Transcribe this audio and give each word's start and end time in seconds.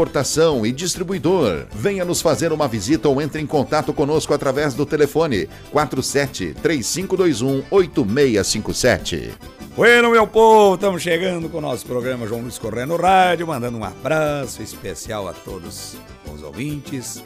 importação 0.00 0.64
e 0.64 0.72
distribuidor. 0.72 1.66
Venha 1.72 2.06
nos 2.06 2.22
fazer 2.22 2.52
uma 2.52 2.66
visita 2.66 3.06
ou 3.06 3.20
entre 3.20 3.42
em 3.42 3.46
contato 3.46 3.92
conosco 3.92 4.32
através 4.32 4.72
do 4.72 4.86
telefone 4.86 5.46
47 5.70 6.54
3521 6.62 7.62
8657. 7.70 9.32
Bueno, 9.76 10.10
meu 10.10 10.26
povo, 10.26 10.76
estamos 10.76 11.02
chegando 11.02 11.50
com 11.50 11.58
o 11.58 11.60
nosso 11.60 11.84
programa 11.84 12.26
João 12.26 12.40
Luiz 12.40 12.58
Correia 12.58 12.86
no 12.86 12.96
Rádio, 12.96 13.46
mandando 13.46 13.76
um 13.76 13.84
abraço 13.84 14.62
especial 14.62 15.28
a 15.28 15.34
todos 15.34 15.96
os 16.32 16.42
ouvintes 16.42 17.22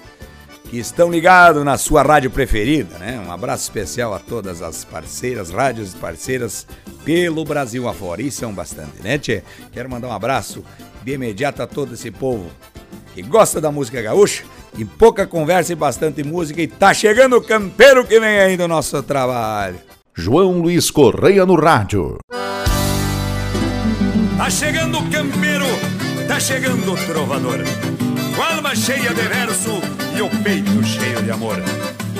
que 0.68 0.78
estão 0.78 1.12
ligados 1.12 1.64
na 1.64 1.78
sua 1.78 2.02
rádio 2.02 2.30
preferida, 2.30 2.98
né? 2.98 3.22
Um 3.24 3.30
abraço 3.30 3.62
especial 3.62 4.12
a 4.12 4.18
todas 4.18 4.62
as 4.62 4.84
parceiras, 4.84 5.50
rádios 5.50 5.94
parceiras 5.94 6.66
pelo 7.04 7.44
Brasil 7.44 7.88
afora. 7.88 8.20
E 8.20 8.32
são 8.32 8.52
bastante, 8.52 9.00
né, 9.00 9.16
tchê? 9.16 9.44
Quero 9.72 9.88
mandar 9.88 10.08
um 10.08 10.12
abraço 10.12 10.64
de 11.04 11.12
imediato 11.12 11.62
a 11.62 11.66
todo 11.66 11.94
esse 11.94 12.10
povo 12.10 12.50
que 13.14 13.22
gosta 13.22 13.60
da 13.60 13.70
música 13.70 14.02
gaúcha, 14.02 14.42
e 14.76 14.84
pouca 14.84 15.24
conversa 15.24 15.72
e 15.72 15.76
bastante 15.76 16.24
música, 16.24 16.60
e 16.60 16.66
tá 16.66 16.92
chegando 16.92 17.36
o 17.36 17.40
campeiro 17.40 18.04
que 18.04 18.18
vem 18.18 18.40
aí 18.40 18.56
do 18.56 18.66
nosso 18.66 19.00
trabalho. 19.04 19.78
João 20.12 20.60
Luiz 20.60 20.90
Correia 20.90 21.46
no 21.46 21.54
rádio. 21.54 22.18
Tá 24.36 24.50
chegando 24.50 24.98
o 24.98 25.10
campeiro, 25.10 25.64
tá 26.26 26.40
chegando 26.40 26.92
o 26.92 27.06
trovador, 27.06 27.58
com 28.34 28.42
a 28.42 28.56
alma 28.56 28.74
cheia 28.74 29.14
de 29.14 29.22
verso 29.22 29.80
e 30.16 30.20
o 30.20 30.28
peito 30.42 30.82
cheio 30.82 31.22
de 31.22 31.30
amor, 31.30 31.56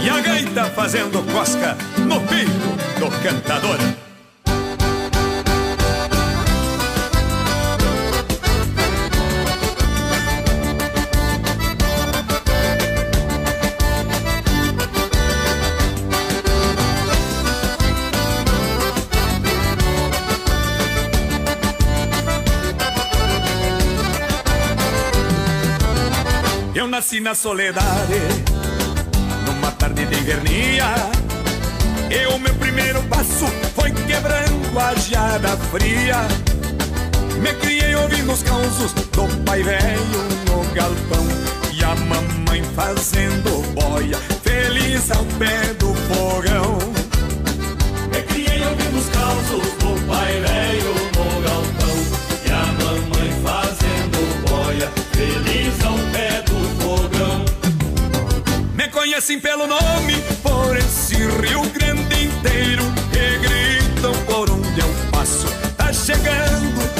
e 0.00 0.08
a 0.08 0.20
gaita 0.20 0.66
fazendo 0.66 1.24
cosca 1.32 1.76
no 1.98 2.20
peito 2.20 3.00
do 3.00 3.10
cantador. 3.20 4.03
Na 27.20 27.34
soledade, 27.34 28.20
numa 29.46 29.70
tarde 29.72 30.04
de 30.06 30.18
invernia. 30.18 30.86
E 32.10 32.26
o 32.26 32.38
meu 32.38 32.54
primeiro 32.54 33.02
passo 33.04 33.46
foi 33.74 33.90
quebrando 33.92 34.78
a 34.78 34.94
geada 34.94 35.56
fria. 35.70 36.16
Me 37.40 37.52
criei 37.54 37.94
ouvindo 37.94 38.32
os 38.32 38.42
causos 38.42 38.92
do 38.92 39.44
pai 39.44 39.62
velho 39.62 40.22
no 40.46 40.64
galpão 40.74 41.26
e 41.72 41.84
a 41.84 41.94
mamãe 41.94 42.62
fazendo 42.74 43.62
boia, 43.74 44.18
feliz 44.42 45.10
ao 45.10 45.24
pé 45.38 45.72
do 45.74 45.94
fogão. 45.94 46.78
Me 48.10 48.22
criei 48.22 48.64
ouvindo 48.66 48.98
os 48.98 49.08
causos 49.10 49.72
do 49.78 50.06
pai 50.08 50.40
velho 50.40 50.94
no 51.16 51.42
galpão 51.42 51.96
e 52.44 52.50
a 52.50 52.66
mamãe 52.82 53.30
fazendo 53.42 54.48
boia, 54.48 54.90
feliz 55.12 55.53
conhecem 59.14 59.38
pelo 59.38 59.64
nome 59.68 60.14
por 60.42 60.76
esse 60.76 61.14
Rio 61.14 61.62
Grande 61.70 62.24
inteiro 62.24 62.82
que 63.12 63.38
gritam 63.38 64.12
por 64.26 64.50
onde 64.50 64.80
eu 64.80 64.88
passo. 65.12 65.46
Tá 65.76 65.92
chegando 65.92 66.93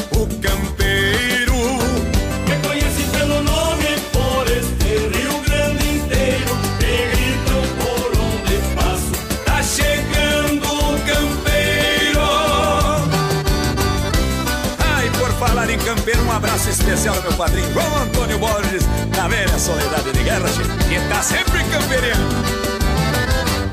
especial 16.95 17.21
meu 17.23 17.33
padrinho 17.33 17.73
João 17.73 18.03
Antônio 18.03 18.39
Borges 18.39 18.85
na 19.17 19.27
velha 19.27 19.59
soledade 19.59 20.13
de 20.13 20.23
guerra, 20.23 20.47
que 20.89 21.09
tá 21.09 21.23
sempre 21.23 21.65
campeirando. 21.65 22.37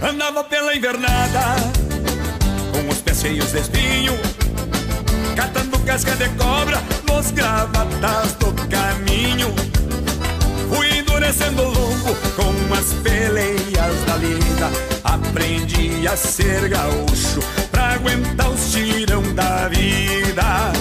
Andava 0.01 0.43
pela 0.43 0.75
invernada, 0.75 1.55
com 2.71 2.89
os 2.89 2.97
pés 2.97 3.21
cheios 3.21 3.51
de 3.51 3.59
espinho, 3.59 4.13
catando 5.35 5.77
casca 5.79 6.15
de 6.15 6.29
cobra 6.29 6.81
nos 7.07 7.29
gravatas 7.29 8.33
do 8.39 8.51
caminho. 8.67 9.53
Fui 10.73 10.97
endurecendo 10.97 11.61
o 11.61 11.67
longo 11.67 12.15
com 12.35 12.73
as 12.73 12.91
peleias 13.03 14.05
da 14.07 14.15
lida. 14.17 14.71
Aprendi 15.03 16.07
a 16.07 16.17
ser 16.17 16.67
gaúcho 16.69 17.39
pra 17.69 17.93
aguentar 17.93 18.49
os 18.49 18.71
tirão 18.71 19.21
da 19.35 19.67
vida. 19.67 20.71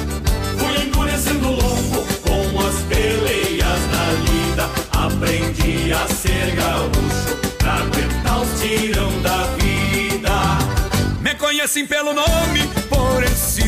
Fui 0.58 0.86
endurecendo 0.86 1.48
o 1.48 1.52
longo 1.52 1.70
com 1.90 2.08
as 2.08 2.09
peleias 2.90 3.80
da 3.92 4.04
lida. 4.26 4.68
Aprendi 4.92 5.92
a 5.92 6.06
ser 6.08 6.54
gaúcho 6.56 7.36
pra 7.58 7.74
aguentar 7.74 8.42
os 8.42 8.60
tirão 8.60 9.22
da 9.22 9.44
vida. 9.56 10.30
Me 11.22 11.34
conhecem 11.36 11.86
pelo 11.86 12.12
nome 12.12 12.68
por 12.88 13.22
esse 13.22 13.62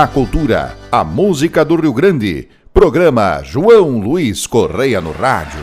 a 0.00 0.06
cultura, 0.06 0.78
a 0.90 1.04
música 1.04 1.62
do 1.62 1.76
Rio 1.76 1.92
Grande. 1.92 2.48
Programa 2.72 3.42
João 3.42 3.98
Luiz 3.98 4.46
Correia 4.46 4.98
no 4.98 5.12
Rádio. 5.12 5.60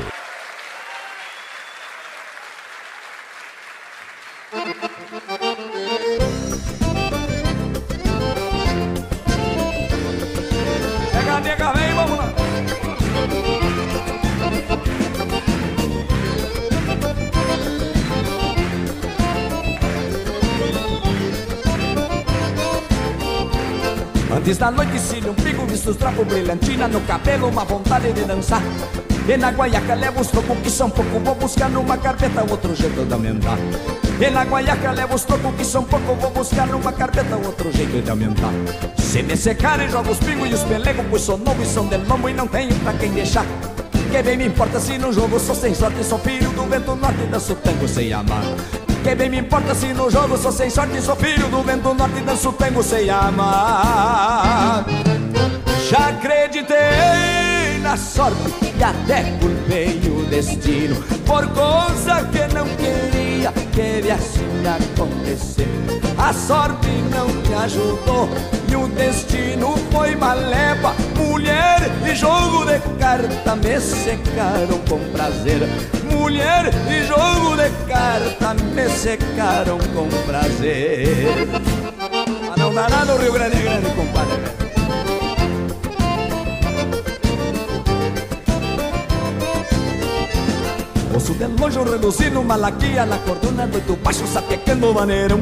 Antes 24.47 24.59
da 24.59 24.71
noite, 24.71 24.97
cílio, 24.97 25.31
um 25.31 25.33
pico, 25.33 25.65
visto 25.65 25.89
os 25.89 25.97
trapos 25.97 26.25
brilhantina 26.25 26.87
no 26.87 27.01
cabelo, 27.01 27.49
uma 27.49 27.65
vontade 27.65 28.13
de 28.13 28.23
dançar. 28.23 28.61
E 29.27 29.35
na 29.35 29.49
guaiaca 29.49 29.93
levo 29.93 30.21
os 30.21 30.27
trocos 30.27 30.57
que 30.59 30.69
são 30.69 30.89
pouco, 30.89 31.19
vou 31.19 31.35
buscar 31.35 31.69
numa 31.69 31.97
carpeta 31.97 32.49
outro 32.49 32.73
jeito 32.73 33.05
de 33.05 33.13
aumentar. 33.13 33.57
E 34.17 34.29
na 34.29 34.45
guaiaca 34.45 34.91
levo 34.91 35.15
os 35.15 35.25
trocos 35.25 35.53
que 35.53 35.65
são 35.65 35.83
pouco, 35.83 36.15
vou 36.15 36.31
buscar 36.31 36.65
numa 36.65 36.93
carpeta 36.93 37.35
outro 37.35 37.69
jeito 37.73 38.01
de 38.01 38.09
aumentar. 38.09 38.53
Se 38.97 39.21
me 39.21 39.35
secarem, 39.35 39.89
jogo 39.89 40.11
os 40.11 40.19
pingos 40.19 40.49
e 40.49 40.53
os 40.53 40.63
pelegos, 40.63 41.05
pois 41.09 41.23
sou 41.23 41.37
novo 41.37 41.61
e 41.61 41.65
são 41.65 41.85
de 41.85 41.97
lombo 41.97 42.29
e 42.29 42.33
não 42.33 42.47
tenho 42.47 42.73
pra 42.75 42.93
quem 42.93 43.11
deixar. 43.11 43.45
Que 44.09 44.23
bem 44.23 44.37
me 44.37 44.45
importa 44.45 44.79
se 44.79 44.97
no 44.97 45.11
jogo 45.11 45.37
sou 45.41 45.55
sem 45.55 45.75
sorte, 45.75 46.01
sou 46.05 46.19
filho 46.19 46.49
do 46.51 46.63
vento 46.63 46.95
norte, 46.95 47.25
danço 47.29 47.53
tango 47.55 47.85
sem 47.85 48.13
amar. 48.13 48.43
Que 49.07 49.15
bem 49.15 49.29
me 49.29 49.37
importa 49.39 49.73
se 49.73 49.93
no 49.93 50.11
jogo 50.11 50.37
sou 50.37 50.51
sem 50.51 50.69
sorte, 50.69 51.01
sou 51.01 51.15
filho 51.15 51.47
do 51.47 51.63
vento 51.63 51.93
norte, 51.93 52.19
danço 52.25 52.51
tango 52.51 52.83
sem 52.83 53.09
amar. 53.09 54.85
Já 55.89 56.09
acreditei 56.09 57.79
na 57.81 57.95
sorte 57.95 58.53
e 58.77 58.83
até 58.83 59.23
culpei 59.39 60.01
o 60.11 60.25
destino 60.25 61.01
por 61.25 61.47
coisa 61.53 62.27
que 62.33 62.53
não 62.53 62.65
queria 62.75 63.06
viesse 63.77 64.39
me 64.39 64.67
acontecer. 64.67 65.67
A 66.17 66.33
sorte 66.33 66.87
não 67.11 67.27
me 67.27 67.53
ajudou 67.53 68.27
e 68.69 68.75
o 68.75 68.87
destino 68.87 69.77
foi 69.91 70.15
maleva. 70.15 70.95
Mulher 71.15 71.81
e 72.03 72.15
jogo 72.15 72.65
de 72.65 72.79
carta 72.97 73.55
me 73.55 73.79
secaram 73.79 74.79
com 74.89 74.99
prazer. 75.11 75.61
Mulher 76.11 76.71
e 76.89 77.03
jogo 77.05 77.55
de 77.55 77.69
carta 77.87 78.55
me 78.55 78.89
secaram 78.89 79.77
com 79.93 80.07
prazer. 80.25 81.47
Ah, 82.51 82.55
não 82.57 82.73
dá 82.73 82.89
nada 82.89 83.15
Rio 83.17 83.31
Grande 83.31 83.57
é 83.57 83.61
Grande, 83.61 83.89
compadre. 83.91 84.16
Ouço 91.27 91.39
de 91.39 91.61
longe 91.61 91.77
um 91.77 91.83
reduzir 91.83 92.31
numa 92.31 92.55
laquia 92.55 93.05
Na 93.05 93.17
cordona 93.17 93.67
do 93.67 93.97
baixo 93.97 94.25
sapecando 94.27 94.91
o 94.91 94.93
maneirão 94.93 95.37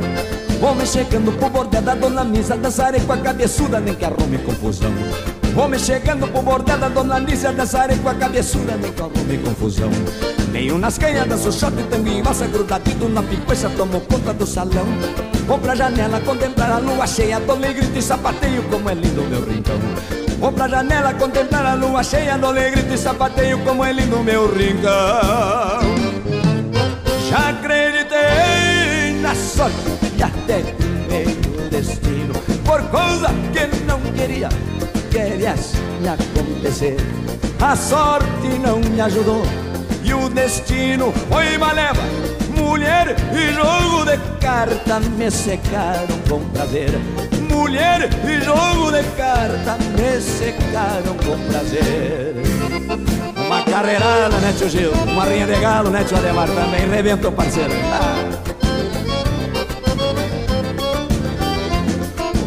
Homem 0.60 0.86
chegando 0.88 1.32
pro 1.34 1.48
bordel 1.48 1.82
da 1.84 1.94
dona 1.94 2.24
Nisa 2.24 2.58
Dançarei 2.58 3.02
com 3.02 3.14
a 3.14 3.18
cabeçuda, 3.18 3.80
nem 3.80 3.94
que 3.94 4.04
arrume 4.04 4.40
confusão. 4.40 4.92
Homem 5.56 5.80
chegando 5.80 6.28
pro 6.28 6.42
bordel 6.42 6.78
da 6.80 6.90
dona 6.90 7.20
Nisa 7.20 7.52
Dançarei 7.52 7.98
com 8.00 8.10
a 8.10 8.16
cabeçuda, 8.16 8.78
nem 8.78 8.92
que 8.92 9.02
arrume 9.02 9.38
confusão. 9.38 9.92
Nenhum 10.52 10.80
nas 10.80 10.98
canhas, 10.98 11.28
danço 11.28 11.52
shot, 11.52 11.76
tango 11.92 12.08
e 12.08 12.22
valsa 12.22 12.48
Grudadito 12.48 13.08
na 13.10 13.22
picueça, 13.22 13.70
tomo 13.78 14.00
conta 14.02 14.34
do 14.34 14.48
salão. 14.48 14.88
Vou 15.46 15.60
pra 15.60 15.76
janela 15.76 16.20
contemplar 16.22 16.72
a 16.72 16.78
lua 16.80 17.06
cheia 17.06 17.40
Dou 17.42 17.58
grito 17.58 17.96
e 17.96 18.02
sapateio, 18.02 18.64
como 18.72 18.90
é 18.90 18.96
lindo 18.96 19.22
meu 19.24 19.46
rincão 19.46 20.25
Vou 20.40 20.52
pra 20.52 20.68
janela 20.68 21.14
contemplar 21.14 21.66
a 21.66 21.74
lua 21.74 22.04
cheia 22.04 22.38
Dou 22.38 22.54
grito 22.54 22.94
e 22.94 22.98
sapateio, 22.98 23.60
como 23.60 23.84
é 23.84 23.94
lindo 23.94 24.20
meu 24.24 24.54
rincão. 24.54 24.92
Já 27.30 27.50
acreditei 27.50 29.20
na 29.22 29.34
sorte 29.34 29.76
e 30.18 30.24
até 30.24 30.60
o 31.58 31.70
destino 31.70 32.34
Por 32.64 32.82
coisa 32.90 33.30
que 33.52 33.84
não 33.86 34.00
queria 34.14 34.50
que 35.10 35.38
viesse 35.38 35.78
me 36.02 36.10
acontecer. 36.10 36.98
A 37.62 37.76
sorte 37.76 38.48
não 38.62 38.80
me 38.80 39.02
ajudou 39.02 39.44
e 40.04 40.14
o 40.14 40.30
destino 40.30 41.12
foi 41.30 41.58
maleva 41.58 42.02
Mulher 42.56 43.16
e 43.34 43.54
jogo 43.54 44.06
de 44.06 44.18
carta 44.40 45.00
me 45.00 45.32
secaram 45.32 46.20
com 46.30 46.40
prazer 46.50 46.92
Mulher 47.66 48.08
e 48.24 48.42
jogo 48.46 48.92
de 48.92 49.02
carta 49.18 49.76
me 49.98 50.22
secaram 50.22 51.18
com 51.18 51.36
prazer 51.50 52.36
Uma 53.36 53.64
carreirada, 53.64 54.38
né 54.38 54.54
tio 54.56 54.70
Gil? 54.70 54.92
Uma 54.92 55.26
rinha 55.26 55.48
de 55.48 55.56
galo, 55.56 55.90
né 55.90 56.04
tio 56.04 56.16
Ademar? 56.16 56.48
Também 56.48 56.88
rebentou 56.88 57.32
parceiro 57.32 57.74
ah. 57.92 58.16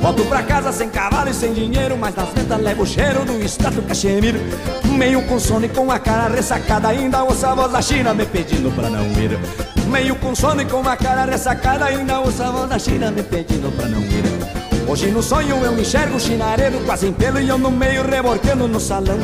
Volto 0.00 0.25
pra 0.26 0.44
casa 0.44 0.70
sem 0.70 0.88
cavalo 0.88 1.31
e 1.31 1.35
sem 1.35 1.53
dinheiro 1.53 1.99
Mas 1.99 2.14
nas 2.14 2.29
ventas 2.29 2.61
levo 2.61 2.85
o 2.85 2.87
cheiro 2.87 3.25
do 3.25 3.43
extrato 3.43 3.82
cachemiro 3.82 4.38
Meio 4.85 5.21
com 5.23 5.41
sono 5.41 5.67
e 5.67 5.69
com 5.69 5.91
a 5.91 5.99
cara 5.99 6.32
ressacada 6.32 6.91
Ainda 6.91 7.25
ouço 7.25 7.44
a 7.44 7.56
voz 7.56 7.73
da 7.73 7.82
China 7.82 8.14
me 8.14 8.25
pedindo 8.25 8.71
pra 8.71 8.88
não 8.88 9.05
ir 9.21 9.37
Meio 9.88 10.14
com 10.14 10.32
sono 10.32 10.62
e 10.62 10.64
com 10.64 10.88
a 10.88 10.97
cara 10.97 11.29
ressacada 11.29 11.87
Ainda 11.87 12.21
ouço 12.21 12.41
a 12.41 12.53
voz 12.53 12.71
da 12.71 12.79
China 12.79 13.11
me 13.11 13.25
pedindo 13.25 13.69
pra 13.76 13.88
não 13.88 14.00
ir 14.00 14.58
Hoje 14.88 15.11
no 15.11 15.23
sonho 15.23 15.62
eu 15.62 15.79
enxergo 15.79 16.17
um 16.17 16.19
chinareiro 16.19 16.81
quase 16.87 17.12
pelo 17.12 17.38
E 17.38 17.46
eu 17.46 17.58
no 17.58 17.70
meio 17.70 18.08
reborcando 18.08 18.67
no 18.67 18.81
salão. 18.81 19.19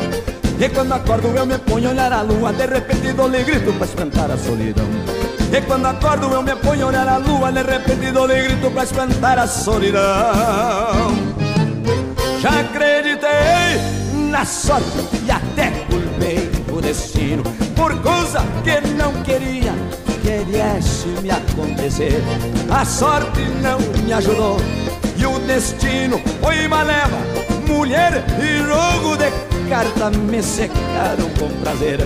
E 0.59 0.69
quando 0.69 0.93
acordo 0.93 1.29
eu 1.29 1.43
me 1.43 1.57
ponho 1.57 1.87
a 1.87 1.91
olhar 1.91 2.13
a 2.13 2.21
lua 2.21 2.53
De 2.53 2.67
repente 2.67 3.11
dou-lhe 3.13 3.43
grito 3.43 3.73
pra 3.73 3.87
espantar 3.87 4.29
a 4.29 4.37
solidão. 4.37 4.85
E 5.51 5.61
quando 5.61 5.87
acordo 5.87 6.27
eu 6.27 6.43
me 6.43 6.55
ponho 6.57 6.85
a 6.85 6.89
olhar 6.89 7.07
a 7.07 7.17
lua 7.17 7.51
De 7.51 7.63
repente 7.63 8.11
dou-lhe 8.11 8.43
grito 8.43 8.69
pra 8.69 8.83
espantar 8.83 9.39
a 9.39 9.47
solidão. 9.47 10.03
Já 12.39 12.59
acreditei 12.59 14.29
na 14.29 14.45
sorte 14.45 14.85
e 15.25 15.31
até 15.31 15.71
culpei 15.89 16.47
o 16.71 16.79
destino 16.79 17.41
Por 17.75 17.99
coisa 18.03 18.39
que 18.63 18.87
não 18.93 19.11
queria 19.23 19.73
que 20.21 20.43
viesse 20.45 21.07
me 21.23 21.31
acontecer. 21.31 22.21
A 22.69 22.85
sorte 22.85 23.41
não 23.61 23.79
me 24.03 24.13
ajudou 24.13 24.57
o 25.25 25.39
destino. 25.39 26.21
Foi 26.41 26.67
maleva 26.67 27.17
Mulher 27.67 28.23
e 28.39 28.57
jogo 28.59 29.17
de 29.17 29.31
carta 29.69 30.11
me 30.11 30.41
secaram 30.41 31.29
com 31.39 31.49
prazer. 31.61 31.99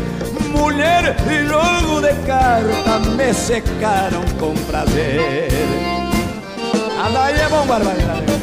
Mulher 0.55 1.15
e 1.29 1.45
jogo 1.45 2.01
de 2.01 2.13
carta 2.25 2.99
me 3.15 3.33
secaram 3.33 4.23
com 4.39 4.53
prazer. 4.63 5.49
Anda 7.05 7.23
aí 7.23 7.39
é 7.39 7.49
bom, 7.49 7.65
barbaridade 7.65 8.38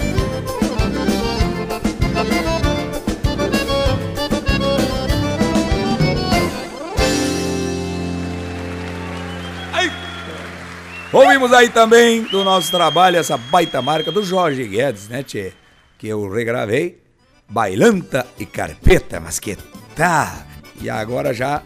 Ouvimos 11.37 11.53
aí 11.53 11.69
também 11.69 12.23
do 12.23 12.43
nosso 12.43 12.71
trabalho 12.71 13.19
essa 13.19 13.37
baita 13.37 13.83
marca 13.83 14.11
do 14.11 14.25
Jorge 14.25 14.67
Guedes, 14.67 15.07
né, 15.07 15.23
tchê? 15.23 15.53
Que 15.99 16.09
eu 16.09 16.27
regravei. 16.31 16.99
Bailanta 17.47 18.27
e 18.39 18.47
Carpeta, 18.47 19.21
mas 19.21 19.39
que 19.39 19.55
tá! 19.95 20.47
E 20.81 20.89
agora 20.89 21.35
já 21.35 21.63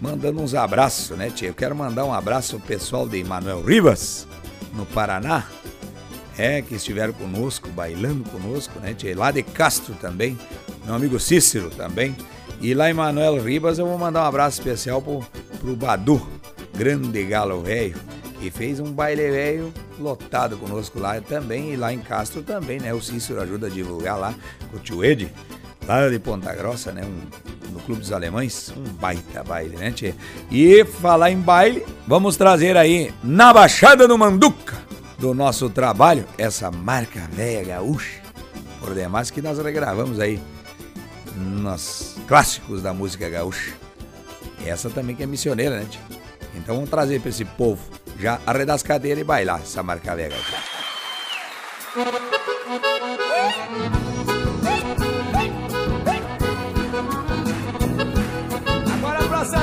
mandando 0.00 0.40
uns 0.40 0.54
abraços, 0.54 1.14
né, 1.14 1.28
tchê? 1.28 1.50
Eu 1.50 1.54
quero 1.54 1.76
mandar 1.76 2.06
um 2.06 2.12
abraço 2.12 2.56
ao 2.56 2.62
pessoal 2.62 3.06
de 3.06 3.22
Manuel 3.22 3.60
Rivas, 3.62 4.26
no 4.72 4.86
Paraná. 4.86 5.44
É, 6.38 6.62
que 6.62 6.76
estiveram 6.76 7.12
conosco, 7.12 7.68
bailando 7.68 8.26
conosco, 8.30 8.80
né, 8.80 8.94
tchê? 8.94 9.12
Lá 9.12 9.30
de 9.30 9.42
Castro 9.42 9.94
também. 10.00 10.38
Meu 10.86 10.94
amigo 10.94 11.20
Cícero 11.20 11.68
também. 11.68 12.16
E 12.62 12.72
lá 12.72 12.88
em 12.88 12.94
Manuel 12.94 13.42
Rivas 13.42 13.78
eu 13.78 13.86
vou 13.86 13.98
mandar 13.98 14.22
um 14.22 14.26
abraço 14.26 14.58
especial 14.58 15.02
pro, 15.02 15.20
pro 15.58 15.76
Badu, 15.76 16.26
grande 16.74 17.22
galo 17.26 17.60
velho 17.60 18.15
e 18.40 18.50
fez 18.50 18.80
um 18.80 18.92
baile 18.92 19.30
velho 19.30 19.72
lotado 19.98 20.56
conosco 20.56 20.98
lá 20.98 21.20
também, 21.20 21.72
e 21.72 21.76
lá 21.76 21.92
em 21.92 21.98
Castro 21.98 22.42
também, 22.42 22.78
né? 22.78 22.92
O 22.92 23.00
Cícero 23.00 23.40
ajuda 23.40 23.66
a 23.66 23.70
divulgar 23.70 24.18
lá 24.18 24.34
com 24.70 24.76
o 24.76 24.80
tio 24.80 25.04
Ed, 25.04 25.32
lá 25.86 26.08
de 26.08 26.18
Ponta 26.18 26.54
Grossa, 26.54 26.92
né? 26.92 27.02
Um, 27.04 27.72
no 27.72 27.80
Clube 27.80 28.00
dos 28.00 28.12
Alemães, 28.12 28.72
um 28.76 28.82
baita 28.94 29.42
baile, 29.42 29.76
né, 29.76 29.90
tchê? 29.90 30.14
E 30.50 30.84
falar 30.84 31.30
em 31.30 31.38
baile, 31.38 31.84
vamos 32.06 32.36
trazer 32.36 32.76
aí 32.76 33.12
na 33.22 33.52
Baixada 33.52 34.06
do 34.06 34.16
Manduca 34.16 34.76
do 35.18 35.32
nosso 35.32 35.70
trabalho, 35.70 36.26
essa 36.36 36.70
marca 36.70 37.26
velha 37.32 37.64
gaúcha, 37.64 38.20
por 38.80 38.94
demais 38.94 39.30
que 39.30 39.40
nós 39.40 39.58
regravamos 39.58 40.20
aí 40.20 40.40
nos 41.34 42.16
clássicos 42.26 42.82
da 42.82 42.92
música 42.92 43.28
gaúcha. 43.28 43.74
Essa 44.64 44.90
também 44.90 45.14
que 45.16 45.22
é 45.22 45.26
missioneira, 45.26 45.78
né, 45.78 45.86
tchê? 45.88 45.98
Então 46.54 46.74
vamos 46.74 46.90
trazer 46.90 47.20
para 47.20 47.28
esse 47.28 47.44
povo 47.44 47.82
já 48.18 48.40
arredar 48.46 48.76
as 48.76 48.82
cadeiras 48.82 49.20
e 49.20 49.24
bailar 49.24 49.60
essa 49.60 49.82
marca 49.82 50.14
velha. 50.14 50.36
Agora 58.94 59.22
pra 59.28 59.44
se 59.44 59.56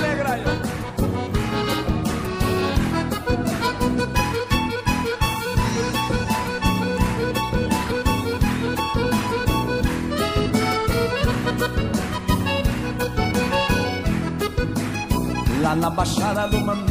Lá 15.61 15.75
na 15.75 15.89
baixada 15.89 16.47
do 16.49 16.59
Manu 16.59 16.82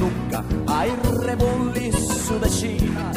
aí 0.83 0.93
reboliço 1.25 2.35
da 2.39 2.49
China 2.49 3.12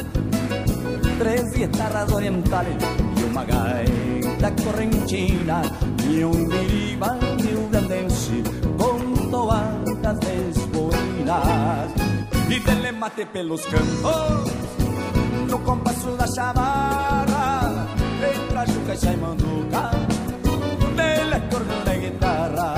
Três 1.17 1.51
guitarras 1.51 2.11
orientais 2.11 2.77
e 3.19 3.23
uma 3.23 3.43
gaita 3.43 4.51
correntina 4.63 5.61
E 6.07 6.23
um 6.23 6.47
biriba 6.47 7.17
rio-grandense 7.41 8.43
com 8.77 9.29
toadas 9.29 10.19
desboinas 10.19 11.91
E 12.49 12.59
telemate 12.59 13.25
pelos 13.25 13.65
campos 13.65 14.65
no 15.49 15.59
compasso 15.59 16.09
da 16.17 16.27
chamarra. 16.27 17.87
Entra 18.19 18.65
Juca 18.65 18.93
e 18.93 18.97
sai 18.97 19.15
manduca 19.15 19.91
Dele 20.95 21.35
acordeão 21.35 21.85
na 21.85 21.93
guitarra 21.95 22.74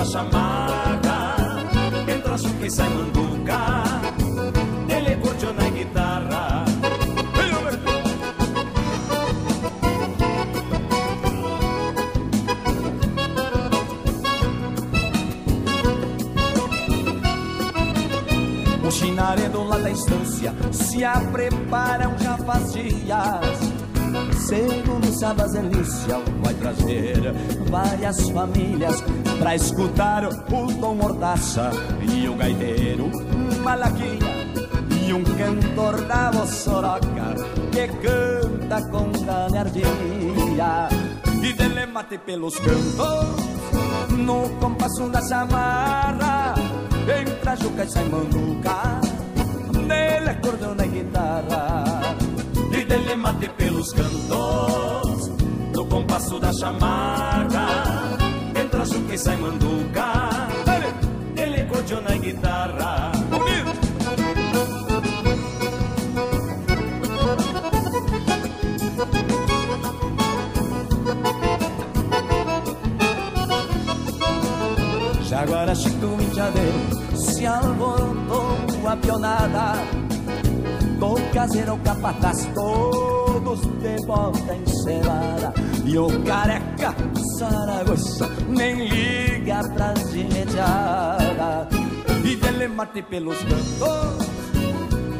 da 0.00 0.04
chamarra 0.06 1.66
Entra 2.08 2.38
Juca 2.38 2.66
e 2.66 2.70
sai 2.70 2.88
manduca 2.88 3.58
Dele 4.86 5.12
acordeão 5.14 5.52
na 5.52 5.68
guitarra 5.68 6.64
O 18.82 18.90
chinaredo 18.90 19.62
lá 19.64 19.78
da 19.78 19.90
estância 19.90 20.54
se 20.72 21.04
a 21.04 21.20
preparam 21.30 22.18
já 22.18 22.36
faz 22.38 22.72
dias. 22.72 23.80
Segundo 24.48 25.06
Sabas 25.12 25.52
Delícia 25.52 26.18
vai 26.42 26.54
trazer 26.54 27.32
várias 27.70 28.28
famílias 28.30 29.00
pra 29.40 29.56
escutar 29.56 30.24
o 30.26 30.34
Tom 30.80 30.94
Mordaça 30.94 31.70
e 32.02 32.28
o 32.28 32.34
gaiteiro 32.34 33.10
Malaquinha 33.64 34.46
e 35.06 35.12
um 35.12 35.24
cantor 35.24 36.02
da 36.02 36.30
voz 36.30 36.50
soroca 36.50 37.34
que 37.72 37.88
canta 37.88 38.82
com 38.90 39.10
galhardia 39.24 39.86
e 41.42 41.52
dele 41.54 41.86
mate 41.86 42.18
pelos 42.18 42.54
cantos 42.58 44.18
no 44.18 44.48
compasso 44.60 45.08
da 45.08 45.26
chamarra 45.26 46.54
entra 47.18 47.56
Juca 47.56 47.84
e 47.84 47.88
sai 47.88 48.04
manduca 48.04 49.00
dele 49.90 50.30
acordeão 50.30 50.74
na 50.74 50.86
guitarra. 50.86 51.84
E 52.72 52.84
dele 52.84 53.16
mate 53.16 53.48
pelos 53.56 53.92
cantos 53.92 55.28
no 55.74 55.86
compasso 55.86 56.38
da 56.38 56.52
chamarra 56.52 57.79
entra 58.80 58.84
Juca 58.84 59.14
e 59.14 59.18
sai 59.18 59.36
manduca. 59.36 60.12
Dele 61.34 61.62
acordeão 61.62 62.00
na 62.00 62.16
guitarra. 62.16 63.12
Jaguara, 75.22 75.74
Chico, 75.74 76.06
Indiadeiro 76.20 77.16
Se 77.16 77.46
alborotou 77.46 78.88
a 78.88 78.96
pionada. 78.96 79.74
Do 80.98 81.14
caseiro 81.32 81.72
ao 81.72 81.78
capataz 81.78 82.46
Todos 82.54 83.60
de 83.60 84.06
volta 84.06 84.54
encerrada 84.54 85.54
E 85.90 85.98
o 85.98 86.06
careca 86.22 86.94
Saragossa 87.36 88.30
Nem 88.48 88.86
liga 88.86 89.60
pras 89.74 90.12
de 90.12 90.20
imediata 90.20 91.68
E 92.24 92.36
dele 92.36 92.68
mate 92.68 93.02
pelos 93.02 93.36
cantos 93.38 94.28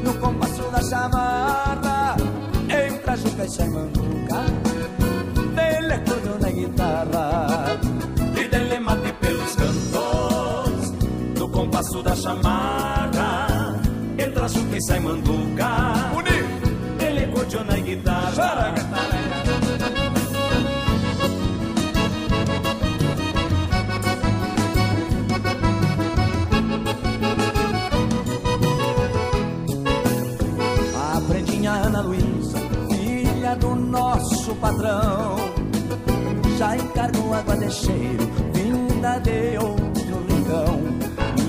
No 0.05 0.15
compasso 0.21 0.63
da 0.71 0.81
chamarra. 0.81 2.17
Entra 2.69 3.17
Juca 3.17 3.45
e 3.45 3.49
sai 3.49 3.69
manduca 3.69 4.45
Dele 5.57 5.95
acordeão 5.95 6.39
na 6.39 6.51
guitarra. 6.53 7.81
E 8.41 8.49
dele 8.49 8.79
mate 8.79 9.13
pelos 9.15 9.57
cantos 9.57 10.93
No 11.37 11.49
compasso 11.49 12.01
da 12.01 12.15
chamarra. 12.15 13.81
Entra 14.17 14.47
Juca 14.47 14.77
e 14.77 14.83
sai 14.83 15.01
manduca 15.01 15.69
Ele 17.01 17.25
acordeou 17.25 17.65
na 17.65 17.77
guitarra 17.77 18.90
Ana 31.83 32.01
Luísa 32.03 32.59
Filha 32.91 33.57
do 33.57 33.75
nosso 33.75 34.55
patrão. 34.57 35.37
Já 36.59 36.77
encargou 36.77 37.33
água 37.33 37.57
de 37.57 37.71
cheiro, 37.71 38.29
vinda 38.53 39.19
de 39.21 39.57
outro 39.59 40.27
rincão, 40.29 40.81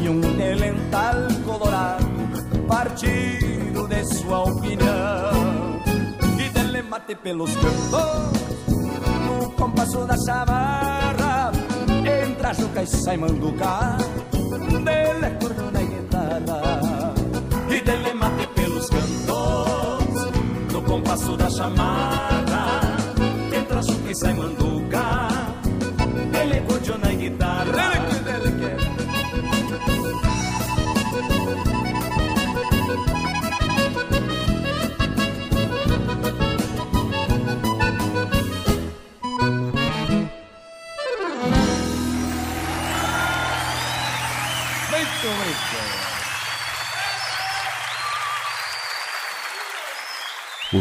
e 0.01 0.07
um 0.07 0.21
delental 0.21 1.15
colorado, 1.45 2.05
partido 2.65 3.87
de 3.89 4.05
sua 4.05 4.43
opinião, 4.43 5.81
e 6.39 6.49
dele 6.49 6.81
mate 6.83 7.13
pelos 7.15 7.53
cantos, 7.55 8.39
no 9.27 9.51
compasso 9.51 10.05
da 10.05 10.15
chamarra, 10.25 11.51
entra 12.23 12.53
Juca 12.53 12.83
e 12.83 12.87
sai 12.87 13.17
manduca, 13.17 13.97
dele 14.83 15.25
acordeão 15.25 15.71
na 15.71 15.81
guitarra, 15.81 17.13
e 17.67 17.81
dele 17.81 18.13
mate 18.13 18.47
pelos 18.55 18.89
cantos, 18.89 19.80
compasso 20.91 21.37
da 21.37 21.49
chamarra, 21.49 22.83
entra 23.55 23.81
Juca 23.81 24.11
e 24.11 24.13
sai 24.13 24.33
manduca, 24.33 24.80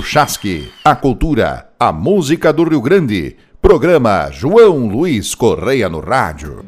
Chasque, 0.03 0.71
a 0.85 0.95
cultura, 0.95 1.69
a 1.79 1.93
música 1.93 2.53
do 2.53 2.65
Rio 2.65 2.81
Grande. 2.81 3.37
Programa 3.61 4.31
João 4.31 4.89
Luiz 4.89 5.35
Correia 5.35 5.89
no 5.89 6.01
rádio. 6.01 6.65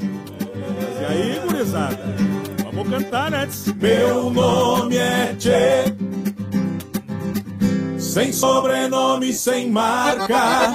E 0.00 1.04
aí, 1.04 1.40
gurizada? 1.46 1.98
Vamos 2.64 2.88
cantar, 2.88 3.30
né? 3.30 3.48
Meu 3.80 4.30
nome 4.30 4.96
é 4.96 5.34
Tchê, 5.38 5.94
sem 7.98 8.32
sobrenome, 8.32 9.32
sem 9.32 9.70
marca. 9.70 10.72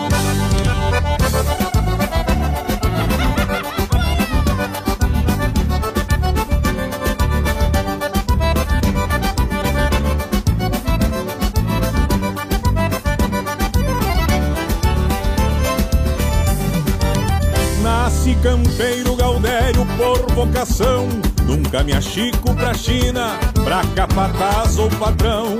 Campeiro 18.41 19.15
gaudério 19.15 19.85
por 19.97 20.19
vocação. 20.33 21.07
Nunca 21.45 21.83
me 21.83 21.93
achico 21.93 22.53
pra 22.55 22.73
China, 22.73 23.39
pra 23.63 23.81
capataz 23.95 24.77
ou 24.77 24.89
patrão. 24.89 25.57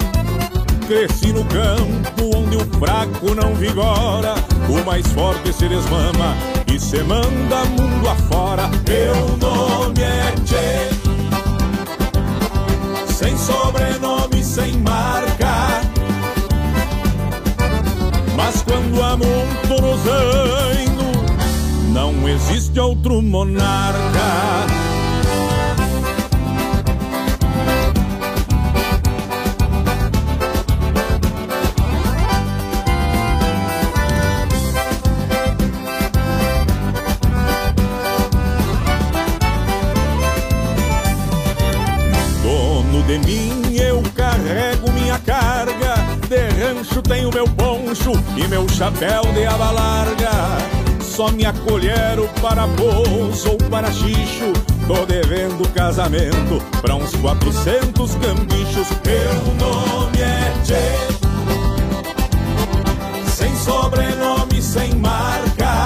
Cresci 0.88 1.32
no 1.32 1.46
campo 1.46 2.36
onde 2.36 2.58
o 2.58 2.66
fraco 2.78 3.34
não 3.34 3.54
vigora, 3.56 4.36
o 4.68 4.86
mais 4.86 5.08
forte 5.08 5.54
se 5.54 5.68
desmama 5.70 6.36
e 6.68 6.78
se 6.80 7.02
manda 7.04 7.64
mundo 7.66 8.10
afora. 8.10 8.70
Meu 8.88 9.38
nome 9.38 10.02
é 10.02 10.34
Tchê, 10.44 10.90
este 22.72 22.80
outro 22.80 23.22
monarca. 23.22 23.98
Dono 42.42 43.04
de 43.04 43.18
mim, 43.20 43.76
eu 43.76 44.02
carrego 44.16 44.90
minha 44.94 45.20
carga. 45.20 45.96
De 46.30 46.48
rancho 46.64 47.02
tenho 47.02 47.30
meu 47.34 47.46
poncho 47.50 48.12
e 48.38 48.48
meu 48.48 48.68
chapéu 48.70 49.24
de 49.34 49.46
aba 49.46 49.72
larga. 49.72 50.81
Só 51.12 51.30
me 51.30 51.46
acolheram 51.46 52.28
para 52.42 52.66
pouso 52.70 53.52
ou 53.52 53.58
para 53.70 53.92
xixo. 53.92 54.54
Tô 54.88 55.06
devendo 55.06 55.68
casamento 55.74 56.64
pra 56.82 56.96
uns 56.96 57.14
400 57.16 58.16
cambichos. 58.16 58.88
Meu 59.06 59.44
nome 59.60 60.22
é 60.22 60.54
Tchê, 60.64 60.96
sem 63.30 63.54
sobrenome, 63.58 64.62
sem 64.62 64.96
marca. 64.96 65.86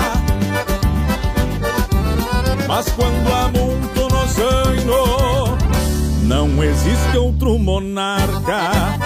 Mas 2.68 2.88
quando 2.92 3.34
há 3.34 3.48
muito 3.50 4.02
nos 4.02 4.40
anos, 4.40 5.58
não 6.22 6.64
existe 6.64 7.18
outro 7.18 7.58
monarca. 7.58 9.05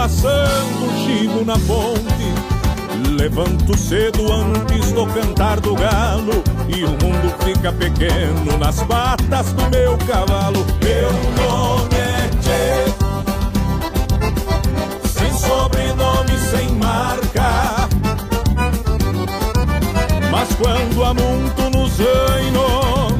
Passando 0.00 0.90
chivo 1.04 1.44
na 1.44 1.58
ponte. 1.58 2.32
Levanto 3.18 3.76
cedo 3.76 4.32
antes 4.32 4.92
do 4.92 5.06
cantar 5.08 5.60
do 5.60 5.74
galo 5.74 6.42
e 6.74 6.84
o 6.84 6.88
mundo 6.88 7.34
fica 7.44 7.70
pequeno 7.70 8.56
nas 8.58 8.82
patas 8.84 9.52
do 9.52 9.68
meu 9.68 9.98
cavalo. 9.98 10.64
Meu 10.82 11.12
nome 11.36 11.96
é 11.96 12.30
Tchê, 12.40 12.86
sem 15.06 15.32
sobrenome, 15.34 16.38
sem 16.50 16.70
marca. 16.76 17.86
Mas 20.30 20.48
quando 20.54 21.14
muito 21.14 21.76
nos 21.76 21.98
reinos, 21.98 23.12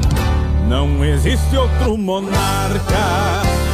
não 0.66 1.04
existe 1.04 1.58
outro 1.58 1.98
monarca. 1.98 3.69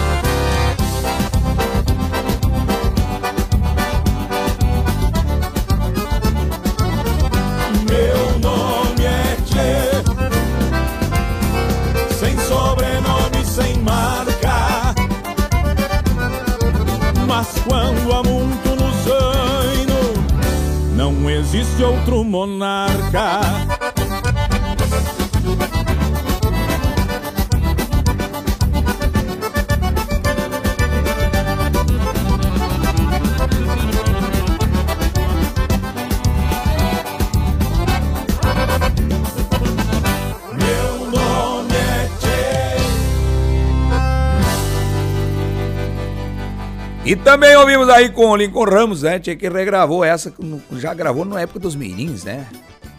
Também 47.27 47.57
ouvimos 47.57 47.89
aí 47.89 48.09
com 48.09 48.31
o 48.31 48.37
Lincoln 48.37 48.63
Ramos, 48.63 49.03
né? 49.03 49.19
Tchê 49.19 49.35
que 49.35 49.49
regravou 49.49 50.05
essa, 50.05 50.33
já 50.75 50.95
gravou 50.95 51.25
na 51.25 51.41
época 51.41 51.59
dos 51.59 51.75
Mirins, 51.75 52.23
né? 52.23 52.47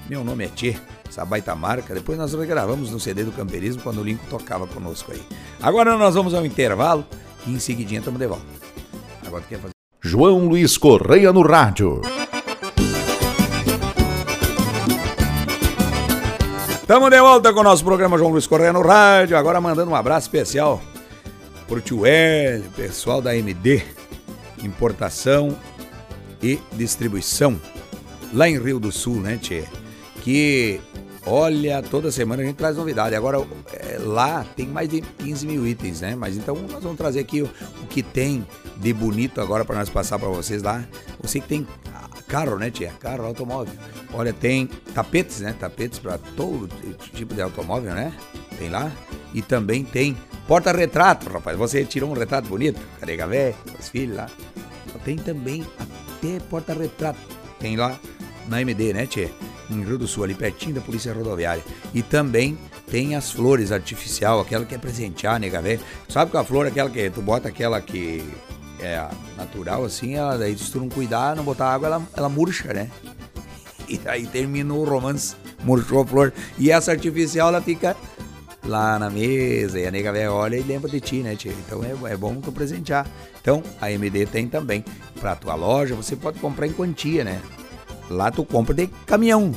Meu 0.09 0.21
nome 0.21 0.43
é 0.43 0.47
Tchê, 0.49 0.75
essa 1.07 1.23
baita 1.23 1.55
marca. 1.55 1.93
Depois 1.93 2.17
nós 2.17 2.33
regravamos 2.33 2.91
no 2.91 2.99
CD 2.99 3.23
do 3.23 3.31
Camperismo 3.31 3.81
quando 3.81 4.01
o 4.01 4.03
Lincoln 4.03 4.27
tocava 4.29 4.67
conosco 4.67 5.13
aí. 5.13 5.21
Agora 5.61 5.97
nós 5.97 6.13
vamos 6.13 6.33
ao 6.33 6.45
intervalo 6.45 7.05
e 7.45 7.51
em 7.51 7.57
seguidinha 7.57 7.99
estamos 7.99 8.19
de 8.19 8.27
volta. 8.27 8.43
Agora 9.25 9.41
tu 9.43 9.47
quer 9.47 9.59
fazer. 9.59 9.71
João 10.01 10.45
Luiz 10.49 10.77
Correia 10.77 11.31
no 11.31 11.41
rádio. 11.41 12.01
Estamos 16.81 17.09
de 17.09 17.19
volta 17.21 17.53
com 17.53 17.61
o 17.61 17.63
nosso 17.63 17.85
programa 17.85 18.17
João 18.17 18.31
Luiz 18.31 18.45
Correia 18.45 18.73
no 18.73 18.81
rádio. 18.81 19.37
Agora 19.37 19.61
mandando 19.61 19.89
um 19.89 19.95
abraço 19.95 20.27
especial 20.27 20.81
pro 21.65 21.79
tio 21.79 22.05
Hélio, 22.05 22.69
pessoal 22.75 23.21
da 23.21 23.33
MD, 23.33 23.83
importação 24.63 25.57
e 26.41 26.59
distribuição, 26.73 27.59
lá 28.33 28.47
em 28.47 28.59
Rio 28.59 28.79
do 28.79 28.91
Sul, 28.91 29.21
né, 29.21 29.37
Tchê? 29.37 29.63
Que, 30.21 30.79
olha, 31.25 31.81
toda 31.81 32.11
semana 32.11 32.43
a 32.43 32.45
gente 32.45 32.55
traz 32.55 32.75
novidade. 32.77 33.15
Agora, 33.15 33.37
é, 33.73 33.97
lá 33.99 34.45
tem 34.55 34.67
mais 34.67 34.89
de 34.89 35.01
15 35.01 35.47
mil 35.47 35.65
itens, 35.65 36.01
né? 36.01 36.15
Mas 36.15 36.35
então 36.35 36.55
nós 36.69 36.83
vamos 36.83 36.97
trazer 36.97 37.19
aqui 37.19 37.41
o, 37.41 37.49
o 37.81 37.87
que 37.87 38.03
tem 38.03 38.45
de 38.75 38.93
bonito 38.93 39.39
agora 39.39 39.63
para 39.63 39.77
nós 39.77 39.89
passar 39.89 40.19
para 40.19 40.27
vocês 40.27 40.61
lá. 40.61 40.83
Você 41.21 41.39
que 41.39 41.47
tem 41.47 41.67
carro, 42.27 42.57
né, 42.57 42.69
tia? 42.69 42.91
Carro, 42.99 43.25
automóvel. 43.25 43.73
Olha, 44.13 44.33
tem 44.33 44.67
tapetes, 44.93 45.39
né? 45.39 45.55
Tapetes 45.57 45.97
para 45.97 46.17
todo 46.17 46.69
tipo 47.13 47.33
de 47.33 47.41
automóvel, 47.41 47.93
né? 47.93 48.13
Tem 48.59 48.69
lá. 48.69 48.91
E 49.33 49.41
também 49.41 49.83
tem 49.83 50.15
porta-retrato, 50.47 51.29
rapaz. 51.29 51.57
Você 51.57 51.83
tirou 51.83 52.09
um 52.09 52.13
retrato 52.13 52.47
bonito, 52.47 52.79
carega 52.99 53.27
velho, 53.27 53.55
os 53.79 53.89
filhos 53.89 54.15
lá. 54.15 54.29
Tem 55.03 55.17
também 55.17 55.65
até 55.79 56.39
porta-retrato. 56.49 57.19
Tem 57.59 57.75
lá 57.75 57.97
na 58.47 58.61
MD, 58.61 58.93
né, 58.93 59.05
tia? 59.05 59.31
Em 59.69 59.83
Rio 59.83 59.97
do 59.97 60.07
Sul, 60.07 60.23
ali 60.23 60.33
pertinho 60.33 60.75
da 60.75 60.81
Polícia 60.81 61.13
Rodoviária. 61.13 61.63
E 61.93 62.01
também 62.01 62.57
tem 62.89 63.15
as 63.15 63.31
flores 63.31 63.71
artificial, 63.71 64.39
aquela 64.39 64.65
que 64.65 64.75
é 64.75 64.77
presentear, 64.77 65.39
nega 65.39 65.61
velho. 65.61 65.81
Sabe 66.07 66.31
que 66.31 66.37
a 66.37 66.43
flor 66.43 66.65
aquela 66.65 66.89
que 66.89 67.09
tu 67.09 67.21
bota 67.21 67.49
aquela 67.49 67.81
que 67.81 68.23
é 68.79 69.05
natural 69.35 69.83
assim, 69.83 70.15
ela, 70.15 70.37
daí 70.37 70.57
se 70.57 70.71
tu 70.71 70.79
não 70.79 70.89
cuidar, 70.89 71.35
não 71.35 71.43
botar 71.43 71.73
água, 71.73 71.87
ela, 71.87 72.07
ela 72.15 72.29
murcha, 72.29 72.73
né? 72.73 72.89
E 73.89 74.01
aí 74.05 74.27
terminou 74.27 74.85
o 74.85 74.89
romance, 74.89 75.33
murchou 75.63 76.01
a 76.01 76.05
flor. 76.05 76.33
E 76.59 76.69
essa 76.69 76.91
artificial, 76.91 77.47
ela 77.47 77.61
fica 77.61 77.95
lá 78.67 78.99
na 78.99 79.09
mesa, 79.09 79.79
e 79.79 79.87
a 79.87 79.91
nega 79.91 80.11
velha 80.11 80.31
olha 80.31 80.57
e 80.57 80.61
lembra 80.61 80.89
de 80.89 80.99
ti, 80.99 81.17
né, 81.17 81.35
tia? 81.35 81.53
Então 81.65 81.81
é, 81.83 82.13
é 82.13 82.17
bom 82.17 82.35
tu 82.35 82.51
presentear. 82.51 83.07
Então, 83.41 83.63
a 83.81 83.91
MD 83.91 84.25
tem 84.25 84.47
também. 84.47 84.83
Pra 85.19 85.35
tua 85.35 85.55
loja, 85.55 85.95
você 85.95 86.15
pode 86.15 86.39
comprar 86.39 86.67
em 86.67 86.73
quantia, 86.73 87.23
né? 87.23 87.41
Lá 88.09 88.29
tu 88.29 88.43
compra 88.43 88.73
de 88.73 88.87
caminhão 89.05 89.51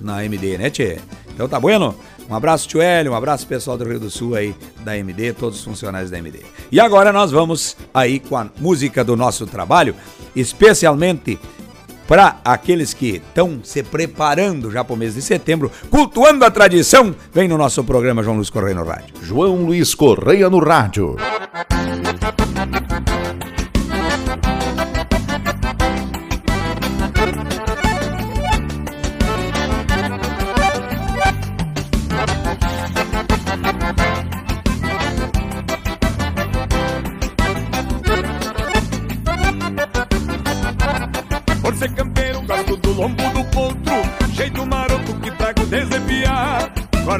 na 0.00 0.24
MD, 0.24 0.58
né, 0.58 0.70
tia? 0.70 1.00
Então 1.34 1.48
tá 1.48 1.58
bueno? 1.58 1.94
Um 2.28 2.34
abraço, 2.34 2.66
tio 2.66 2.80
Hélio, 2.80 3.12
um 3.12 3.14
abraço 3.14 3.46
pessoal 3.46 3.76
do 3.76 3.84
Rio 3.84 4.00
do 4.00 4.10
Sul 4.10 4.34
aí, 4.34 4.54
da 4.80 4.96
MD, 4.96 5.34
todos 5.34 5.58
os 5.58 5.64
funcionários 5.64 6.10
da 6.10 6.18
MD. 6.18 6.40
E 6.72 6.80
agora 6.80 7.12
nós 7.12 7.30
vamos 7.30 7.76
aí 7.92 8.18
com 8.18 8.36
a 8.36 8.46
música 8.58 9.04
do 9.04 9.14
nosso 9.14 9.46
trabalho, 9.46 9.94
especialmente 10.34 11.38
para 12.06 12.38
aqueles 12.44 12.92
que 12.92 13.16
estão 13.16 13.60
se 13.62 13.82
preparando 13.82 14.70
já 14.70 14.84
para 14.84 14.94
o 14.94 14.96
mês 14.96 15.14
de 15.14 15.22
setembro, 15.22 15.70
cultuando 15.90 16.44
a 16.44 16.50
tradição, 16.50 17.14
vem 17.32 17.48
no 17.48 17.58
nosso 17.58 17.82
programa 17.84 18.22
João 18.22 18.36
Luiz 18.36 18.50
Correia 18.50 18.74
no 18.74 18.84
Rádio. 18.84 19.14
João 19.22 19.64
Luiz 19.64 19.94
Correia 19.94 20.48
no 20.50 20.58
rádio. 20.58 21.16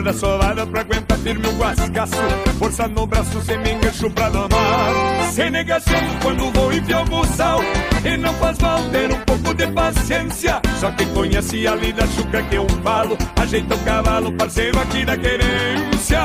Guarda 0.04 0.20
sovada 0.20 0.66
pra 0.66 0.80
aguentar 0.82 1.16
firme 1.16 1.46
o 1.48 1.52
guascaço 1.56 2.12
Força 2.58 2.86
no 2.88 3.06
braço, 3.06 3.40
sem 3.40 3.56
me 3.56 3.72
engancho 3.72 4.10
pra 4.10 4.28
domar 4.28 5.32
Sem 5.32 5.50
negação 5.50 5.94
quando 6.20 6.52
vou 6.52 6.70
enfiar 6.70 7.00
o 7.00 7.04
buçal 7.06 7.60
E 8.04 8.14
não 8.18 8.34
faz 8.34 8.58
mal 8.58 8.82
ter 8.90 9.10
um 9.10 9.20
pouco 9.20 9.54
de 9.54 9.66
paciência. 9.68 10.60
Só 10.78 10.90
quem 10.90 11.08
conhece 11.14 11.66
a 11.66 11.74
lida 11.74 12.06
chuca 12.08 12.42
que 12.42 12.56
eu 12.56 12.66
falo 12.82 13.16
Ajeita 13.40 13.74
o 13.74 13.78
cavalo, 13.78 14.30
parceiro 14.32 14.78
aqui 14.78 15.06
da 15.06 15.16
querência. 15.16 16.20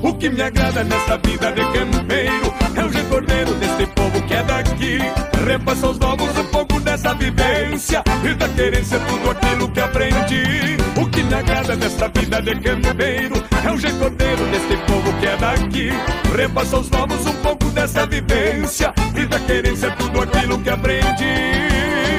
O 0.00 0.14
que 0.14 0.30
me 0.30 0.42
agrada 0.42 0.84
nesta 0.84 1.18
vida 1.18 1.50
de 1.50 1.62
campeiro 1.72 2.54
é 2.76 2.84
o 2.84 2.88
recordeiro 2.88 3.54
deste 3.54 3.86
povo 3.86 4.22
que 4.22 4.34
é 4.34 4.42
daqui. 4.42 4.98
Repassa 5.46 5.86
aos 5.86 5.98
novos 5.98 6.36
um 6.36 6.44
pouco 6.44 6.80
dessa 6.80 7.14
vivência 7.14 8.02
e 8.24 8.34
da 8.34 8.48
querência 8.48 8.98
tudo 9.00 9.30
aquilo 9.30 9.68
que 9.70 9.80
aprendi. 9.80 10.76
O 11.00 11.06
que 11.06 11.22
me 11.22 11.34
agrada 11.34 11.76
desta 11.76 12.08
vida 12.08 12.42
de 12.42 12.54
campeiro 12.60 13.34
é 13.64 13.72
o 13.72 13.78
jeito 13.78 14.10
deste 14.10 14.76
povo 14.86 15.12
que 15.18 15.26
é 15.26 15.36
daqui. 15.36 15.90
Repassa 16.36 16.76
aos 16.76 16.90
novos 16.90 17.26
um 17.26 17.34
pouco 17.42 17.64
dessa 17.70 18.06
vivência 18.06 18.92
e 19.16 19.26
da 19.26 19.40
querência 19.40 19.90
tudo 19.92 20.22
aquilo 20.22 20.58
que 20.58 20.70
aprendi. 20.70 22.15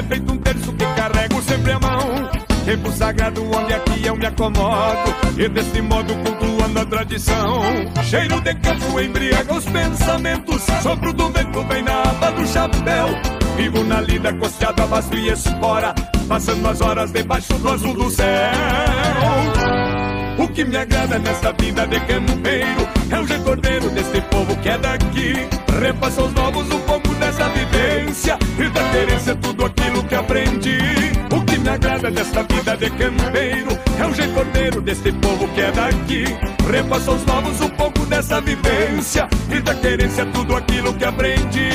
É 0.00 0.02
feito 0.02 0.32
um 0.32 0.38
terço 0.38 0.72
que 0.72 0.84
carrego 0.94 1.42
sempre 1.42 1.72
a 1.72 1.78
mão. 1.78 2.30
Tempo 2.64 2.90
sagrado 2.90 3.44
onde 3.44 3.74
aqui 3.74 4.06
eu 4.06 4.16
me 4.16 4.26
acomodo 4.26 5.14
E 5.36 5.48
desse 5.48 5.82
modo 5.82 6.14
cultuando 6.14 6.80
a 6.80 6.86
tradição. 6.86 7.62
Cheiro 8.02 8.40
de 8.40 8.54
campo 8.54 8.98
embriaga 8.98 9.54
os 9.54 9.64
pensamentos 9.66 10.62
Sopro 10.82 11.12
do 11.12 11.28
vento 11.28 11.62
bem 11.64 11.82
na 11.82 12.00
aba 12.00 12.30
do 12.30 12.46
chapéu. 12.46 13.08
Vivo 13.56 13.84
na 13.84 14.00
lida 14.00 14.32
costeado 14.32 14.82
a 14.82 14.86
vasto 14.86 15.14
e 15.16 15.28
espora 15.28 15.94
Passando 16.26 16.66
as 16.66 16.80
horas 16.80 17.12
debaixo 17.12 17.52
do 17.58 17.68
azul 17.68 17.92
do 17.92 18.10
céu 18.10 19.19
que 20.50 20.64
me 20.64 20.76
agrada 20.76 21.18
nesta 21.18 21.52
vida 21.52 21.86
de 21.86 22.00
campeiro 22.00 22.88
é 23.10 23.18
o 23.18 23.24
recordeiro 23.24 23.90
deste 23.90 24.20
povo 24.22 24.56
que 24.56 24.68
é 24.68 24.78
daqui. 24.78 25.34
Repassa 25.80 26.20
aos 26.20 26.32
novos 26.32 26.70
um 26.70 26.80
pouco 26.80 27.08
dessa 27.14 27.48
vivência 27.48 28.38
e 28.58 28.68
da 28.68 28.90
querência 28.90 29.36
tudo 29.36 29.64
aquilo 29.64 30.02
que 30.04 30.14
aprendi. 30.14 30.78
O 31.32 31.44
que 31.44 31.58
me 31.58 31.68
agrada 31.68 32.10
nesta 32.10 32.42
vida 32.42 32.76
de 32.76 32.90
campeiro 32.90 33.78
é 33.98 34.06
o 34.06 34.12
recordeiro 34.12 34.80
deste 34.80 35.12
povo 35.12 35.48
que 35.48 35.60
é 35.60 35.72
daqui. 35.72 36.24
Repassa 36.70 37.10
aos 37.10 37.24
novos 37.26 37.60
um 37.60 37.70
pouco 37.70 38.06
dessa 38.06 38.40
vivência 38.40 39.28
e 39.50 39.60
da 39.60 39.74
querência 39.74 40.26
tudo 40.26 40.56
aquilo 40.56 40.92
que 40.94 41.04
aprendi. 41.04 41.70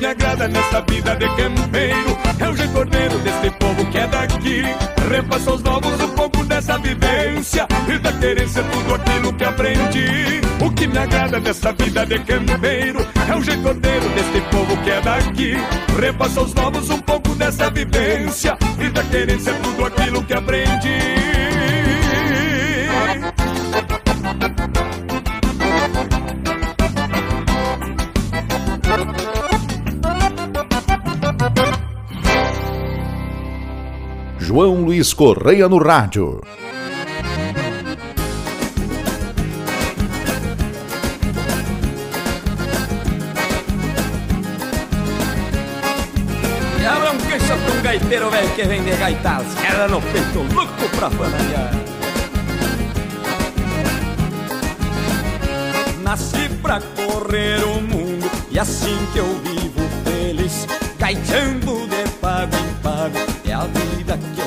Me 0.00 0.06
agrada 0.06 0.48
nesta 0.48 0.80
vida 0.80 1.14
de 1.14 1.26
campeiro 1.36 2.18
É 2.40 2.48
o 2.48 2.52
recordeiro 2.52 3.18
deste 3.18 3.50
povo 3.58 3.86
que 3.90 3.98
é 3.98 4.06
daqui. 4.06 4.62
Repassa 5.10 5.50
aos 5.50 5.62
novos 5.62 6.00
um 6.00 6.08
pouco 6.14 6.44
dessa 6.44 6.78
vivência. 6.78 7.66
E 7.86 7.98
da 7.98 8.12
querência 8.12 8.62
tudo 8.62 8.94
aquilo 8.94 9.32
que 9.34 9.44
aprendi. 9.44 10.40
O 10.64 10.70
que 10.70 10.86
me 10.86 10.98
agrada 10.98 11.38
nesta 11.40 11.72
vida 11.72 12.06
de 12.06 12.18
campeiro 12.20 13.06
É 13.28 13.34
o 13.34 13.40
recordeiro 13.40 14.08
deste 14.10 14.40
povo 14.50 14.76
que 14.78 14.90
é 14.90 15.00
daqui. 15.00 15.54
Repassa 16.00 16.40
aos 16.40 16.54
novos 16.54 16.88
um 16.90 16.98
pouco 16.98 17.34
dessa 17.34 17.70
vivência. 17.70 18.56
E 18.78 18.88
da 18.88 19.04
querência 19.04 19.52
tudo 19.62 19.84
aquilo 19.84 20.22
que 20.24 20.32
aprendi 20.32 21.20
João 34.40 34.82
Luiz 34.82 35.12
Correia 35.12 35.68
no 35.68 35.78
rádio. 35.78 36.40
Um 47.60 47.82
gaiteiro 47.82 48.30
velho 48.30 48.50
que 48.50 48.62
vem 48.64 48.84
de 48.84 48.90
gaitas, 48.92 49.46
era 49.64 49.88
no 49.88 50.00
peito, 50.00 50.38
louco 50.54 50.88
pra 50.96 51.10
fanalhar. 51.10 51.72
Nasci 56.02 56.48
pra 56.62 56.80
correr 56.80 57.64
o 57.64 57.80
mundo 57.80 58.30
e 58.50 58.58
assim 58.58 58.96
que 59.12 59.18
eu 59.18 59.34
vivo 59.42 59.80
feliz, 60.04 60.66
gaiteando 60.98 61.88
de 61.88 62.08
pago 62.20 62.54
em 62.54 62.74
pago, 62.82 63.18
a 63.60 63.66
vida 63.66 64.18
que 64.34 64.40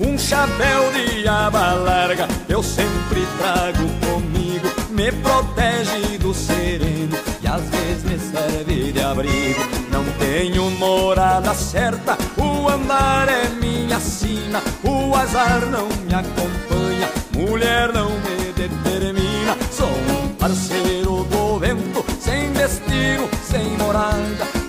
um 0.00 0.18
chapéu 0.18 0.90
de 0.92 1.28
aba 1.28 1.74
larga 1.74 2.26
eu 2.48 2.62
sempre 2.62 3.26
trago 3.38 3.86
comigo. 4.06 4.66
Me 4.90 5.12
protege 5.12 6.18
do 6.18 6.32
sereno 6.32 7.16
e 7.42 7.46
às 7.46 7.62
vezes 7.68 8.04
me 8.04 8.18
serve 8.18 8.92
de 8.92 9.00
abrigo. 9.00 9.60
Não 9.90 10.04
tenho 10.18 10.70
morada 10.72 11.54
certa, 11.54 12.16
o 12.38 12.68
andar 12.68 13.28
é 13.28 13.48
minha 13.60 14.00
sina 14.00 14.62
O 14.82 15.14
azar 15.14 15.60
não 15.66 15.86
me 15.86 16.14
acompanha, 16.14 17.08
mulher 17.32 17.92
não 17.92 18.10
me 18.10 18.52
determina. 18.52 19.56
Sou 19.70 19.90
um 19.90 20.28
parceiro 20.34 21.24
do 21.24 21.58
vento, 21.58 22.04
sem 22.18 22.50
destino, 22.52 23.28
sem 23.44 23.76
morada 23.76 24.59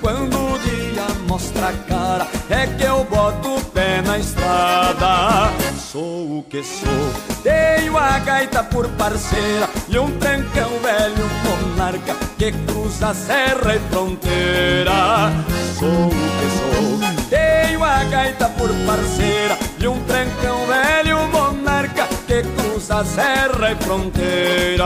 mostra 1.42 1.70
a 1.70 1.74
cara, 1.90 2.28
é 2.50 2.68
que 2.68 2.84
eu 2.84 3.04
boto 3.06 3.56
o 3.56 3.62
pé 3.66 4.02
na 4.04 4.20
estrada. 4.20 5.52
Sou 5.76 6.40
o 6.40 6.46
que 6.48 6.64
sou, 6.64 7.42
tenho 7.42 7.98
a 7.98 8.20
gaita 8.20 8.64
por 8.64 8.88
parceira 8.90 9.68
e 9.90 9.98
um 9.98 10.12
trancão 10.20 10.70
velho 10.80 11.30
monarca 11.44 12.16
que 12.38 12.52
cruza 12.52 13.14
serra 13.14 13.76
e 13.76 13.80
fronteira. 13.90 15.32
Sou 15.80 15.90
o 15.90 16.10
que 16.10 16.48
sou, 16.60 17.00
tenho 17.30 17.84
a 17.84 18.04
gaita 18.04 18.48
por 18.50 18.70
parceira 18.86 19.58
e 19.80 19.88
um 19.88 20.00
trancão 20.06 20.66
velho 20.68 21.28
monarca 21.30 22.08
que 22.28 22.44
cruza 22.44 23.04
serra 23.04 23.72
e 23.72 23.84
fronteira. 23.84 24.86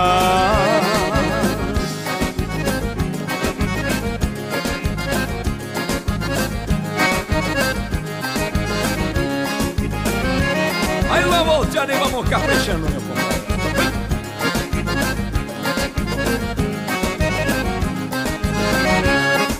Volteando 11.75 11.91
e 11.91 11.97
vamos 11.97 12.29
caprichando, 12.29 12.89
meu 12.89 13.01
compadre. 13.01 13.45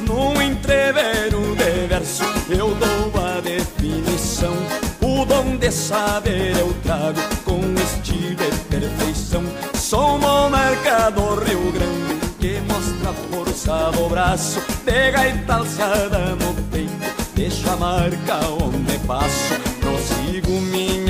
Num 0.07 0.41
entreveiro 0.41 1.55
de 1.55 1.87
verso 1.87 2.23
eu 2.49 2.73
dou 2.75 3.21
a 3.21 3.41
definição. 3.41 4.53
O 5.01 5.25
dom 5.25 5.57
de 5.57 5.71
saber 5.71 6.55
eu 6.57 6.73
trago 6.83 7.19
com 7.43 7.59
estilo 7.83 8.43
e 8.43 8.55
perfeição. 8.69 9.43
Sou 9.73 10.17
monarca 10.17 11.11
do 11.11 11.35
Rio 11.43 11.71
Grande 11.71 12.15
que 12.39 12.61
mostra 12.61 13.09
a 13.09 13.13
força 13.13 13.91
do 13.91 14.09
braço. 14.09 14.61
De 14.85 15.11
gaita 15.11 15.55
alçada 15.55 16.35
no 16.35 16.53
peito 16.71 16.93
Deixo 17.35 17.69
a 17.69 17.75
marca 17.75 18.39
onde 18.61 18.97
passo 18.99 19.74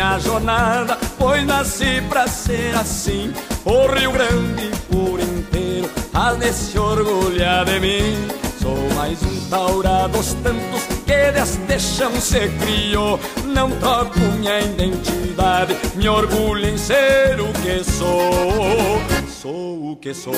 minha 0.06 0.20
jornada 0.20 0.98
Pois 1.18 1.46
nasci 1.46 2.02
pra 2.08 2.28
ser 2.28 2.76
assim. 2.76 3.34
O 3.66 3.88
Rio 3.88 4.12
Grande 4.12 4.70
por 4.92 5.20
inteiro 5.20 5.90
Há 6.14 6.34
de 6.34 6.54
se 6.54 6.78
orgulhar 6.78 7.66
de 7.66 7.80
mim. 7.80 8.28
Sou 8.62 8.78
mais 8.96 9.22
um 9.24 9.50
taura 9.50 10.08
dos 10.08 10.34
tantos 10.36 10.84
que 11.06 11.32
deste 11.68 11.98
chão 11.98 12.12
se 12.20 12.48
criou. 12.50 13.20
Não 13.46 13.70
troco 13.72 14.20
minha 14.20 14.60
identidade 14.60 15.76
Me 15.96 16.08
orgulho 16.08 16.68
em 16.68 16.78
ser 16.78 17.40
o 17.40 17.52
que 17.62 17.84
sou. 17.84 19.02
Sou 19.28 19.92
o 19.92 19.96
que 19.98 20.14
sou. 20.14 20.36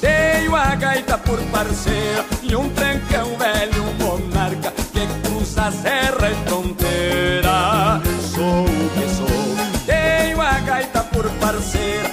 Tenho 0.00 0.54
a 0.54 0.74
gaita 0.74 1.18
por 1.18 1.38
parceira 1.46 2.24
E 2.42 2.56
um 2.56 2.68
trancão 2.70 3.36
velho 3.36 3.84
monarca 3.98 4.72
Que 4.92 5.06
cruza 5.22 5.70
serra 5.70 6.30
e 6.30 6.48
fronteira 6.48 8.09
Sou 8.50 8.64
o 8.64 8.90
que 8.90 9.08
sou. 9.14 9.86
Tenho 9.86 10.40
a 10.42 10.58
gaita 10.58 11.04
por 11.04 11.30
parceira 11.38 12.09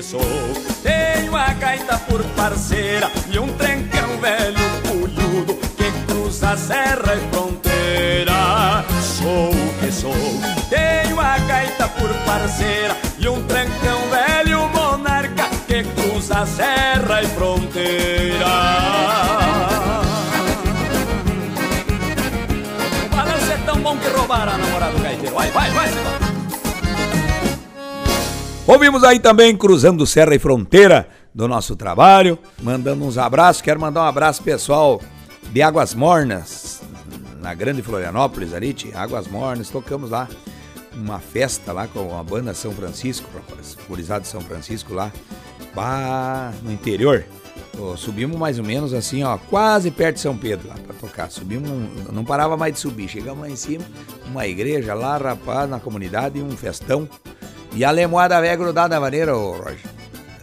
que 0.00 0.02
sou. 0.02 0.20
Tenho 0.82 1.36
a 1.36 1.52
gaita 1.52 1.98
por 1.98 2.24
parceira 2.34 3.10
e 3.30 3.38
um 3.38 3.48
trencão 3.54 4.18
velho 4.18 4.58
pulhudo 4.82 5.54
que 5.76 5.92
cruza 6.06 6.56
serra 6.56 7.14
e 7.14 7.30
fronteira. 7.30 8.84
Sou 9.02 9.50
o 9.50 9.74
que 9.78 9.92
sou. 9.92 10.14
Tenho 10.70 11.20
a 11.20 11.38
gaita 11.38 11.86
por 11.88 12.08
parceira 12.24 12.96
e 13.18 13.28
um 13.28 13.42
trancão 13.44 13.98
velho 14.10 14.68
monarca 14.70 15.50
que 15.66 15.84
cruza 15.84 16.46
serra 16.46 17.22
e 17.22 17.26
fronteira. 17.26 18.46
O 23.04 23.14
balanço 23.14 23.52
é 23.52 23.58
tão 23.66 23.80
bom 23.82 23.98
que 23.98 24.08
roubaram 24.08 24.52
a 24.54 24.56
namorada 24.56 24.92
do 24.92 25.02
gaiteiro. 25.02 25.34
Vai, 25.34 25.50
vai, 25.50 25.70
vai, 25.72 25.88
Silvano. 25.88 26.29
Ouvimos 28.70 29.02
aí 29.02 29.18
também 29.18 29.56
Cruzando 29.56 30.06
Serra 30.06 30.32
e 30.32 30.38
Fronteira 30.38 31.08
do 31.34 31.48
nosso 31.48 31.74
trabalho, 31.74 32.38
mandando 32.62 33.04
uns 33.04 33.18
abraços. 33.18 33.60
Quero 33.60 33.80
mandar 33.80 34.02
um 34.02 34.06
abraço 34.06 34.44
pessoal 34.44 35.02
de 35.50 35.60
Águas 35.60 35.92
Mornas, 35.92 36.80
na 37.40 37.52
Grande 37.52 37.82
Florianópolis, 37.82 38.54
ali, 38.54 38.76
Águas 38.94 39.26
Mornas. 39.26 39.70
Tocamos 39.70 40.10
lá 40.10 40.28
uma 40.94 41.18
festa 41.18 41.72
lá 41.72 41.88
com 41.88 42.16
a 42.16 42.22
banda 42.22 42.54
São 42.54 42.70
Francisco, 42.70 43.28
rapaz, 43.34 43.76
Curizado 43.88 44.22
de 44.22 44.28
São 44.28 44.40
Francisco 44.40 44.94
lá, 44.94 45.10
lá 45.74 46.52
no 46.62 46.70
interior. 46.70 47.24
Subimos 47.96 48.38
mais 48.38 48.58
ou 48.58 48.64
menos 48.64 48.92
assim, 48.92 49.22
ó, 49.22 49.36
quase 49.36 49.90
perto 49.90 50.16
de 50.16 50.20
São 50.20 50.36
Pedro 50.36 50.68
lá 50.68 50.74
pra 50.74 50.94
tocar. 50.94 51.30
Subimos, 51.30 51.70
não 52.12 52.24
parava 52.24 52.56
mais 52.56 52.74
de 52.74 52.80
subir. 52.80 53.08
Chegamos 53.08 53.40
lá 53.42 53.50
em 53.50 53.56
cima, 53.56 53.84
uma 54.26 54.46
igreja 54.46 54.94
lá, 54.94 55.16
rapaz, 55.16 55.68
na 55.68 55.80
comunidade, 55.80 56.42
um 56.42 56.50
festão. 56.56 57.08
E 57.74 57.84
a 57.84 57.90
lemoada 57.90 58.40
velha 58.40 58.56
grudada 58.56 58.94
na 58.94 59.00
maneira, 59.00 59.36
ô 59.36 59.52
Roger. 59.52 59.86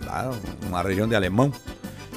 Lá, 0.06 0.32
uma 0.68 0.82
região 0.82 1.08
de 1.08 1.16
alemão. 1.16 1.52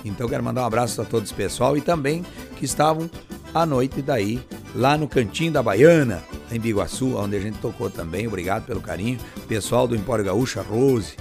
Então 0.04 0.28
quero 0.28 0.42
mandar 0.42 0.62
um 0.62 0.66
abraço 0.66 1.00
a 1.02 1.04
todos 1.04 1.30
o 1.30 1.34
pessoal 1.34 1.76
e 1.76 1.80
também 1.80 2.24
que 2.56 2.64
estavam 2.64 3.10
à 3.52 3.66
noite 3.66 4.00
daí, 4.00 4.40
lá 4.74 4.96
no 4.96 5.08
Cantinho 5.08 5.52
da 5.52 5.62
Baiana, 5.62 6.22
em 6.50 6.58
Biguaçu, 6.58 7.16
onde 7.16 7.36
a 7.36 7.40
gente 7.40 7.58
tocou 7.58 7.90
também. 7.90 8.26
Obrigado 8.26 8.64
pelo 8.64 8.80
carinho. 8.80 9.18
Pessoal 9.48 9.86
do 9.86 9.96
Empório 9.96 10.24
Gaúcha, 10.24 10.62
Rose, 10.62 11.16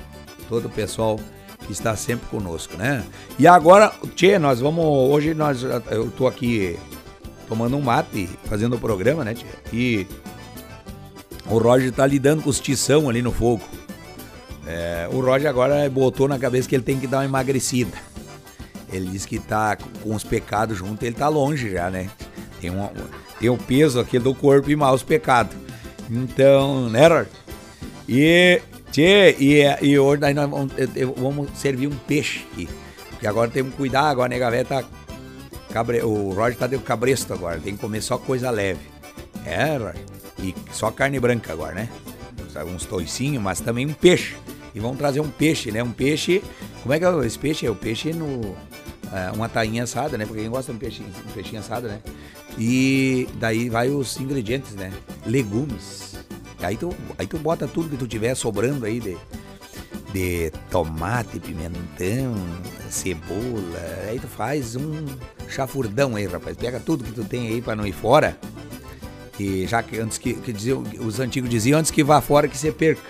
todo 0.47 0.67
o 0.67 0.69
pessoal 0.69 1.19
que 1.69 1.73
está 1.73 1.95
sempre 1.95 2.27
conosco, 2.29 2.75
né? 2.75 3.05
E 3.37 3.45
agora, 3.45 3.93
Tchê, 4.15 4.39
nós 4.39 4.59
vamos. 4.59 4.83
Hoje 4.83 5.35
nós. 5.35 5.61
Eu 5.91 6.09
tô 6.09 6.25
aqui 6.25 6.75
tomando 7.47 7.77
um 7.77 7.81
mate, 7.81 8.27
fazendo 8.45 8.75
o 8.75 8.79
programa, 8.79 9.23
né, 9.23 9.35
Tchê? 9.35 9.45
E 9.71 10.07
o 11.45 11.59
Roger 11.59 11.91
tá 11.91 12.07
lidando 12.07 12.41
com 12.41 12.49
os 12.49 12.59
tição 12.59 13.07
ali 13.07 13.21
no 13.21 13.31
fogo. 13.31 13.61
É, 14.65 15.07
o 15.11 15.21
Roger 15.21 15.47
agora 15.47 15.87
botou 15.91 16.27
na 16.27 16.39
cabeça 16.39 16.67
que 16.67 16.75
ele 16.75 16.83
tem 16.83 16.99
que 16.99 17.05
dar 17.05 17.19
uma 17.19 17.25
emagrecida. 17.25 17.95
Ele 18.91 19.05
disse 19.05 19.27
que 19.27 19.37
tá 19.37 19.75
com 19.75 20.15
os 20.15 20.23
pecados 20.23 20.75
junto, 20.75 21.03
ele 21.03 21.15
tá 21.15 21.27
longe 21.27 21.69
já, 21.69 21.91
né? 21.91 22.09
Tem, 22.59 22.71
um, 22.71 22.89
tem 23.39 23.47
o 23.47 23.57
peso 23.57 23.99
aqui 23.99 24.17
do 24.17 24.33
corpo 24.33 24.71
e 24.71 24.75
mal 24.75 24.95
os 24.95 25.03
pecados. 25.03 25.55
Então, 26.09 26.89
né, 26.89 27.07
Roger? 27.07 27.27
E, 28.07 28.59
tchê, 28.91 29.35
e, 29.39 29.61
e 29.81 29.99
hoje 29.99 30.21
nós 30.21 30.35
vamos, 30.35 30.73
vamos 31.17 31.49
servir 31.57 31.87
um 31.87 31.95
peixe 31.95 32.45
aqui. 32.51 32.69
Porque 33.09 33.27
agora 33.27 33.49
temos 33.49 33.71
que 33.71 33.77
cuidar, 33.77 34.09
agora 34.09 34.33
a 34.33 34.49
nega 34.49 34.65
tá. 34.65 34.83
Cabre, 35.71 36.01
o 36.01 36.31
Roger 36.31 36.57
tá 36.57 36.67
de 36.67 36.77
cabresto 36.79 37.33
agora, 37.33 37.59
tem 37.59 37.75
que 37.75 37.81
comer 37.81 38.01
só 38.01 38.17
coisa 38.17 38.49
leve. 38.49 38.79
É, 39.45 39.77
Roger. 39.77 40.05
E 40.41 40.55
só 40.71 40.89
carne 40.89 41.19
branca 41.19 41.51
agora, 41.51 41.75
né? 41.75 41.89
Uns 42.73 42.85
toicinhos, 42.85 43.41
mas 43.41 43.59
também 43.59 43.85
um 43.85 43.93
peixe. 43.93 44.35
E 44.73 44.79
vamos 44.79 44.97
trazer 44.97 45.19
um 45.19 45.29
peixe, 45.29 45.71
né? 45.71 45.83
Um 45.83 45.91
peixe. 45.91 46.41
Como 46.81 46.93
é 46.93 46.99
que 46.99 47.05
é 47.05 47.25
esse 47.25 47.37
peixe? 47.37 47.65
É 47.65 47.69
o 47.69 47.75
peixe 47.75 48.13
no. 48.13 48.55
é, 49.13 49.31
uma 49.33 49.49
tainha 49.49 49.83
assada, 49.83 50.17
né? 50.17 50.25
Porque 50.25 50.41
quem 50.41 50.49
gosta 50.49 50.71
de 50.71 50.77
um, 50.77 50.79
peixe, 50.79 51.01
um 51.01 51.31
peixinho 51.31 51.59
assado, 51.59 51.87
né? 51.87 51.99
E 52.57 53.27
daí 53.35 53.69
vai 53.69 53.89
os 53.89 54.19
ingredientes, 54.19 54.73
né? 54.75 54.91
Legumes. 55.25 56.08
Aí 56.61 56.75
tu, 56.75 56.93
aí 57.17 57.25
tu 57.25 57.37
bota 57.37 57.67
tudo 57.67 57.89
que 57.89 57.97
tu 57.97 58.07
tiver 58.07 58.35
sobrando 58.35 58.85
aí 58.85 58.99
de, 58.99 59.17
de 60.13 60.51
tomate, 60.69 61.39
pimentão, 61.39 62.35
cebola. 62.89 64.07
Aí 64.09 64.19
tu 64.19 64.27
faz 64.27 64.75
um 64.75 65.05
chafurdão 65.47 66.15
aí, 66.15 66.25
rapaz. 66.25 66.57
Pega 66.57 66.79
tudo 66.79 67.03
que 67.03 67.11
tu 67.11 67.23
tem 67.23 67.47
aí 67.47 67.61
pra 67.61 67.75
não 67.75 67.85
ir 67.85 67.93
fora. 67.93 68.37
E 69.39 69.65
já 69.65 69.81
que 69.81 69.97
antes 69.97 70.17
que, 70.17 70.33
que 70.33 70.51
diziam, 70.51 70.83
os 70.99 71.19
antigos 71.19 71.49
diziam 71.49 71.79
antes 71.79 71.91
que 71.91 72.03
vá 72.03 72.19
fora 72.19 72.47
que 72.47 72.57
você 72.57 72.71
perca. 72.71 73.01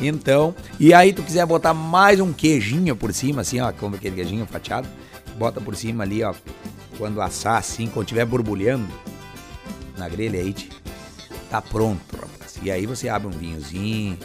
Então, 0.00 0.54
e 0.78 0.94
aí 0.94 1.12
tu 1.12 1.22
quiser 1.22 1.44
botar 1.44 1.74
mais 1.74 2.20
um 2.20 2.32
queijinho 2.32 2.96
por 2.96 3.12
cima, 3.12 3.42
assim, 3.42 3.60
ó, 3.60 3.70
como 3.70 3.96
aquele 3.96 4.16
queijinho 4.16 4.46
fatiado, 4.46 4.88
bota 5.36 5.60
por 5.60 5.76
cima 5.76 6.04
ali, 6.04 6.22
ó, 6.22 6.32
quando 6.96 7.20
assar 7.20 7.58
assim, 7.58 7.86
quando 7.86 8.06
tiver 8.06 8.24
borbulhando 8.24 8.88
na 9.98 10.08
grelha 10.08 10.40
aí, 10.40 10.54
tá 11.50 11.60
pronto, 11.60 12.00
rapaz. 12.14 12.39
E 12.62 12.70
aí 12.70 12.86
você 12.86 13.08
abre 13.08 13.28
um 13.28 13.30
vinhozinho, 13.30 14.18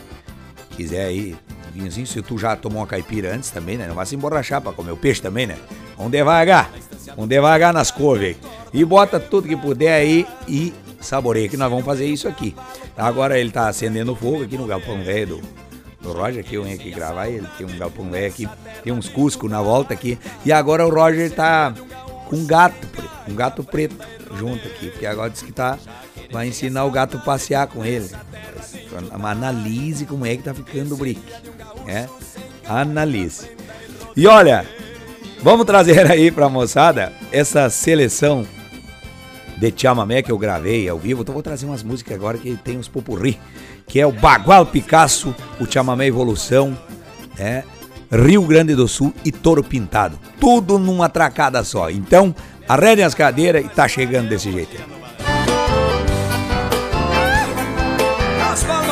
quiser 0.72 1.06
aí, 1.06 1.36
vinhozinho, 1.74 2.06
se 2.06 2.22
tu 2.22 2.38
já 2.38 2.56
tomou 2.56 2.80
uma 2.80 2.88
caipira 2.88 3.34
antes 3.34 3.50
também, 3.50 3.78
né? 3.78 3.88
Não 3.88 3.96
vai 3.96 4.06
se 4.06 4.16
emborrachar 4.16 4.62
pra 4.62 4.72
comer 4.72 4.92
o 4.92 4.98
peixe 4.98 5.22
também, 5.22 5.48
né? 5.48 5.58
Vamos 5.98 6.12
devagar, 6.12 6.72
vamos 7.16 7.30
devagar 7.30 7.74
nas 7.74 7.92
couves 7.92 8.24
aí. 8.24 8.38
E 8.74 8.84
bota 8.84 9.20
tudo 9.20 9.48
que 9.48 9.56
puder 9.56 9.94
aí 9.94 10.28
e 10.48 10.74
saboreia, 11.00 11.48
que 11.48 11.56
nós 11.56 11.70
vamos 11.70 11.86
fazer 11.86 12.06
isso 12.06 12.28
aqui. 12.28 12.54
Agora 12.98 13.40
ele 13.40 13.52
tá 13.52 13.68
acendendo 13.68 14.16
fogo 14.16 14.44
aqui 14.44 14.58
no 14.58 14.68
galpão 14.68 15.02
velho 15.04 15.38
do, 15.38 15.42
do 16.02 16.12
Roger, 16.12 16.44
que 16.44 16.56
eu 16.56 16.64
venho 16.64 16.76
aqui 16.76 16.92
gravar, 16.92 17.30
ele 17.30 17.48
tem 17.58 17.66
um 17.66 17.78
galpão 17.78 18.10
velho 18.10 18.28
aqui, 18.28 18.50
tem 18.84 18.92
uns 18.92 19.08
cusco 19.08 19.48
na 19.48 19.62
volta 19.62 19.94
aqui. 19.94 20.20
E 20.46 20.52
agora 20.52 20.86
o 20.86 20.90
Roger 20.90 21.32
tá 21.32 21.74
com 22.28 22.36
um 22.36 22.46
gato 22.46 22.88
um 23.28 23.36
gato 23.36 23.64
preto 23.64 23.96
junto 24.38 24.68
aqui, 24.68 24.90
porque 24.90 25.06
agora 25.06 25.30
diz 25.30 25.42
que 25.42 25.52
tá, 25.52 25.78
vai 26.36 26.50
ensinar 26.50 26.84
o 26.84 26.92
gato 26.92 27.16
a 27.16 27.22
passear 27.22 27.66
com 27.68 27.86
ele. 27.86 28.10
Analise 29.12 30.06
como 30.06 30.26
é 30.26 30.36
que 30.36 30.44
tá 30.44 30.54
ficando 30.54 30.94
o 30.94 30.98
brick, 30.98 31.22
né? 31.86 32.10
Analise. 32.68 33.50
E 34.18 34.28
olha, 34.28 34.66
vamos 35.42 35.66
trazer 35.66 36.06
aí 36.12 36.30
pra 36.32 36.50
moçada 36.50 37.14
essa 37.32 37.70
seleção 37.70 38.46
de 39.58 39.74
chamamé 39.76 40.22
que 40.22 40.30
eu 40.30 40.38
gravei 40.38 40.90
ao 40.90 41.00
vivo. 41.00 41.22
Então 41.22 41.32
vou 41.32 41.42
trazer 41.42 41.66
umas 41.66 41.84
músicas 41.84 42.16
agora 42.16 42.38
que 42.38 42.58
tem 42.58 42.78
uns 42.78 42.90
popurri, 42.90 43.40
que 43.88 44.02
é 44.02 44.06
o 44.06 44.12
Bagual 44.12 44.66
Picasso, 44.66 45.34
o 45.58 45.66
chamamé 45.66 46.08
Evolução, 46.08 46.78
né? 47.40 47.64
Rio 48.12 48.44
Grande 48.44 48.76
do 48.76 48.90
Sul 48.90 49.14
e 49.24 49.32
Touro 49.32 49.64
Pintado. 49.64 50.20
Tudo 50.38 50.78
numa 50.78 51.08
tracada 51.08 51.64
só. 51.64 51.90
Então, 51.90 52.36
arredem 52.68 53.06
as 53.06 53.16
cadeiras 53.16 53.66
e 53.66 53.70
tá 53.70 53.88
chegando 53.88 54.28
desse 54.28 54.52
jeito. 54.52 54.95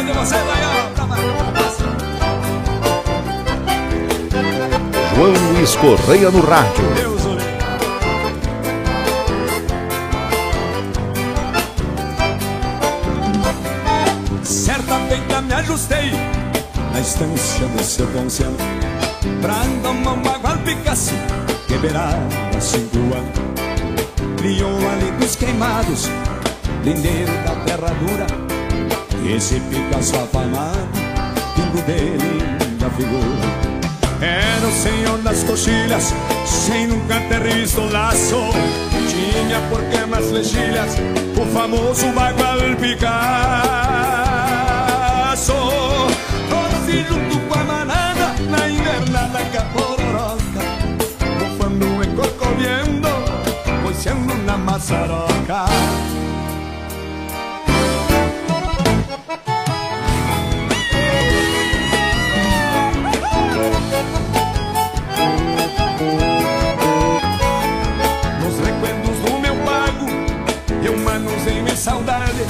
De 0.05 0.11
vocês 0.11 0.41
aí, 0.41 0.63
ó. 0.65 0.93
pra. 0.95 1.17
João 5.15 5.33
Luiz 5.53 5.75
Correia 5.75 6.31
no 6.31 6.41
rádio. 6.41 6.93
Deus 6.95 7.25
o. 7.25 7.33
Certa 14.43 14.99
feita 15.07 15.41
me 15.41 15.53
ajustei 15.53 16.11
na 16.91 16.99
estância 16.99 17.67
do 17.67 17.83
seu 17.83 18.07
Ponciano 18.07 18.57
Pra 19.41 19.61
andar 19.61 19.89
uma 19.91 20.15
bagual 20.17 20.57
Picasso 20.59 21.13
que 21.67 21.77
beirava 21.77 22.19
cinco 22.59 22.97
anos 22.97 23.39
Criou 24.37 24.77
ali 24.89 25.11
dos 25.19 25.35
queimados, 25.35 26.09
lindeiro 26.83 27.31
da 27.45 27.55
terra 27.65 27.93
dura 27.99 28.27
Esse 29.25 29.59
Picasso 29.61 30.15
afamado, 30.15 30.87
pingo 31.55 31.81
dele 31.83 32.43
da 32.79 32.89
figura 32.91 33.63
era 34.23 34.65
o 34.65 34.71
senhor 34.71 35.17
das 35.17 35.43
coxilhas, 35.43 36.13
sem 36.45 36.87
nunca 36.87 37.19
ter 37.27 37.41
visto 37.41 37.81
um 37.81 37.91
laço. 37.91 38.37
Tinha 39.09 39.59
por 39.69 39.83
queimas 39.89 40.25
flechilhas, 40.29 40.95
o 41.35 41.45
famoso 41.47 42.07
bagual 42.13 42.59
Picasso. 42.79 43.11
Todos 46.49 46.87
junto 47.09 47.37
com 47.49 47.59
a 47.59 47.63
manada, 47.65 48.33
na 48.49 48.69
invernada 48.69 49.43
capororoca. 49.51 50.61
Bufando 51.39 52.01
e 52.01 52.07
corcoviendo, 52.15 53.09
boiando 53.83 54.35
na 54.45 54.57
maçaroca. 54.57 55.65
de 71.73 71.79
saudade, 71.79 72.45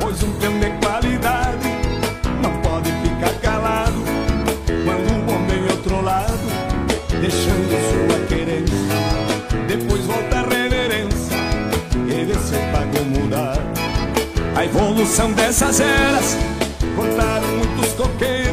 pois 0.00 0.22
um 0.22 0.30
tempo 0.32 0.58
de 0.58 0.70
qualidade 0.86 1.66
não 2.42 2.52
pode 2.60 2.90
ficar 2.90 3.32
calado 3.40 4.04
quando 4.84 5.12
um 5.12 5.34
homem 5.34 5.66
é 5.66 5.72
outro 5.72 6.02
lado, 6.02 6.38
deixando 7.08 7.70
sua 7.90 8.26
querência. 8.26 8.76
Depois 9.66 10.04
volta 10.04 10.40
a 10.40 10.42
reverência 10.42 11.36
e 12.06 12.24
vê 12.24 12.34
se 12.34 12.56
pago 12.70 13.04
mudar. 13.18 13.58
A 14.54 14.64
evolução 14.66 15.32
dessas 15.32 15.80
eras 15.80 16.36
cortaram 16.94 17.48
muitos 17.48 17.92
coqueiros. 17.94 18.43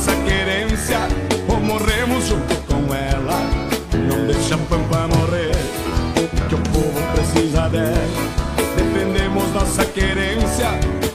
Nossa 0.00 0.16
querência 0.22 0.98
ou 1.46 1.60
morremos 1.60 2.28
junto 2.28 2.54
com 2.66 2.94
ela. 2.94 3.38
Não 3.92 4.26
deixa 4.26 4.54
a 4.54 4.58
pampa 4.58 5.06
morrer, 5.08 5.52
que 6.48 6.54
o 6.54 6.58
povo 6.72 7.00
precisa 7.12 7.68
dela. 7.68 8.08
Defendemos 8.76 9.52
nossa 9.52 9.84
querência 9.84 10.68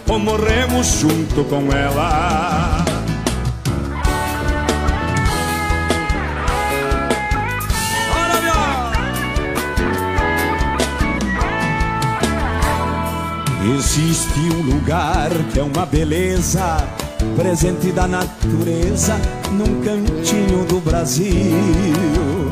ou 0.08 0.20
morremos 0.20 0.86
junto 1.00 1.44
com 1.46 1.72
ela. 1.72 2.86
Existe 13.78 14.40
um 14.40 14.76
lugar 14.76 15.30
que 15.52 15.60
é 15.60 15.64
uma 15.64 15.88
beleza, 15.88 16.88
presente 17.36 17.92
da 17.92 18.08
natureza, 18.08 19.20
num 19.52 19.82
cantinho 19.84 20.66
do 20.66 20.80
Brasil. 20.80 22.52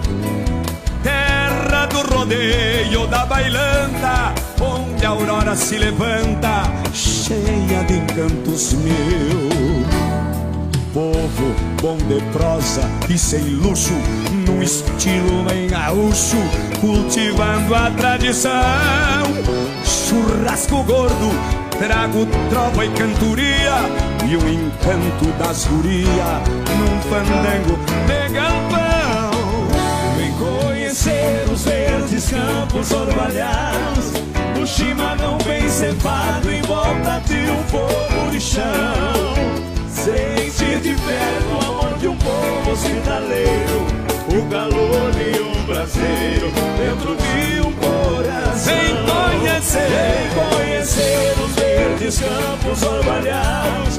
Terra 1.02 1.86
do 1.88 2.02
rodeio 2.14 3.08
da 3.08 3.26
bailanta, 3.26 4.34
onde 4.62 5.06
a 5.06 5.10
aurora 5.10 5.56
se 5.56 5.78
levanta, 5.78 6.64
cheia 6.94 7.84
de 7.84 7.98
encantos 7.98 8.74
mil. 8.74 9.50
Povo 10.94 11.56
bom 11.82 11.98
de 11.98 12.22
prosa 12.32 12.82
e 13.10 13.18
sem 13.18 13.42
luxo, 13.42 13.94
num 14.48 14.62
estilo 14.62 15.44
bem 15.50 15.68
gaúcho, 15.68 16.38
cultivando 16.80 17.74
a 17.74 17.90
tradição. 17.92 18.54
Churrasco 19.84 20.84
gordo, 20.84 21.32
trago 21.80 22.26
trova 22.50 22.86
e 22.86 22.90
cantoria, 22.90 23.76
e 24.28 24.36
o 24.36 24.50
encanto 24.50 25.26
das 25.40 25.66
guria, 25.66 26.42
num 26.78 27.02
fandango 27.10 27.78
de 28.08 28.34
galpão. 28.34 29.68
Vem 30.18 30.32
conhecer 30.34 31.46
os 31.52 31.64
verdes 31.64 32.30
campos 32.30 32.92
orvalhados, 32.92 34.14
o 34.62 34.66
chimarrão 34.66 35.38
bem 35.46 35.68
cevado 35.70 36.52
em 36.52 36.62
volta 36.62 37.22
de 37.26 37.43
campos 52.24 52.84
orvalhados 52.84 53.93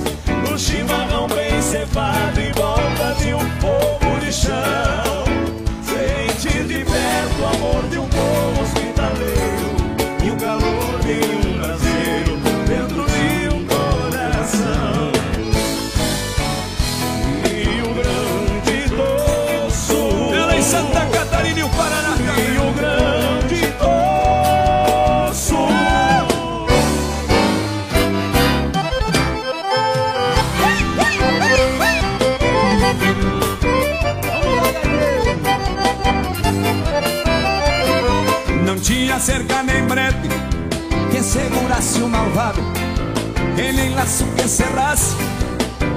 e 43.57 43.73
nem 43.73 43.95
laço 43.95 44.25
que 44.37 44.49
cerrasse 44.49 45.15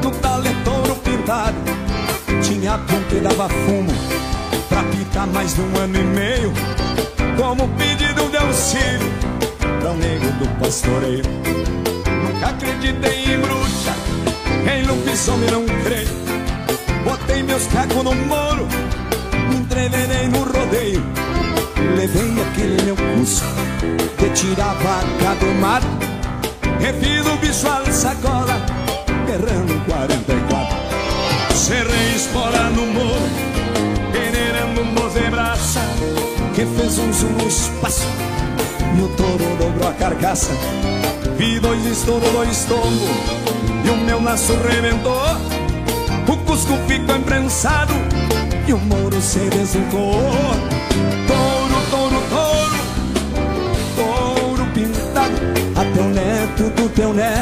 no 0.03 0.11
taletouro 0.11 0.95
pintado. 0.97 1.57
Tinha 2.41 2.77
pão 2.77 3.01
que 3.09 3.19
dava 3.19 3.49
fumo 3.49 3.91
pra 4.69 4.83
pitar 4.83 5.27
mais 5.27 5.55
de 5.55 5.61
um 5.61 5.77
ano 5.77 5.97
e 5.97 6.03
meio, 6.03 6.53
como 7.37 7.67
pedido 7.69 8.29
de 8.29 8.37
auxílio 8.37 9.11
pra 9.79 9.91
um 9.91 9.97
nego 9.97 10.31
do 10.39 10.47
pastoreio. 10.59 11.23
Nunca 12.23 12.47
acreditei 12.47 13.33
em 13.33 13.39
bruxa, 13.39 13.95
em 14.71 14.85
lobisomem 14.85 15.49
não 15.51 15.65
creio. 15.83 16.27
Botei 17.03 17.41
meus 17.43 17.65
cacos 17.67 18.03
no 18.03 18.13
moro, 18.13 18.67
me 19.49 19.55
entreverei 19.57 20.27
no 20.27 20.43
rodeio. 20.43 21.03
Levei 21.95 22.33
aquele 22.41 22.81
meu 22.83 22.95
curso 22.95 23.43
que 24.17 24.29
tirava 24.31 25.03
gado 25.21 25.45
do 25.45 25.53
mato, 25.61 25.87
refiz 26.87 27.25
o 27.27 27.35
bicho 27.37 27.67
à 27.67 27.91
sacola 27.91 28.55
errando 29.27 29.73
44 29.85 30.77
Serrei 31.53 32.15
espora 32.15 32.69
no 32.69 32.85
morro 32.87 33.29
Peneirando 34.13 34.81
um 34.81 34.85
mozebraça 34.93 35.81
Que 36.55 36.65
fez 36.65 36.97
um 36.97 37.11
zoom 37.11 37.31
no 37.31 37.47
espaço 37.47 38.07
E 38.97 39.01
o 39.01 39.07
touro 39.09 39.43
dobrou 39.59 39.89
a 39.89 39.93
carcaça 39.93 40.51
Vi 41.37 41.59
dois 41.59 41.85
estouros, 41.85 42.31
dois 42.31 42.63
tombos 42.65 43.09
E 43.83 43.89
o 43.89 43.97
meu 43.97 44.23
laço 44.23 44.53
rebentou 44.53 45.35
O 46.27 46.37
cusco 46.45 46.73
ficou 46.87 47.17
imprensado 47.17 47.93
E 48.65 48.73
o 48.73 48.77
mouro 48.77 49.21
se 49.21 49.39
deslocou 49.49 50.66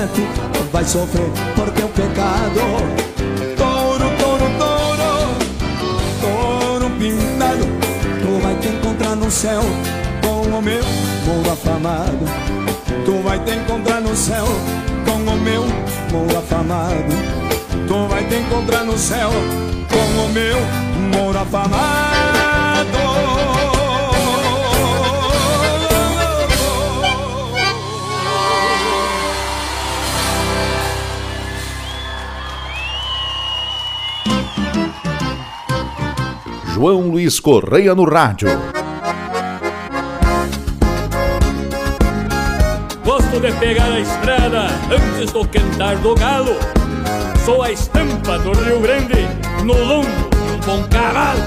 neto 0.06 0.22
vai 0.72 0.84
sofrer 0.84 1.30
por 1.56 1.70
teu 1.72 1.88
pecado. 1.90 2.60
Touro, 3.58 4.10
touro, 4.18 4.46
touro, 4.60 5.10
touro 6.22 6.90
pintado, 6.98 7.66
tu 8.22 8.42
vai 8.42 8.56
te 8.56 8.68
encontrar 8.68 9.16
no 9.16 9.32
céu 9.32 9.62
com 10.22 10.58
o 10.58 10.62
meu 10.62 10.84
mouro 11.26 11.52
afamado. 11.52 12.26
Tu 13.06 13.22
vai 13.24 13.40
te 13.40 13.52
encontrar 13.52 14.02
no 14.02 14.16
céu 14.16 14.46
com 15.06 15.32
o 15.32 15.38
meu 15.38 15.64
mouro 16.12 16.38
afamado. 16.38 17.16
Tu 17.88 18.08
vai 18.08 18.24
te 18.26 18.36
encontrar 18.36 18.84
no 18.84 18.98
céu 18.98 19.30
com 19.90 20.26
o 20.26 20.30
meu 20.30 20.58
mouro 21.14 21.40
afamado. 21.40 22.15
João 36.86 37.10
Luiz 37.10 37.40
Correia 37.40 37.96
no 37.96 38.04
rádio. 38.04 38.48
Gosto 43.04 43.40
de 43.40 43.52
pegar 43.54 43.92
a 43.92 44.00
estrada 44.00 44.68
antes 44.92 45.32
do 45.32 45.48
cantar 45.48 45.96
do 45.96 46.14
galo. 46.14 46.56
Sou 47.44 47.64
a 47.64 47.72
estampa 47.72 48.38
do 48.38 48.52
Rio 48.52 48.80
Grande 48.82 49.28
no 49.64 49.74
lombo 49.74 50.30
de 50.30 50.52
um 50.52 50.60
bom 50.60 50.88
cavalo. 50.88 51.42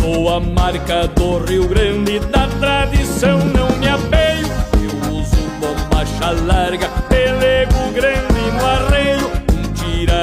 Sou 0.00 0.30
a 0.30 0.40
marca 0.40 1.06
do 1.14 1.38
Rio 1.44 1.68
Grande 1.68 2.18
da 2.18 2.48
tradição, 2.58 3.38
não 3.38 3.70
me 3.78 3.88
apeio. 3.88 4.48
Eu 4.82 5.14
uso 5.14 5.36
bombacha 5.60 6.32
larga, 6.44 6.88
pelego 7.08 7.92
grande 7.94 8.27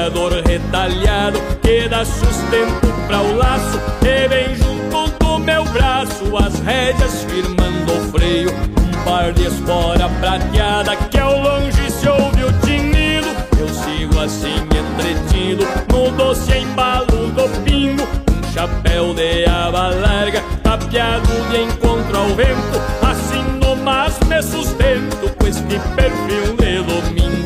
tirador 0.06 0.32
retalhado 0.46 1.40
que 1.62 1.88
dá 1.88 2.04
sustento 2.04 2.86
para 3.06 3.20
o 3.20 3.36
laço. 3.36 3.80
E 4.02 4.28
vem 4.28 4.54
junto 4.54 5.10
do 5.18 5.38
meu 5.38 5.64
braço 5.64 6.36
as 6.36 6.60
rédeas 6.60 7.24
firmando 7.24 7.92
o 7.92 8.12
freio. 8.12 8.50
Um 8.50 9.04
par 9.04 9.32
de 9.32 9.46
espora 9.46 10.08
prateada 10.20 10.94
que 10.96 11.18
ao 11.18 11.40
longe 11.40 11.90
se 11.90 12.08
ouve 12.08 12.44
o 12.44 12.52
tinido. 12.64 13.26
Eu 13.58 13.68
sigo 13.68 14.20
assim 14.20 14.54
entretido 14.76 15.66
No 15.92 16.10
doce 16.12 16.56
embalo 16.56 17.06
do 17.06 17.48
pingo 17.64 18.06
Um 18.30 18.52
chapéu 18.52 19.14
de 19.14 19.44
aba 19.48 19.88
larga 19.88 20.42
Tapeado 20.62 21.28
de 21.50 21.62
encontro 21.62 22.16
ao 22.16 22.28
vento 22.28 22.80
Assim 23.02 23.42
nomás 23.58 24.18
me 24.28 24.42
sustento 24.42 25.34
Com 25.36 25.46
este 25.46 25.80
perfil 25.96 26.56
de 26.56 26.82
domingo 26.82 27.45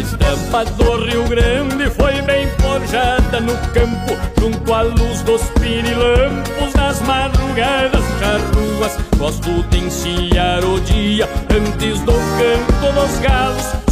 Essa 0.00 0.16
estampa 0.16 0.64
do 0.64 1.04
Rio 1.04 1.28
Grande 1.28 1.90
Foi 1.90 2.22
bem 2.22 2.48
forjada 2.58 3.38
no 3.38 3.54
campo 3.74 4.16
Junto 4.40 4.72
à 4.72 4.80
luz 4.80 5.20
dos 5.22 5.42
pirilampos 5.60 6.72
Nas 6.74 7.02
madrugadas. 7.02 8.02
Charruas 8.18 8.96
Gosto 9.18 9.62
de 9.64 9.78
encilhar 9.78 10.64
o 10.64 10.80
dia 10.80 11.28
Antes 11.54 12.00
do 12.00 12.12
canto 12.12 12.94
dos 12.94 13.18
galos 13.18 13.89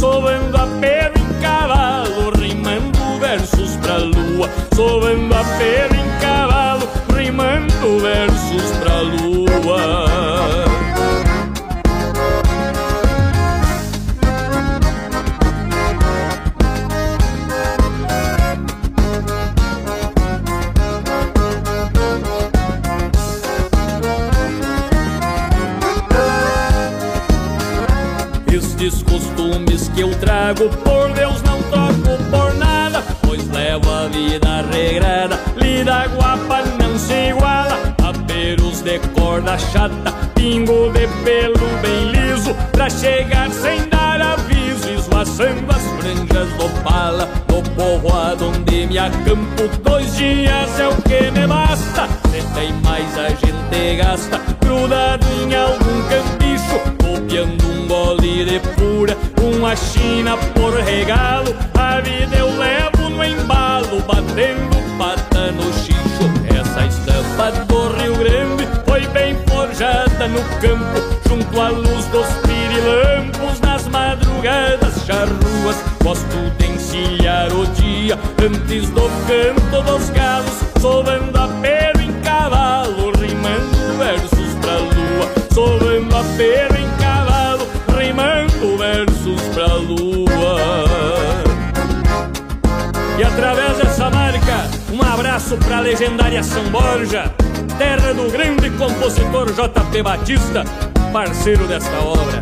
Batista 100.03 100.63
Parceiro 101.11 101.67
desta 101.67 101.97
obra 101.99 102.41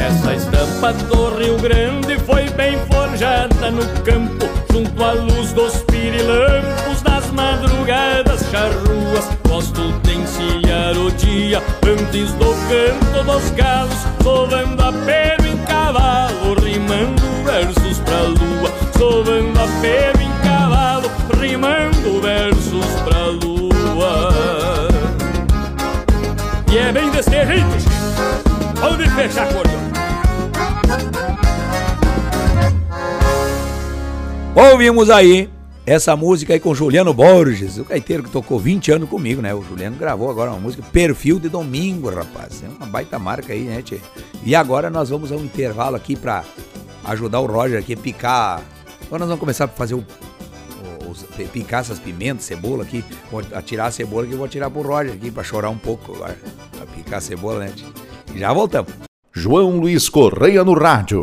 Essa 0.00 0.34
estampa 0.34 0.92
do 0.92 1.36
Rio 1.36 1.56
Grande 1.58 2.18
foi 2.20 2.48
bem 2.50 2.78
forjada 2.90 3.70
no 3.70 3.84
campo, 4.02 4.46
junto 4.72 5.04
à 5.04 5.12
luz 5.12 5.52
dos 5.52 5.82
pirilampos 5.84 7.02
das 7.02 7.30
madrugadas 7.32 8.40
charruas. 8.50 9.28
Gosto 9.48 9.92
de 10.02 10.14
encilhar 10.14 10.96
o 10.96 11.10
dia 11.12 11.62
antes 11.86 12.32
do 12.34 12.54
canto 12.68 13.24
dos 13.24 13.50
galos, 13.50 14.06
sovando 14.22 14.82
a 14.82 14.92
pelo 14.92 15.46
em 15.46 15.58
cavalo, 15.64 16.54
rimando 16.62 17.22
versos 17.44 17.98
pra 18.00 18.22
lua, 18.22 18.70
sovando 18.96 19.45
bem 26.96 27.10
desse 27.10 27.30
jeito, 27.30 27.80
Chico. 27.80 28.80
Pode 28.80 29.10
fechar, 29.10 29.52
cordão. 29.52 29.80
Ouvimos 34.54 35.10
aí 35.10 35.50
essa 35.84 36.16
música 36.16 36.54
aí 36.54 36.60
com 36.60 36.74
Juliano 36.74 37.12
Borges, 37.12 37.76
o 37.76 37.84
gaiteiro 37.84 38.22
que 38.22 38.30
tocou 38.30 38.58
20 38.58 38.92
anos 38.92 39.10
comigo, 39.10 39.42
né? 39.42 39.54
O 39.54 39.62
Juliano 39.62 39.96
gravou 39.96 40.30
agora 40.30 40.50
uma 40.50 40.58
música 40.58 40.82
Perfil 40.90 41.38
de 41.38 41.50
Domingo, 41.50 42.08
rapaz. 42.08 42.64
É 42.64 42.68
uma 42.68 42.86
baita 42.86 43.18
marca 43.18 43.52
aí, 43.52 43.64
né, 43.64 43.82
tchê? 43.82 44.00
E 44.42 44.54
agora 44.54 44.88
nós 44.88 45.10
vamos 45.10 45.30
a 45.30 45.36
um 45.36 45.44
intervalo 45.44 45.96
aqui 45.96 46.16
pra 46.16 46.44
ajudar 47.04 47.40
o 47.40 47.46
Roger 47.46 47.78
aqui 47.78 47.92
a 47.92 47.96
picar. 47.96 48.62
Agora 49.06 49.20
nós 49.20 49.28
vamos 49.28 49.40
começar 49.40 49.66
a 49.66 49.68
fazer 49.68 49.94
o, 49.94 50.04
picar 51.52 51.80
essas 51.80 51.98
pimentas, 51.98 52.44
cebola 52.44 52.82
aqui. 52.82 53.04
Vou 53.30 53.42
atirar 53.52 53.88
a 53.88 53.90
cebola 53.90 54.26
que 54.26 54.32
eu 54.32 54.38
vou 54.38 54.46
atirar 54.46 54.70
pro 54.70 54.82
Roger 54.82 55.14
aqui 55.14 55.30
pra 55.30 55.42
chorar 55.42 55.70
um 55.70 55.78
pouco 55.78 56.14
agora. 56.14 56.38
Pra 56.76 56.86
picar 56.86 57.18
a 57.18 57.20
cebola, 57.20 57.60
né? 57.60 57.72
E 58.34 58.38
já 58.38 58.52
voltamos. 58.52 58.92
João 59.32 59.78
Luiz 59.78 60.08
Correia 60.08 60.64
no 60.64 60.74
rádio. 60.74 61.22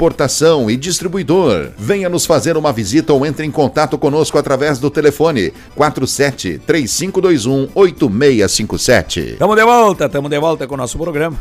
e 0.67 0.77
Distribuidor. 0.77 1.69
Venha 1.77 2.09
nos 2.09 2.25
fazer 2.25 2.57
uma 2.57 2.73
visita 2.73 3.13
ou 3.13 3.23
entre 3.23 3.45
em 3.45 3.51
contato 3.51 3.99
conosco 3.99 4.35
através 4.35 4.79
do 4.79 4.89
telefone 4.89 5.53
47 5.75 6.59
3521 6.65 7.69
8657. 7.75 9.35
Tamo 9.37 9.55
de 9.55 9.63
volta, 9.63 10.09
tamo 10.09 10.27
de 10.27 10.39
volta 10.39 10.65
com 10.65 10.73
o 10.73 10.77
nosso 10.77 10.97
programa. 10.97 11.37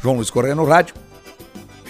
João 0.00 0.14
Luiz 0.14 0.30
Correia 0.30 0.54
no 0.54 0.64
rádio. 0.64 0.94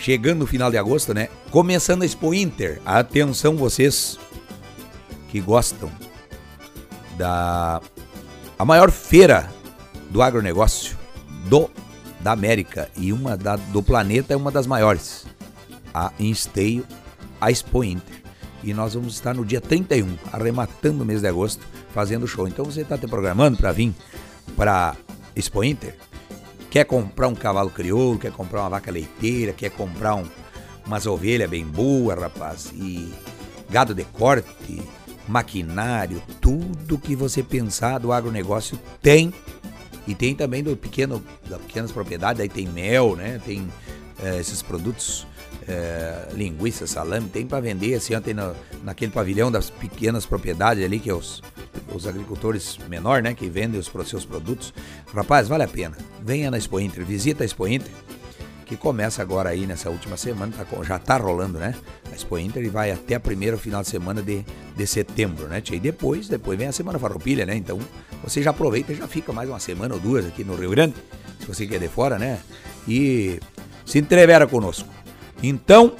Chegando 0.01 0.39
no 0.39 0.47
final 0.47 0.71
de 0.71 0.79
agosto, 0.79 1.13
né? 1.13 1.29
Começando 1.51 2.03
a 2.03 2.07
Expo 2.07 2.33
Inter. 2.33 2.81
Atenção 2.87 3.55
vocês 3.57 4.19
que 5.29 5.41
gostam 5.41 5.91
da 7.19 7.83
a 8.59 8.65
maior 8.65 8.91
feira 8.91 9.51
do 10.09 10.23
agronegócio 10.23 10.97
do 11.45 11.69
da 12.19 12.33
América 12.33 12.89
e 12.97 13.13
uma 13.13 13.37
da, 13.37 13.57
do 13.57 13.83
planeta 13.83 14.33
é 14.33 14.37
uma 14.37 14.51
das 14.51 14.67
maiores. 14.67 15.27
A 15.93 16.13
em 16.19 16.31
Esteio, 16.31 16.87
a 17.41 17.51
Expo 17.51 17.85
Inter. 17.85 18.23
E 18.63 18.73
nós 18.73 18.95
vamos 18.95 19.15
estar 19.15 19.35
no 19.35 19.45
dia 19.45 19.61
31, 19.61 20.17
arrematando 20.33 21.03
o 21.03 21.07
mês 21.07 21.21
de 21.21 21.29
agosto, 21.29 21.67
fazendo 21.93 22.27
show. 22.29 22.47
Então 22.47 22.65
você 22.65 22.83
está 22.83 22.97
te 22.97 23.07
programando 23.07 23.59
para 23.59 23.73
vir 23.73 23.93
para 24.57 24.95
Expo 25.35 25.65
Inter? 25.65 25.97
Quer 26.71 26.85
comprar 26.85 27.29
um 27.29 27.35
cavalo 27.35 27.71
crioulo, 27.71 28.19
quer 28.19 28.33
comprar 28.33 28.61
uma 28.61 28.71
vaca 28.71 28.91
leiteira, 28.91 29.53
quer 29.53 29.71
comprar 29.71 30.15
um, 30.15 30.25
umas 30.87 31.07
ovelhas 31.07 31.51
bem 31.51 31.67
boas, 31.67 32.19
rapaz, 32.19 32.73
e 32.75 33.13
gado 33.69 33.95
de 33.95 34.05
corte, 34.05 34.81
maquinário, 35.29 36.23
tudo 36.41 36.99
que 36.99 37.15
você 37.15 37.43
pensar 37.43 37.99
do 37.99 38.13
agronegócio 38.13 38.79
tem. 39.01 39.33
E 40.07 40.15
tem 40.15 40.35
também 40.35 40.63
do 40.63 40.77
pequeno, 40.77 41.23
das 41.49 41.61
pequenas 41.61 41.93
propriedades, 41.93 42.41
aí 42.41 42.49
tem 42.49 42.67
mel, 42.67 43.15
né? 43.15 43.41
Tem 43.45 43.69
eh, 44.21 44.41
esses 44.41 44.61
produtos, 44.61 45.27
eh, 45.69 46.29
linguiça, 46.33 46.87
salame, 46.87 47.29
tem 47.29 47.47
para 47.47 47.61
vender 47.61 47.95
assim, 47.95 48.15
ontem 48.15 48.35
no, 48.35 48.55
naquele 48.83 49.13
pavilhão 49.13 49.51
das 49.51 49.71
pequenas 49.71 50.27
propriedades 50.27 50.85
ali, 50.85 50.99
que 50.99 51.11
é 51.11 51.15
os, 51.15 51.43
os 51.95 52.07
agricultores 52.07 52.79
menor, 52.89 53.23
né? 53.23 53.35
Que 53.35 53.49
vendem 53.49 53.79
os 53.79 53.91
seus 54.09 54.25
produtos. 54.25 54.75
Rapaz, 55.15 55.49
vale 55.49 55.63
a 55.65 55.69
pena. 55.69 55.97
venha 56.21 56.51
na 56.51 56.59
Expo 56.59 56.81
Inter, 56.81 57.05
visita 57.05 57.45
a 57.45 57.47
Expo 57.47 57.67
Inter, 57.67 57.91
que 58.67 58.77
começa 58.77 59.21
agora 59.23 59.51
aí 59.51 59.67
nessa 59.67 59.91
última 59.91 60.17
semana, 60.17 60.53
tá 60.53 60.65
já 60.83 60.99
tá 60.99 61.17
rolando, 61.17 61.59
né? 61.59 61.75
A 62.11 62.15
Expo 62.15 62.39
Inter 62.39 62.65
e 62.65 62.69
vai 62.69 62.91
até 62.91 63.15
a 63.15 63.21
primeira 63.21 63.57
final 63.57 63.83
de 63.83 63.89
semana 63.89 64.23
de, 64.23 64.45
de 64.77 64.87
setembro, 64.87 65.47
né? 65.47 65.63
E 65.71 65.79
depois, 65.79 66.29
depois 66.29 66.59
vem 66.59 66.69
a 66.69 66.73
Semana 66.73 66.99
Farroupilha, 66.99 67.47
né? 67.47 67.55
Então 67.55 67.79
você 68.25 68.43
já 68.43 68.51
aproveita 68.51 68.93
e 68.93 68.97
já 68.97 69.07
fica 69.07 69.33
mais 69.33 69.49
uma 69.49 69.61
semana 69.61 69.95
ou 69.95 70.01
duas 70.01 70.27
aqui 70.27 70.43
no 70.43 70.55
Rio 70.55 70.71
Grande, 70.71 70.95
se 71.39 71.47
você 71.47 71.67
quer 71.67 71.79
de 71.79 71.89
fora, 71.89 72.19
né? 72.19 72.41
E 72.89 73.39
se 73.85 73.99
entrevera 73.99 74.47
conosco. 74.47 74.89
Então, 75.43 75.93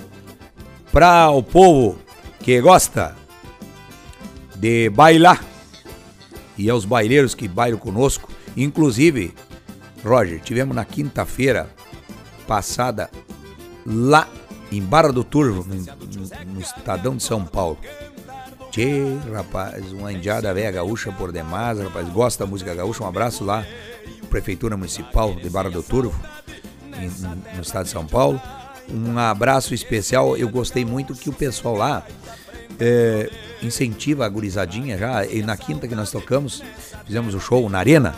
para 0.93 1.31
o 1.31 1.43
povo 1.43 1.99
que 2.41 2.61
gosta 2.61 3.17
de 4.57 4.89
bailar 4.91 5.43
e 6.57 6.69
aos 6.71 6.85
baileiros 6.85 7.35
que 7.35 7.49
bailam 7.49 7.79
conosco, 7.79 8.29
inclusive, 8.57 9.35
Roger, 10.05 10.41
tivemos 10.41 10.75
na 10.77 10.85
quinta-feira 10.85 11.69
passada 12.47 13.11
lá 13.87 14.29
em 14.71 14.81
Barra 14.83 15.13
do 15.13 15.25
Turvo, 15.25 15.65
no, 15.65 15.75
no- 15.75 16.61
Estadão 16.61 17.17
de 17.17 17.23
São 17.23 17.45
Paulo. 17.45 17.79
Tchê, 18.71 19.03
rapaz, 19.33 19.93
uma 19.93 20.13
indiada 20.13 20.53
velha 20.55 20.71
gaúcha 20.71 21.13
por 21.13 21.31
demais, 21.33 21.79
rapaz, 21.79 22.09
gosta 22.09 22.45
da 22.45 22.51
música 22.51 22.75
gaúcha. 22.75 23.03
Um 23.05 23.07
abraço 23.07 23.45
lá, 23.45 23.67
Prefeitura 24.31 24.77
Municipal 24.79 25.35
de 25.35 25.51
Barra 25.51 25.69
do 25.71 25.83
Turvo, 25.83 26.19
no 27.55 27.61
estado 27.63 27.85
de 27.85 27.91
São 27.91 28.07
Paulo. 28.07 28.41
Um 28.91 29.19
abraço 29.19 29.75
especial, 29.75 30.37
eu 30.37 30.49
gostei 30.49 30.85
muito 30.85 31.15
que 31.15 31.31
o 31.31 31.33
pessoal 31.33 31.77
lá 31.77 32.07
é, 32.79 33.31
incentiva 33.63 34.27
a 34.27 34.29
gurizadinha 34.29 34.99
já. 34.99 35.25
E 35.25 35.43
na 35.43 35.57
quinta 35.57 35.87
que 35.87 35.95
nós 35.95 36.11
tocamos, 36.11 36.63
fizemos 37.07 37.35
o 37.35 37.41
show 37.41 37.69
na 37.69 37.79
Arena, 37.79 38.15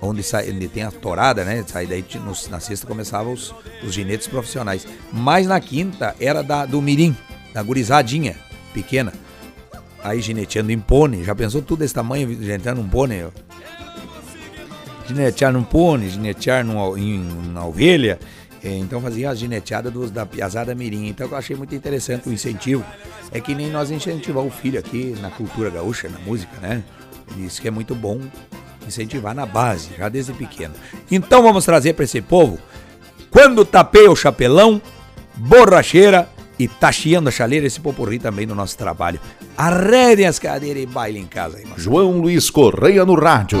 onde, 0.00 0.22
sai, 0.22 0.50
onde 0.50 0.68
tem 0.68 0.82
a 0.82 0.90
torada, 0.90 1.44
né? 1.44 1.64
Sai 1.66 1.86
daí 1.86 2.04
na 2.48 2.60
sexta 2.60 2.86
começavam 2.86 3.32
os, 3.32 3.54
os 3.82 3.92
ginetes 3.92 4.26
profissionais. 4.26 4.86
Mas 5.12 5.46
na 5.46 5.60
quinta 5.60 6.14
era 6.20 6.42
da, 6.42 6.64
do 6.64 6.80
Mirim, 6.80 7.16
da 7.52 7.62
gurizadinha 7.62 8.36
pequena. 8.72 9.12
Aí 10.02 10.20
gineteando 10.20 10.72
em 10.72 10.80
pônei. 10.80 11.24
Já 11.24 11.34
pensou 11.34 11.60
tudo 11.60 11.80
desse 11.80 11.92
tamanho, 11.92 12.28
gineteando 12.28 12.80
um 12.80 12.88
pônei? 12.88 13.26
Ginetear 15.06 15.52
num 15.52 15.64
pônei, 15.64 16.08
ginetear 16.08 16.64
num, 16.64 16.96
em, 16.96 17.18
na 17.52 17.64
ovelha. 17.64 18.18
É, 18.62 18.76
Então 18.76 19.00
fazia 19.00 19.30
a 19.30 19.34
gineteada 19.34 19.90
dos, 19.90 20.10
da 20.10 20.26
piazada 20.26 20.74
mirim. 20.74 21.08
Então 21.08 21.28
eu 21.28 21.36
achei 21.36 21.56
muito 21.56 21.74
interessante 21.74 22.28
o 22.28 22.32
incentivo. 22.32 22.84
É 23.32 23.40
que 23.40 23.54
nem 23.54 23.70
nós 23.70 23.90
incentivar 23.90 24.44
o 24.44 24.50
filho 24.50 24.78
aqui 24.78 25.14
na 25.20 25.30
cultura 25.30 25.70
gaúcha, 25.70 26.08
na 26.08 26.18
música, 26.18 26.52
né? 26.60 26.82
Isso 27.38 27.60
que 27.60 27.68
é 27.68 27.70
muito 27.70 27.94
bom 27.94 28.20
incentivar 28.86 29.34
na 29.34 29.46
base, 29.46 29.90
já 29.96 30.08
desde 30.08 30.32
pequeno. 30.32 30.74
Então 31.10 31.42
vamos 31.42 31.64
trazer 31.64 31.94
para 31.94 32.04
esse 32.04 32.20
povo, 32.20 32.58
quando 33.30 33.64
tapeia 33.64 34.10
o 34.10 34.16
chapelão, 34.16 34.82
borracheira 35.36 36.28
e 36.58 36.68
tá 36.68 36.88
a 36.88 37.30
chaleira, 37.30 37.66
esse 37.66 37.80
popurri 37.80 38.18
também 38.18 38.46
no 38.46 38.54
nosso 38.54 38.76
trabalho. 38.76 39.20
Arredem 39.56 40.26
as 40.26 40.38
cadeiras 40.38 40.82
e 40.82 40.86
baile 40.86 41.18
em 41.18 41.26
casa 41.26 41.58
mano. 41.62 41.78
João 41.78 42.20
Luiz 42.20 42.50
Correia 42.50 43.04
no 43.04 43.14
rádio. 43.14 43.60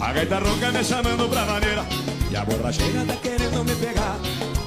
A 0.00 0.12
gaita 0.14 0.38
ronca 0.38 0.72
me 0.72 0.82
chamando 0.82 1.28
pra 1.28 1.44
maneira. 1.44 1.84
E 2.30 2.36
a 2.36 2.44
borracheira 2.44 3.04
tá 3.06 3.14
querendo 3.16 3.62
me 3.62 3.74
pegar. 3.76 4.16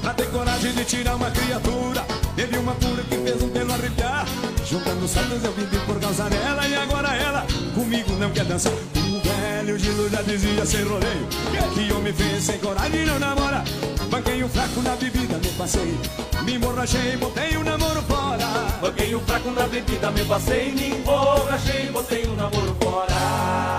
Pra 0.00 0.14
ter 0.14 0.30
coragem 0.30 0.72
de 0.74 0.84
tirar 0.84 1.16
uma 1.16 1.28
criatura. 1.30 2.04
Teve 2.36 2.56
uma 2.58 2.72
cura 2.74 3.02
que 3.02 3.16
fez 3.16 3.42
um 3.42 3.48
pelo 3.48 3.72
arrepiar. 3.72 4.26
Juntando 4.64 5.08
saltos 5.08 5.42
eu 5.42 5.52
vivi 5.52 5.78
por 5.80 5.98
causa 5.98 6.30
dela. 6.30 6.68
E 6.68 6.74
agora 6.76 7.16
ela 7.16 7.46
comigo 7.74 8.12
não 8.12 8.30
quer 8.30 8.44
dançar. 8.44 8.72
O 8.72 9.20
velho 9.20 9.76
Gilo 9.76 10.08
já 10.08 10.22
dizia 10.22 10.64
sem 10.64 10.84
rodeio. 10.84 11.26
Que 11.74 11.92
homem 11.92 12.12
fez 12.12 12.44
sem 12.44 12.58
coragem? 12.58 13.06
Não 13.06 13.18
namora. 13.18 13.64
Banquei 14.08 14.42
um 14.44 14.48
fraco 14.48 14.80
na 14.82 14.94
bebida, 14.94 15.36
me 15.36 15.48
passei. 15.58 15.98
Me 16.44 16.54
emborrachei, 16.54 17.16
botei 17.16 17.56
o 17.56 17.64
namoro 17.64 18.02
fora. 18.02 18.46
Banquei 18.80 19.14
o 19.14 19.20
fraco 19.20 19.50
na 19.50 19.66
bebida, 19.66 20.10
me 20.12 20.24
passei, 20.24 20.72
me 20.72 20.90
emborrachei, 20.90 21.90
botei 21.90 22.24
o 22.24 22.34
namoro 22.34 22.76
fora. 22.80 23.77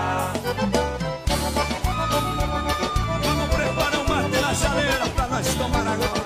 Vamos 3.22 3.48
preparar 3.48 3.96
um 3.98 4.08
mate 4.08 4.40
na 4.40 4.54
chaleira 4.54 5.06
pra 5.14 5.26
nós 5.28 5.54
tomar 5.54 5.86
agora. 5.86 6.20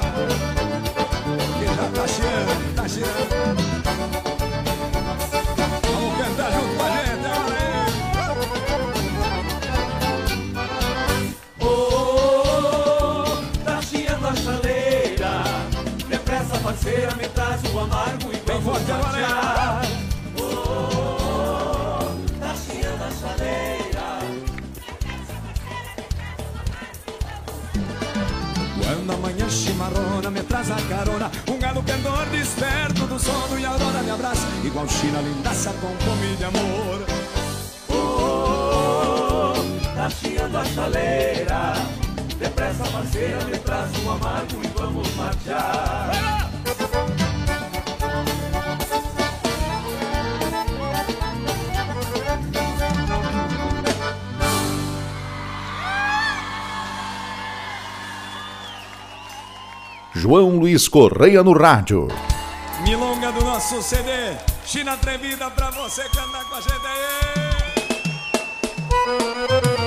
Que 1.59 1.67
já 1.67 1.89
tá 1.95 2.09
cheirando, 2.09 2.74
traz 30.55 30.71
a 30.71 30.77
carona 30.89 31.31
Um 31.49 31.59
galo 31.59 31.83
cantor 31.83 32.27
desperto 32.27 33.07
do 33.07 33.19
sono 33.19 33.59
E 33.59 33.65
a 33.65 33.71
aurora 33.71 34.03
me 34.03 34.11
abraça 34.11 34.47
Igual 34.63 34.89
China 34.89 35.21
lindaça 35.21 35.73
com 35.81 35.89
fome 35.89 36.37
de 36.37 36.45
amor 36.45 37.05
Oh, 37.89 39.53
tá 39.95 40.11
chiando 40.11 40.59
a 40.59 40.65
chaleira. 40.65 41.75
Depressa, 42.39 42.85
parceira, 42.85 43.45
me 43.45 43.59
traz 43.59 43.91
um 44.05 44.11
amargo 44.11 44.61
e 44.63 44.69
vamos 44.79 45.15
marchar. 45.15 46.44
João 60.25 60.57
Luiz 60.57 60.89
Correia 60.89 61.43
no 61.45 61.53
rádio. 61.53 62.09
Milonga 62.83 63.31
do 63.31 63.45
nosso 63.45 63.83
CD. 63.83 64.09
China 64.65 64.95
Atrevida 64.95 65.51
pra 65.51 65.69
você 65.69 66.03
cantar 66.05 66.49
com 66.49 66.55
a 66.55 66.61
gente 66.63 66.87
aí. 69.79 69.84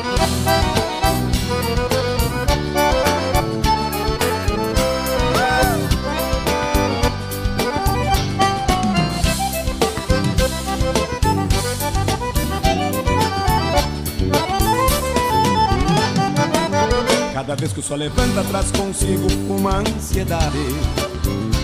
Vez 17.57 17.73
que 17.73 17.79
o 17.79 17.83
sol 17.83 17.97
levanta, 17.97 18.43
traz 18.43 18.71
consigo 18.71 19.27
uma 19.49 19.77
ansiedade. 19.77 20.57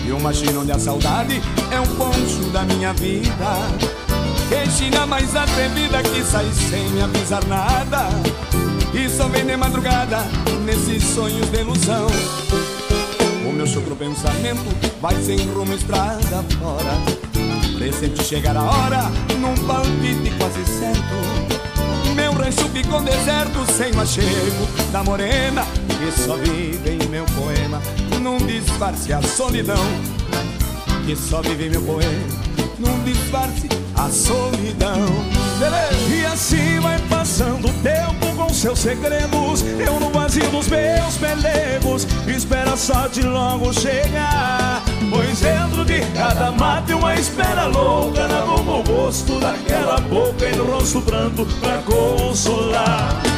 E 0.06 0.12
uma 0.12 0.32
China 0.32 0.60
onde 0.60 0.72
a 0.72 0.78
saudade 0.78 1.40
é 1.70 1.80
um 1.80 1.86
poncho 1.96 2.50
da 2.52 2.62
minha 2.62 2.92
vida. 2.94 3.56
Que 4.48 4.70
China 4.70 5.06
mais 5.06 5.34
atrevida 5.36 6.02
que 6.02 6.22
sai 6.24 6.46
sem 6.52 6.88
me 6.90 7.02
avisar 7.02 7.44
nada. 7.46 8.08
E 8.92 9.08
só 9.08 9.28
vem 9.28 9.46
de 9.46 9.56
madrugada 9.56 10.18
nesses 10.64 11.02
sonhos 11.04 11.48
de 11.50 11.60
ilusão. 11.60 12.06
O 13.48 13.52
meu 13.52 13.66
chucro 13.66 13.94
pensamento 13.94 14.64
vai 15.00 15.14
sem 15.22 15.38
rumo 15.48 15.74
estrada 15.74 16.44
fora. 16.60 16.94
Presente 17.78 18.24
chegar 18.24 18.56
a 18.56 18.62
hora, 18.62 19.02
num 19.40 19.54
palpite 19.66 20.30
quase 20.38 20.64
certo. 20.66 22.14
Meu 22.14 22.32
rancho 22.32 22.68
ficou 22.68 23.00
deserto 23.00 23.72
sem 23.72 23.92
o 23.92 24.00
achego 24.00 24.92
da 24.92 25.02
morena 25.02 25.64
Que 26.04 26.12
só 26.12 26.36
vive 26.36 27.02
em 27.02 27.08
meu 27.08 27.24
poema 27.24 27.80
Num 28.20 28.36
disfarce 28.36 29.10
a 29.10 29.22
solidão. 29.22 29.82
Que 31.06 31.16
só 31.16 31.40
vive 31.40 31.68
em 31.68 31.70
meu 31.70 31.80
poema 31.80 32.12
Num 32.78 33.02
disfarce 33.04 33.68
a 33.96 34.10
solidão. 34.10 35.06
E 36.14 36.26
assim 36.26 36.78
vai 36.80 36.98
passando 37.08 37.68
o 37.68 37.72
tempo 37.82 38.36
com 38.36 38.52
seus 38.52 38.80
segredos. 38.80 39.62
Eu 39.62 39.98
no 39.98 40.10
vazio 40.10 40.46
dos 40.50 40.68
meus 40.68 41.16
pelegos 41.16 42.06
Espera 42.28 42.76
só 42.76 43.06
de 43.06 43.22
logo 43.22 43.72
chegar. 43.72 44.82
Pois 45.10 45.40
dentro 45.40 45.86
de 45.86 46.00
cada 46.12 46.52
mata 46.52 46.94
uma 46.94 47.14
espera 47.14 47.64
louca 47.64 48.28
Na 48.28 48.44
o 48.44 48.82
rosto 48.82 49.40
daquela 49.40 49.98
boca 50.00 50.44
E 50.44 50.54
no 50.54 50.64
rosto 50.64 51.00
pranto 51.00 51.46
pra 51.60 51.78
consolar 51.78 53.33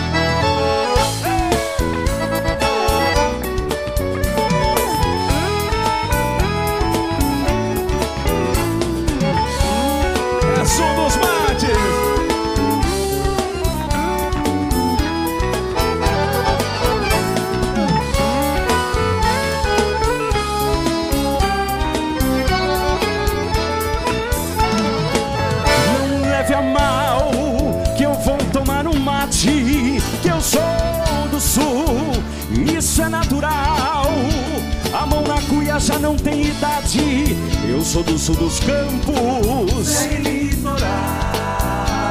tem 36.26 36.48
idade, 36.48 37.36
eu 37.68 37.80
sou 37.82 38.02
do 38.02 38.18
sul 38.18 38.34
dos 38.34 38.58
campos. 38.58 40.08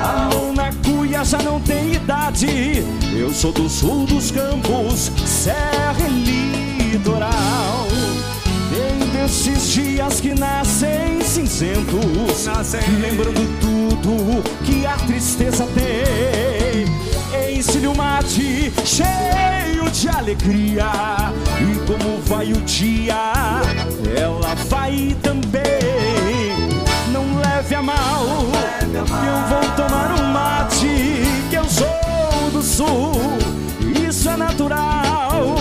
A 0.06 0.30
mão 0.32 0.54
na 0.54 0.72
cuia 0.86 1.22
já 1.26 1.40
não 1.40 1.60
tem 1.60 1.96
idade, 1.96 2.82
eu 3.14 3.34
sou 3.34 3.52
do 3.52 3.70
sul 3.70 4.06
dos 4.06 4.32
campos, 4.32 5.12
serra 5.26 6.08
e 6.08 6.94
litoral. 6.94 7.88
Tem 8.72 9.10
desses 9.10 9.74
dias 9.74 10.22
que 10.22 10.34
nascem 10.34 11.20
cinzentos 11.22 12.48
Lembrando 13.02 13.60
tudo 13.60 14.42
que 14.64 14.86
a 14.86 14.96
tristeza 14.96 15.68
tem 15.76 17.15
Ensine 17.56 17.88
o 17.88 17.96
mate 17.96 18.70
cheio 18.84 19.90
de 19.90 20.10
alegria. 20.10 20.92
E 21.62 21.76
como 21.88 22.20
vai 22.26 22.52
o 22.52 22.62
dia, 22.64 23.32
ela 24.14 24.54
vai 24.68 25.16
também. 25.24 25.64
Não 27.14 27.38
leve 27.38 27.76
a 27.76 27.82
mal, 27.82 28.26
eu 28.94 29.06
vou 29.48 29.72
tomar 29.78 30.20
um 30.20 30.34
mate 30.34 31.24
Que 31.50 31.56
eu 31.56 31.64
sou 31.64 32.52
do 32.52 32.62
sul, 32.62 33.14
isso 34.06 34.30
é 34.30 34.36
natural. 34.36 35.56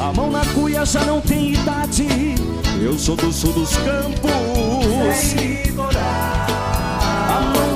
A 0.00 0.12
mão 0.12 0.30
na 0.30 0.44
cuia 0.54 0.86
já 0.86 1.02
não 1.02 1.20
tem 1.20 1.54
idade. 1.54 2.06
Eu 2.80 2.96
sou 2.96 3.16
do 3.16 3.32
sul 3.32 3.52
dos 3.52 3.76
campos. 3.78 4.30
A 7.28 7.40
mão 7.40 7.73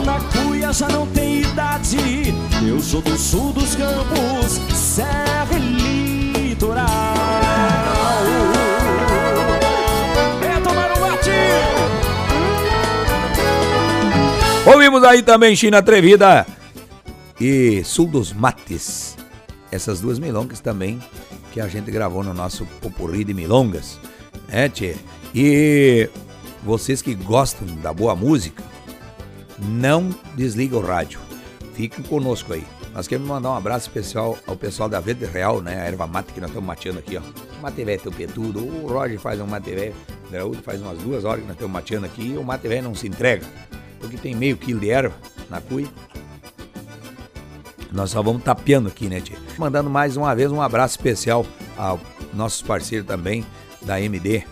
já 0.72 0.88
não 0.88 1.06
tem 1.06 1.40
idade 1.40 1.96
Eu 2.66 2.80
sou 2.80 3.00
do 3.00 3.16
sul 3.16 3.52
dos 3.52 3.74
campos 3.74 4.60
Serra 4.74 5.58
e 5.58 6.32
litoral 6.48 6.86
É 10.42 10.60
tomar 10.60 10.92
um 10.92 11.08
Ouvimos 14.70 15.02
aí 15.04 15.22
também 15.22 15.56
China 15.56 15.78
Atrevida 15.78 16.46
e 17.40 17.82
Sul 17.84 18.06
dos 18.06 18.32
Mates. 18.32 19.16
Essas 19.70 20.00
duas 20.00 20.18
milongas 20.18 20.60
também 20.60 20.98
que 21.52 21.60
a 21.60 21.68
gente 21.68 21.90
gravou 21.90 22.22
no 22.22 22.34
nosso 22.34 22.66
popurri 22.80 23.24
de 23.24 23.32
milongas. 23.32 23.98
É, 24.48 24.68
tchê? 24.68 24.96
E 25.34 26.10
vocês 26.62 27.00
que 27.00 27.14
gostam 27.14 27.66
da 27.76 27.92
boa 27.92 28.14
música, 28.14 28.62
não 29.60 30.14
desliga 30.34 30.76
o 30.76 30.80
rádio. 30.80 31.20
Fiquem 31.74 32.04
conosco 32.04 32.52
aí. 32.52 32.64
Nós 32.94 33.06
queremos 33.06 33.28
mandar 33.28 33.50
um 33.50 33.54
abraço 33.54 33.88
especial 33.88 34.36
ao 34.46 34.56
pessoal 34.56 34.88
da 34.88 34.98
Verde 34.98 35.24
Real, 35.24 35.60
né? 35.60 35.80
A 35.80 35.84
erva 35.84 36.06
mate 36.06 36.32
que 36.32 36.40
nós 36.40 36.50
estamos 36.50 36.66
mateando 36.66 36.98
aqui, 36.98 37.16
ó. 37.16 37.22
Mate 37.60 37.84
velho 37.84 38.00
tupetudo. 38.00 38.60
O 38.60 38.88
Roger 38.88 39.20
faz 39.20 39.40
um 39.40 39.46
mate 39.46 39.74
velho. 39.74 39.94
Graúdo 40.30 40.62
faz 40.62 40.80
umas 40.80 40.98
duas 40.98 41.24
horas 41.24 41.40
que 41.40 41.46
nós 41.46 41.54
estamos 41.54 41.72
mateando 41.72 42.06
aqui 42.06 42.32
e 42.32 42.36
o 42.36 42.42
mate 42.42 42.66
velho 42.66 42.82
não 42.82 42.94
se 42.94 43.06
entrega. 43.06 43.46
Porque 44.00 44.16
tem 44.16 44.34
meio 44.34 44.56
quilo 44.56 44.80
de 44.80 44.90
erva 44.90 45.14
na 45.48 45.60
cuia. 45.60 45.86
Nós 47.92 48.10
só 48.10 48.22
vamos 48.22 48.42
tapeando 48.42 48.88
aqui, 48.88 49.08
né, 49.08 49.20
tia? 49.20 49.38
Mandando 49.56 49.88
mais 49.88 50.16
uma 50.16 50.34
vez 50.34 50.50
um 50.50 50.60
abraço 50.60 50.96
especial 50.96 51.46
aos 51.76 52.00
nossos 52.34 52.62
parceiros 52.62 53.06
também 53.06 53.46
da 53.82 54.00
MD, 54.00 54.42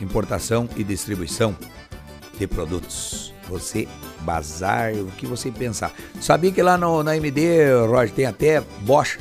importação 0.00 0.68
e 0.76 0.82
distribuição 0.82 1.56
de 2.38 2.46
produtos. 2.46 3.32
Você 3.48 3.86
bazar, 4.24 4.92
o 4.94 5.06
que 5.12 5.26
você 5.26 5.50
pensar. 5.50 5.92
Sabia 6.20 6.50
que 6.50 6.62
lá 6.62 6.76
no, 6.78 7.02
na 7.02 7.16
MD, 7.16 7.72
Roger, 7.86 8.14
tem 8.14 8.26
até 8.26 8.60
bocha. 8.80 9.20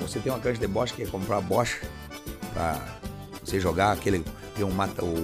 Você 0.00 0.18
tem 0.20 0.32
uma 0.32 0.38
caixa 0.38 0.60
de 0.60 0.66
bocha, 0.66 0.94
quer 0.94 1.08
comprar 1.10 1.40
bocha 1.40 1.78
pra 2.52 2.80
você 3.44 3.60
jogar 3.60 3.92
aquele. 3.92 4.24
Tem 4.54 4.64
um 4.64 4.70
mata 4.70 5.04
o, 5.04 5.14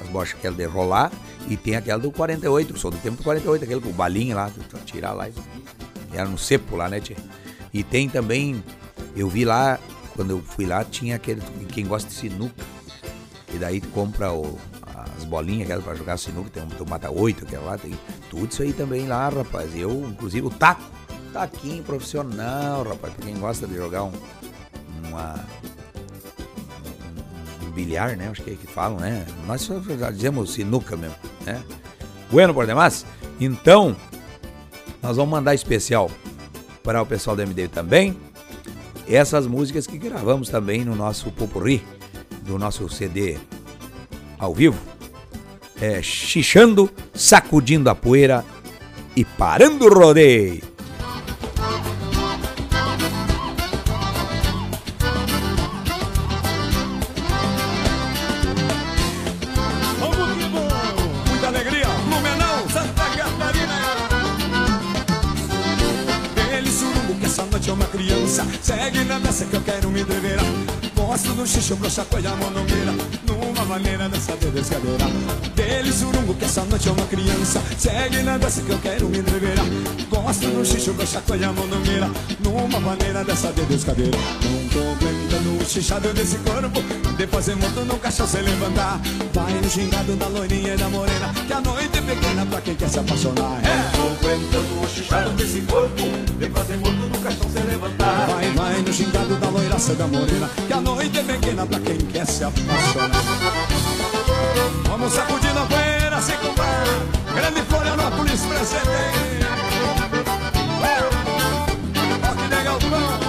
as 0.00 0.08
bochas 0.08 0.38
aquela 0.38 0.56
de 0.56 0.64
rolar 0.64 1.10
e 1.48 1.56
tem 1.56 1.76
aquela 1.76 1.98
do 1.98 2.10
48, 2.10 2.72
que 2.74 2.78
sou 2.80 2.90
do 2.90 2.96
tempo 2.98 3.16
do 3.18 3.22
48, 3.24 3.64
aquele 3.64 3.80
com 3.80 3.90
o 3.90 3.92
balinho 3.92 4.36
lá, 4.36 4.50
tirar 4.86 5.12
lá 5.12 5.28
era 6.12 6.24
no 6.26 6.38
cepo 6.38 6.76
lá, 6.76 6.88
né, 6.88 7.00
tia? 7.00 7.16
E 7.72 7.82
tem 7.84 8.08
também, 8.08 8.62
eu 9.14 9.28
vi 9.28 9.44
lá, 9.44 9.78
quando 10.16 10.30
eu 10.30 10.42
fui 10.42 10.66
lá, 10.66 10.84
tinha 10.84 11.16
aquele, 11.16 11.40
quem 11.68 11.86
gosta 11.86 12.08
de 12.08 12.14
sinuca. 12.14 12.64
E 13.52 13.58
daí 13.58 13.80
compra 13.80 14.32
o- 14.32 14.58
as 15.16 15.24
bolinhas 15.24 15.62
aquelas 15.64 15.84
pra 15.84 15.94
jogar 15.94 16.16
sinuca, 16.16 16.50
tem 16.50 16.62
um 16.62 16.68
tu 16.68 16.88
mata 16.88 17.10
oito, 17.10 17.44
aquela 17.44 17.64
lá, 17.72 17.78
tem 17.78 17.92
tudo 18.30 18.50
isso 18.50 18.62
aí 18.62 18.72
também 18.72 19.06
lá, 19.06 19.28
rapaz. 19.28 19.76
Eu, 19.76 19.90
inclusive, 20.08 20.46
o 20.46 20.50
taco, 20.50 20.82
taquinho 21.32 21.82
profissional, 21.82 22.84
rapaz, 22.84 23.12
pra 23.12 23.26
quem 23.26 23.36
gosta 23.36 23.66
de 23.66 23.74
jogar 23.74 24.04
um, 24.04 24.12
uma, 25.08 25.44
um, 27.66 27.70
bilhar, 27.72 28.16
né? 28.16 28.28
Acho 28.28 28.42
que 28.42 28.52
é 28.52 28.54
que 28.54 28.68
falam, 28.68 29.00
né? 29.00 29.26
Nós 29.46 29.68
já 29.98 30.10
dizemos 30.12 30.52
sinuca 30.52 30.96
mesmo, 30.96 31.16
né? 31.44 31.60
Bueno, 32.30 32.54
por 32.54 32.64
demais? 32.64 33.04
Então, 33.40 33.96
nós 35.02 35.16
vamos 35.16 35.32
mandar 35.32 35.54
especial 35.54 36.08
para 36.84 37.02
o 37.02 37.06
pessoal 37.06 37.34
do 37.34 37.42
MD 37.42 37.66
também. 37.66 38.16
Essas 39.08 39.44
músicas 39.44 39.88
que 39.88 39.98
gravamos 39.98 40.48
também 40.48 40.84
no 40.84 40.94
nosso 40.94 41.32
Popurri, 41.32 41.82
do 42.42 42.56
nosso 42.58 42.88
CD 42.88 43.38
ao 44.38 44.54
vivo 44.54 44.78
é, 45.80 46.02
chichando, 46.02 46.90
sacudindo 47.14 47.88
a 47.88 47.94
poeira 47.94 48.44
e 49.16 49.24
parando 49.24 49.86
o 49.86 49.94
rodeio. 49.94 50.70
É 67.40 68.62
Segue 68.62 69.04
na 69.04 69.18
dança 69.18 69.44
que 69.44 69.54
eu 69.56 69.60
quero 69.62 69.90
me 69.90 70.02
entreverar 70.02 70.44
Gosto 70.94 71.32
do 71.32 71.46
xixi, 71.46 71.74
broxa, 71.74 72.06
mão 72.12 72.36
monogueira 72.36 72.92
Numa 73.26 73.64
maneira 73.64 74.08
dessa 74.08 74.36
de 74.36 74.50
descadeira 74.50 75.09
noite 76.70 76.88
é 76.88 76.92
uma 76.92 77.06
criança. 77.06 77.62
Segue 77.76 78.22
na 78.22 78.38
dança 78.38 78.62
que 78.62 78.70
eu 78.70 78.78
quero 78.78 79.08
me 79.08 79.18
entreverar 79.18 79.64
Gosto 80.08 80.46
do 80.46 80.64
xixi, 80.64 80.90
broxa, 80.92 81.20
coisa 81.26 81.52
monomeira 81.52 82.08
Numa 82.38 82.78
maneira 82.78 83.24
dessa 83.24 83.52
de 83.52 83.64
descadeira 83.64 84.16
Não 84.42 84.68
tô 84.68 84.78
aguentando 84.78 85.62
o 85.62 85.68
xixado 85.68 86.12
desse 86.14 86.36
corpo. 86.38 86.80
De 87.16 87.26
fazer 87.26 87.56
moto 87.56 87.84
no 87.84 87.98
caixão 87.98 88.26
sem 88.26 88.42
levantar. 88.42 89.00
Vai 89.34 89.52
no 89.52 89.68
gingado 89.68 90.14
da 90.16 90.28
loirinha 90.28 90.74
e 90.74 90.76
da 90.76 90.88
morena 90.88 91.34
Que 91.46 91.52
a 91.52 91.60
noite 91.60 91.98
é 91.98 92.02
pequena 92.02 92.46
pra 92.46 92.60
quem 92.60 92.74
quer 92.76 92.88
se 92.88 92.98
apaixonar. 92.98 93.60
É, 93.64 93.96
tô 93.96 94.26
aguentando 94.26 94.80
o 94.80 94.88
xixado 94.88 95.30
desse 95.30 95.60
corpo. 95.62 96.02
De 96.38 96.50
fazer 96.50 96.76
morto 96.76 96.96
no 96.96 97.18
caixão 97.18 97.50
sem 97.50 97.62
levantar. 97.64 98.26
Vai, 98.26 98.50
vai 98.52 98.82
no 98.82 98.92
gingado 98.92 99.36
da 99.36 99.48
loiraça 99.48 99.92
e 99.92 99.96
da 99.96 100.06
morena 100.06 100.50
Que 100.66 100.72
a 100.72 100.80
noite 100.80 101.18
é 101.18 101.22
pequena 101.22 101.66
pra 101.66 101.80
quem 101.80 101.96
quer 101.96 102.26
se 102.26 102.44
apaixonar. 102.44 103.22
Vamos 104.84 105.12
sacudindo 105.12 105.58
a 105.58 105.66
poeira 105.66 105.99
sem 106.22 106.36
comprar 106.36 106.84
Grande 107.34 107.62
Florianópolis 107.62 108.40
presente. 108.42 109.40
Ó 112.22 112.34
que 112.34 112.54
legal, 112.54 112.78
pão. 112.78 113.20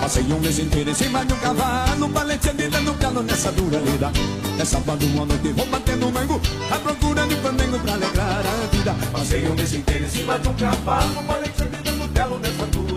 Passei 0.00 0.22
um 0.24 0.40
mês 0.40 0.58
inteiro 0.58 0.90
em 0.90 0.94
cima 0.94 1.24
de 1.24 1.32
um 1.32 1.38
cavalo 1.38 2.08
Paleteando 2.10 2.70
dando 2.70 2.94
calo 2.98 3.22
nessa 3.22 3.52
dura 3.52 3.78
lida. 3.78 4.10
É 4.58 4.64
sábado 4.64 5.06
à 5.06 5.26
noite 5.26 5.52
vou 5.52 5.66
batendo 5.66 6.10
mango 6.10 6.40
À 6.70 6.78
procura 6.78 7.26
de 7.26 7.36
pandango 7.36 7.78
pra 7.78 7.94
alegrar 7.94 8.42
a 8.44 8.76
vida. 8.76 8.94
Passei 9.12 9.48
um 9.48 9.54
mês 9.54 9.72
inteiro 9.72 10.04
em 10.04 10.08
cima 10.08 10.38
de 10.38 10.48
um 10.48 10.54
cavalo 10.54 11.22
Paleteando 11.22 11.76
e 11.78 11.82
dando 11.82 12.12
galo 12.12 12.38
nessa 12.40 12.66
dura 12.66 12.87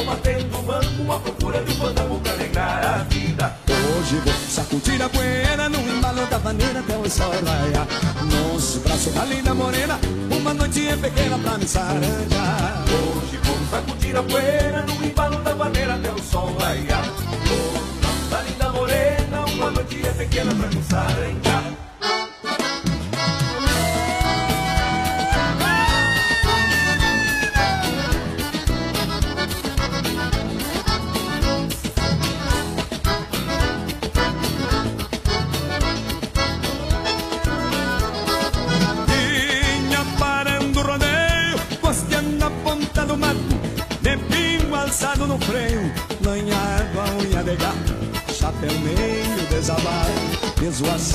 vou 0.00 0.04
batendo 0.04 0.62
mango 0.62 1.12
À 1.12 1.18
procura 1.20 1.62
de 1.62 1.74
fandango 1.74 2.20
pra 2.20 2.32
alegrar 2.32 2.84
a 2.84 2.98
vida. 3.04 3.56
Hoje 3.68 4.16
vou 4.16 4.34
sacudir 4.48 5.02
a 5.02 5.08
poeira 5.08 5.68
No 5.68 5.78
embalo 5.78 6.26
da 6.26 6.38
vaneira 6.38 6.80
até 6.80 6.96
o 6.96 7.10
sol 7.10 7.30
raiar. 7.30 7.86
Nos 8.24 8.76
braços 8.78 9.14
da 9.14 9.24
linda 9.24 9.54
morena 9.54 9.98
Uma 10.30 10.54
noitinha 10.54 10.96
pequena 10.96 11.38
pra 11.38 11.58
me 11.58 11.66
saranjar. 11.66 12.84
Hoje 12.88 13.38
vou 13.42 13.58
sacudir 13.70 14.16
a 14.16 14.22
poeira 14.22 14.84
No 14.86 15.04
embalo 15.04 15.36
da 15.42 15.54
maneira 15.54 15.94
até 15.94 16.10
o 16.10 16.22
sol 16.22 16.54
raiar. 16.58 17.04
Oh, 17.52 18.06
nossa 18.06 18.42
linda 18.48 18.72
morena 18.72 19.44
Uma 19.54 19.70
noitinha 19.70 20.12
pequena 20.12 20.54
pra 20.54 20.68
me 20.68 20.82
saranjar 20.82 21.49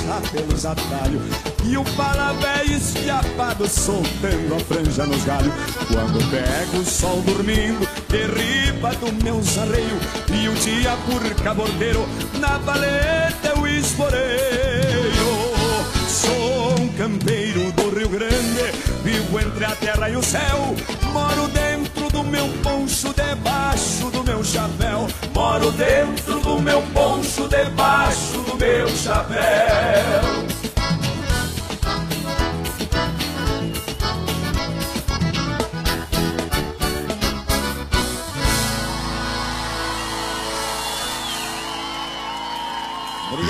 peso 0.05 0.11
assar 0.11 0.21
pelos 0.31 0.65
atalhos, 0.65 1.21
e 1.63 1.77
o 1.77 1.83
palabé 1.95 2.63
esfiapado 2.65 3.67
soltando 3.67 4.55
a 4.55 4.59
franja 4.59 5.05
nos 5.05 5.23
galhos. 5.23 5.53
Quando 5.87 6.29
pego 6.29 6.77
o 6.79 6.85
sol 6.85 7.21
dormindo, 7.21 7.87
derriba 8.09 8.91
do 8.95 9.11
meu 9.23 9.41
arreio, 9.61 9.99
e 10.33 10.47
o 10.47 10.53
dia 10.55 10.95
por 11.05 11.43
cabordeiro, 11.43 12.07
na 12.39 12.57
valeta 12.59 13.53
eu 13.55 13.67
esporeio. 13.67 15.15
Sou 16.07 16.79
um 16.79 16.87
campeiro 16.89 17.71
do 17.73 17.89
Rio 17.97 18.09
Grande, 18.09 18.71
vivo 19.03 19.39
entre 19.39 19.65
a 19.65 19.75
terra 19.75 20.09
e 20.09 20.15
o 20.15 20.23
céu. 20.23 20.75
Moro 21.11 21.47
dentro 21.49 21.74
meu 22.25 22.47
poncho, 22.63 23.13
debaixo 23.13 24.09
do 24.11 24.23
meu 24.23 24.43
chapéu. 24.43 25.07
Moro 25.33 25.71
dentro 25.71 26.39
do 26.39 26.61
meu 26.61 26.81
poncho 26.93 27.47
Debaixo 27.47 28.39
do 28.39 28.55
meu 28.57 28.87
chapéu 28.87 30.45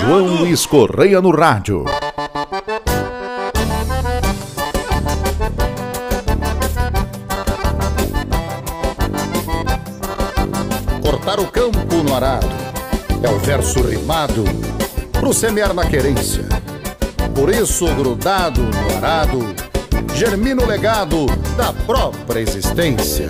João 0.00 0.26
Luiz 0.26 0.66
Correia 0.66 1.20
no 1.20 1.30
rádio. 1.30 1.84
Campo 11.70 11.96
no 11.96 12.14
arado 12.14 12.46
é 13.22 13.28
o 13.28 13.38
verso 13.38 13.80
rimado 13.82 14.44
pro 15.12 15.32
semear 15.32 15.74
na 15.74 15.84
querência. 15.84 16.44
Por 17.34 17.50
isso, 17.50 17.86
grudado 17.94 18.60
no 18.62 18.96
arado, 18.96 19.54
germina 20.14 20.62
o 20.62 20.66
legado 20.66 21.26
da 21.56 21.72
própria 21.72 22.40
existência. 22.40 23.28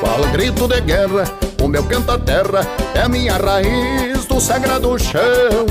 Qual 0.00 0.20
grito 0.32 0.68
de 0.68 0.80
guerra, 0.82 1.24
o 1.62 1.68
meu 1.68 1.82
canta-terra 1.84 2.66
é 2.94 3.02
a 3.02 3.08
minha 3.08 3.36
raiz 3.36 4.26
do 4.26 4.40
sagrado 4.40 4.98
chão. 4.98 5.66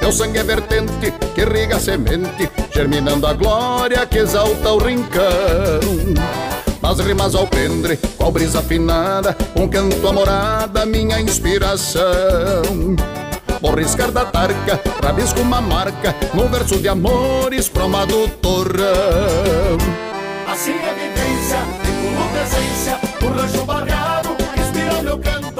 Meu 0.00 0.12
sangue 0.12 0.38
é 0.38 0.44
vertente 0.44 1.12
que 1.34 1.40
irriga 1.40 1.76
a 1.76 1.80
semente, 1.80 2.48
germinando 2.72 3.26
a 3.26 3.32
glória 3.32 4.06
que 4.06 4.18
exalta 4.18 4.72
o 4.72 4.78
rincão. 4.78 5.80
Nas 6.80 7.00
rimas 7.00 7.34
ao 7.34 7.46
prendre, 7.46 7.98
qual 8.26 8.32
brisa 8.32 8.58
afinada, 8.58 9.36
um 9.54 9.68
canto 9.68 10.08
amorada, 10.08 10.84
minha 10.84 11.20
inspiração. 11.20 12.02
Vou 13.60 13.72
riscar 13.74 14.10
da 14.10 14.24
tarca, 14.24 14.80
rabisco 15.00 15.40
uma 15.40 15.60
marca, 15.60 16.12
num 16.34 16.48
verso 16.48 16.76
de 16.78 16.88
amores 16.88 17.68
proma 17.68 18.04
do 18.04 18.26
torrão. 18.42 19.78
Assim 20.52 20.72
é 20.72 20.94
vivência, 20.94 21.58
tripulo 21.82 22.28
presença 22.32 23.00
O 23.22 23.28
rancho 23.28 23.64
barreado 23.64 24.36
inspira 24.56 25.02
meu 25.02 25.18
canto 25.18 25.52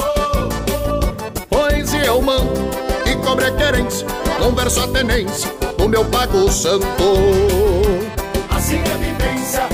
Poesia 1.48 2.14
manto 2.20 2.70
e 3.06 3.14
cobre 3.24 3.44
a 3.44 3.50
querência, 3.52 4.06
num 4.40 4.54
verso 4.54 4.80
a 4.80 4.88
tenência 4.88 5.50
do 5.78 5.88
meu 5.88 6.04
pago 6.06 6.50
santo. 6.50 6.86
Assim 8.50 8.78
é 8.78 8.96
vivência, 8.96 9.68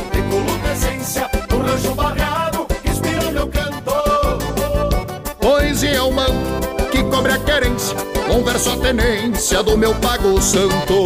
cobre 7.23 7.33
a 7.35 7.39
querência, 7.39 7.97
num 8.27 8.43
verso 8.43 8.70
a 8.70 8.77
tenência 8.79 9.62
do 9.62 9.79
meu 9.79 9.95
pago 9.95 10.43
santo. 10.43 11.05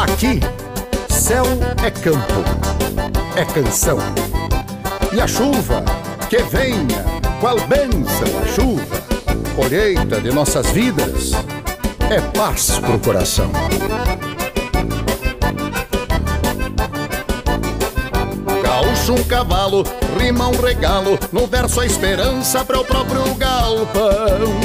Aqui, 0.00 0.40
céu 1.08 1.44
é 1.84 1.90
campo, 1.90 2.44
é 3.34 3.44
canção. 3.44 3.98
E 5.12 5.20
a 5.20 5.26
chuva, 5.26 5.84
que 6.30 6.38
venha, 6.44 7.04
qual 7.40 7.56
bênção 7.66 8.28
a 8.40 8.46
chuva, 8.46 9.02
colheita 9.56 10.20
de 10.20 10.30
nossas 10.30 10.70
vidas, 10.70 11.32
é 12.10 12.20
paz 12.20 12.78
pro 12.78 13.00
coração. 13.00 13.50
Gaúcho 19.08 19.12
um 19.14 19.24
cavalo, 19.24 19.84
rima 20.20 20.48
um 20.48 20.60
regalo, 20.60 21.18
no 21.32 21.46
verso 21.46 21.80
a 21.80 21.86
esperança 21.86 22.62
para 22.62 22.78
o 22.78 22.84
próprio 22.84 23.34
galpão. 23.36 24.60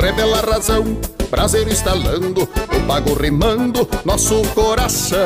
Revela 0.00 0.38
a 0.38 0.54
razão, 0.54 0.96
prazer 1.28 1.68
instalando, 1.68 2.42
o 2.42 2.86
pago 2.86 3.12
rimando 3.12 3.86
nosso 4.02 4.40
coração. 4.54 5.18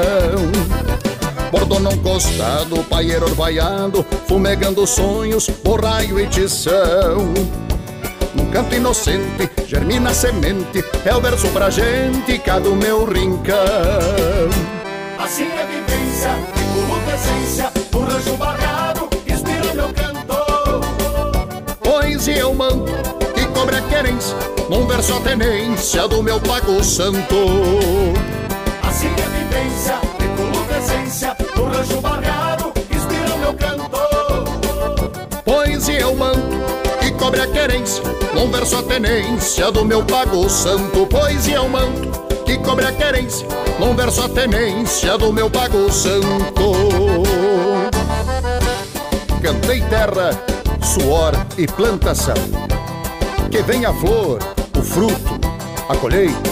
Bordão 1.53 1.97
costado, 1.99 2.83
paieiro 2.85 3.27
orvaiado, 3.27 4.05
fumegando 4.27 4.85
sonhos, 4.85 5.49
borraio 5.62 6.19
e 6.19 6.27
tição. 6.27 7.33
Num 8.35 8.51
canto 8.51 8.75
inocente, 8.75 9.49
germina 9.64 10.11
a 10.11 10.14
semente, 10.14 10.85
é 11.05 11.14
o 11.14 11.21
verso 11.21 11.47
pra 11.49 11.71
gente, 11.71 12.37
cá 12.39 12.59
do 12.59 12.75
meu 12.75 13.05
rincão. 13.05 13.57
Assim 15.19 15.45
é 15.45 15.62
a 15.62 15.66
vivência, 15.66 16.58
tripulo 16.79 17.01
presença 17.03 17.72
O 17.93 17.99
rancho 18.01 18.37
barreado 18.37 19.09
inspira 19.26 19.74
meu 19.74 19.93
canto 19.93 20.18
Poesia 21.83 22.41
é 22.41 22.47
o 22.47 22.55
manto 22.55 22.93
que 23.35 23.47
cobre 23.47 23.76
a 23.76 23.83
querência 23.83 24.37
num 24.68 24.87
verso 24.87 25.14
a 25.14 25.20
tenência 25.20 26.07
do 26.07 26.22
meu 26.22 26.39
pago 26.39 26.85
santo. 26.85 27.35
Assim 28.83 29.07
é 29.07 29.29
vivência, 29.39 29.99
recolucescência, 30.18 31.35
no 31.57 31.64
rancho 31.64 31.99
barreado, 32.03 32.72
inspira 32.95 33.37
meu 33.39 33.55
canto. 33.55 33.89
Poesia 35.43 36.01
eu 36.01 36.14
mando 36.14 36.59
cobre 37.18 37.41
a 37.41 37.47
querência, 37.47 38.03
num 38.33 38.51
verso 38.51 38.76
a 38.76 38.83
tenência 38.83 39.70
do 39.72 39.85
meu 39.85 40.05
pago 40.05 40.49
santo. 40.49 41.07
Poesia 41.07 41.57
eu 41.57 41.68
mando 41.68 42.11
que 42.11 42.28
cobre 42.69 42.85
a 42.85 42.93
querência, 42.93 43.49
num 43.81 43.97
verso 43.97 44.23
a 44.23 44.29
tenência 44.29 45.16
do 45.16 45.33
meu 45.33 45.49
pago 45.49 45.91
santo. 45.91 46.75
Cantei 49.43 49.81
terra, 49.89 50.39
suor 50.83 51.33
e 51.57 51.66
plantação. 51.66 52.35
Que 53.51 53.62
vem 53.62 53.87
a 53.87 53.95
flor, 53.95 54.39
o 54.79 54.83
fruto, 54.83 55.41
a 55.89 55.97
colheita. 55.97 56.51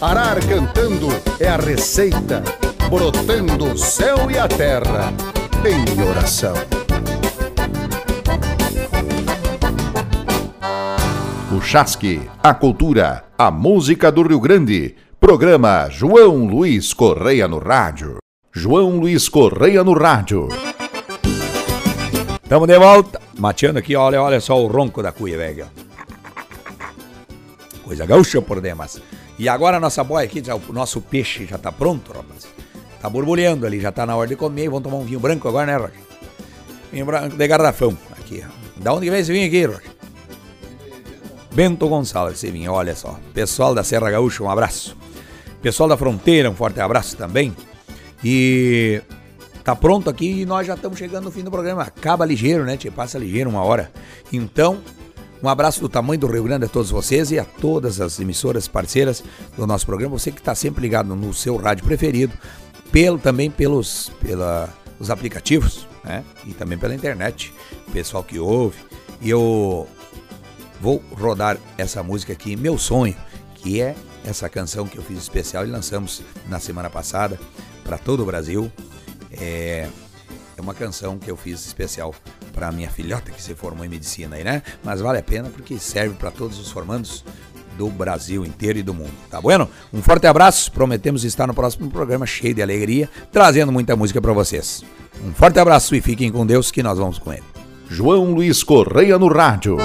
Arar 0.00 0.38
cantando 0.46 1.08
é 1.38 1.48
a 1.48 1.56
receita, 1.56 2.42
brotando 2.88 3.72
o 3.72 3.76
céu 3.76 4.30
e 4.30 4.38
a 4.38 4.48
terra 4.48 5.12
em 5.62 6.08
oração. 6.08 6.54
O 11.54 11.60
Chasque, 11.60 12.22
a 12.42 12.54
cultura, 12.54 13.24
a 13.36 13.50
música 13.50 14.10
do 14.10 14.22
Rio 14.22 14.40
Grande. 14.40 14.94
Programa 15.20 15.88
João 15.90 16.46
Luiz 16.46 16.94
Correia 16.94 17.48
no 17.48 17.58
Rádio. 17.58 18.18
João 18.52 18.98
Luiz 19.00 19.28
Correia 19.28 19.82
no 19.82 19.92
Rádio. 19.92 20.48
Tamo 22.48 22.66
de 22.66 22.78
volta. 22.78 23.20
Mateando 23.36 23.80
aqui, 23.80 23.96
olha, 23.96 24.22
olha 24.22 24.40
só 24.40 24.62
o 24.62 24.68
ronco 24.68 25.02
da 25.02 25.10
cuia, 25.10 25.36
velho. 25.36 25.66
Coisa 27.84 28.06
gaúcha 28.06 28.40
por 28.40 28.60
demais. 28.60 29.02
E 29.38 29.48
agora 29.48 29.78
a 29.78 29.80
nossa 29.80 30.04
boia 30.04 30.24
aqui, 30.24 30.40
o 30.68 30.72
nosso 30.72 31.00
peixe 31.00 31.46
já 31.46 31.58
tá 31.58 31.72
pronto, 31.72 32.12
rapaz. 32.12 32.46
Tá 33.02 33.10
borbulhando 33.10 33.66
ali, 33.66 33.80
já 33.80 33.90
tá 33.90 34.06
na 34.06 34.16
hora 34.16 34.28
de 34.28 34.36
comer. 34.36 34.68
Vamos 34.68 34.84
tomar 34.84 34.98
um 34.98 35.04
vinho 35.04 35.20
branco 35.20 35.48
agora, 35.48 35.66
né, 35.66 35.76
Roger? 35.76 36.00
Vinho 36.92 37.04
branco 37.04 37.36
de 37.36 37.48
garrafão. 37.48 37.98
Aqui. 38.12 38.44
Da 38.76 38.94
onde 38.94 39.06
que 39.06 39.10
vem 39.10 39.20
esse 39.20 39.32
vinho 39.32 39.48
aqui, 39.48 39.64
Roger? 39.66 39.90
Bento 41.52 41.88
Gonçalves, 41.88 42.34
esse 42.34 42.52
vinho, 42.52 42.72
olha 42.72 42.94
só. 42.94 43.18
Pessoal 43.34 43.74
da 43.74 43.82
Serra 43.82 44.10
Gaúcha, 44.12 44.44
um 44.44 44.50
abraço. 44.50 44.96
Pessoal 45.60 45.88
da 45.88 45.96
Fronteira, 45.96 46.50
um 46.50 46.54
forte 46.54 46.80
abraço 46.80 47.16
também. 47.16 47.54
E 48.22 49.02
tá 49.64 49.74
pronto 49.74 50.08
aqui 50.08 50.42
e 50.42 50.46
nós 50.46 50.66
já 50.66 50.74
estamos 50.74 50.98
chegando 50.98 51.24
no 51.24 51.30
fim 51.30 51.42
do 51.42 51.50
programa. 51.50 51.82
Acaba 51.82 52.24
ligeiro, 52.24 52.64
né? 52.64 52.76
Te 52.76 52.90
passa 52.90 53.18
ligeiro 53.18 53.50
uma 53.50 53.62
hora. 53.62 53.90
Então, 54.32 54.78
um 55.42 55.48
abraço 55.48 55.80
do 55.80 55.88
tamanho 55.88 56.20
do 56.20 56.26
Rio 56.28 56.44
Grande 56.44 56.64
a 56.64 56.68
todos 56.68 56.90
vocês 56.90 57.30
e 57.32 57.38
a 57.38 57.44
todas 57.44 58.00
as 58.00 58.20
emissoras 58.20 58.68
parceiras 58.68 59.22
do 59.56 59.66
nosso 59.66 59.84
programa. 59.84 60.16
Você 60.16 60.30
que 60.30 60.38
está 60.38 60.54
sempre 60.54 60.80
ligado 60.80 61.14
no 61.14 61.34
seu 61.34 61.56
rádio 61.56 61.84
preferido, 61.84 62.32
pelo, 62.92 63.18
também 63.18 63.50
pelos 63.50 64.10
pela, 64.20 64.72
os 64.98 65.10
aplicativos, 65.10 65.88
né? 66.04 66.24
E 66.46 66.52
também 66.52 66.78
pela 66.78 66.94
internet. 66.94 67.52
Pessoal 67.92 68.22
que 68.22 68.38
ouve. 68.38 68.78
E 69.20 69.28
eu 69.28 69.88
vou 70.80 71.02
rodar 71.12 71.56
essa 71.76 72.00
música 72.00 72.32
aqui, 72.32 72.54
Meu 72.54 72.78
Sonho, 72.78 73.16
que 73.56 73.80
é 73.80 73.96
essa 74.24 74.48
canção 74.48 74.86
que 74.86 74.98
eu 74.98 75.02
fiz 75.02 75.18
especial 75.18 75.66
e 75.66 75.70
lançamos 75.70 76.22
na 76.48 76.58
semana 76.58 76.90
passada 76.90 77.38
para 77.84 77.98
todo 77.98 78.22
o 78.22 78.26
Brasil. 78.26 78.70
É, 79.32 79.88
é 80.56 80.60
uma 80.60 80.74
canção 80.74 81.18
que 81.18 81.30
eu 81.30 81.36
fiz 81.36 81.64
especial 81.64 82.14
para 82.52 82.72
minha 82.72 82.90
filhota 82.90 83.30
que 83.30 83.42
se 83.42 83.54
formou 83.54 83.84
em 83.84 83.88
medicina 83.88 84.36
aí, 84.36 84.44
né? 84.44 84.62
Mas 84.82 85.00
vale 85.00 85.18
a 85.18 85.22
pena 85.22 85.48
porque 85.48 85.78
serve 85.78 86.14
para 86.16 86.30
todos 86.30 86.58
os 86.58 86.70
formandos 86.70 87.24
do 87.76 87.88
Brasil 87.88 88.44
inteiro 88.44 88.80
e 88.80 88.82
do 88.82 88.92
mundo, 88.92 89.12
tá 89.30 89.40
bueno? 89.40 89.70
Um 89.92 90.02
forte 90.02 90.26
abraço, 90.26 90.72
prometemos 90.72 91.22
estar 91.22 91.46
no 91.46 91.54
próximo 91.54 91.88
programa 91.88 92.26
cheio 92.26 92.52
de 92.52 92.60
alegria, 92.60 93.08
trazendo 93.30 93.70
muita 93.70 93.94
música 93.94 94.20
para 94.20 94.32
vocês. 94.32 94.82
Um 95.24 95.32
forte 95.32 95.60
abraço 95.60 95.94
e 95.94 96.00
fiquem 96.00 96.32
com 96.32 96.44
Deus 96.44 96.72
que 96.72 96.82
nós 96.82 96.98
vamos 96.98 97.18
com 97.20 97.32
ele. 97.32 97.44
João 97.88 98.34
Luiz 98.34 98.64
Correia 98.64 99.16
no 99.16 99.28
Rádio. 99.28 99.78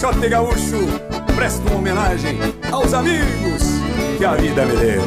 Shot 0.00 0.28
gaúcho, 0.30 0.78
presto 1.36 1.60
uma 1.68 1.76
homenagem 1.76 2.38
aos 2.72 2.94
amigos 2.94 3.62
que 4.16 4.24
a 4.24 4.34
vida 4.34 4.64
me 4.64 4.76
deu. 4.78 5.02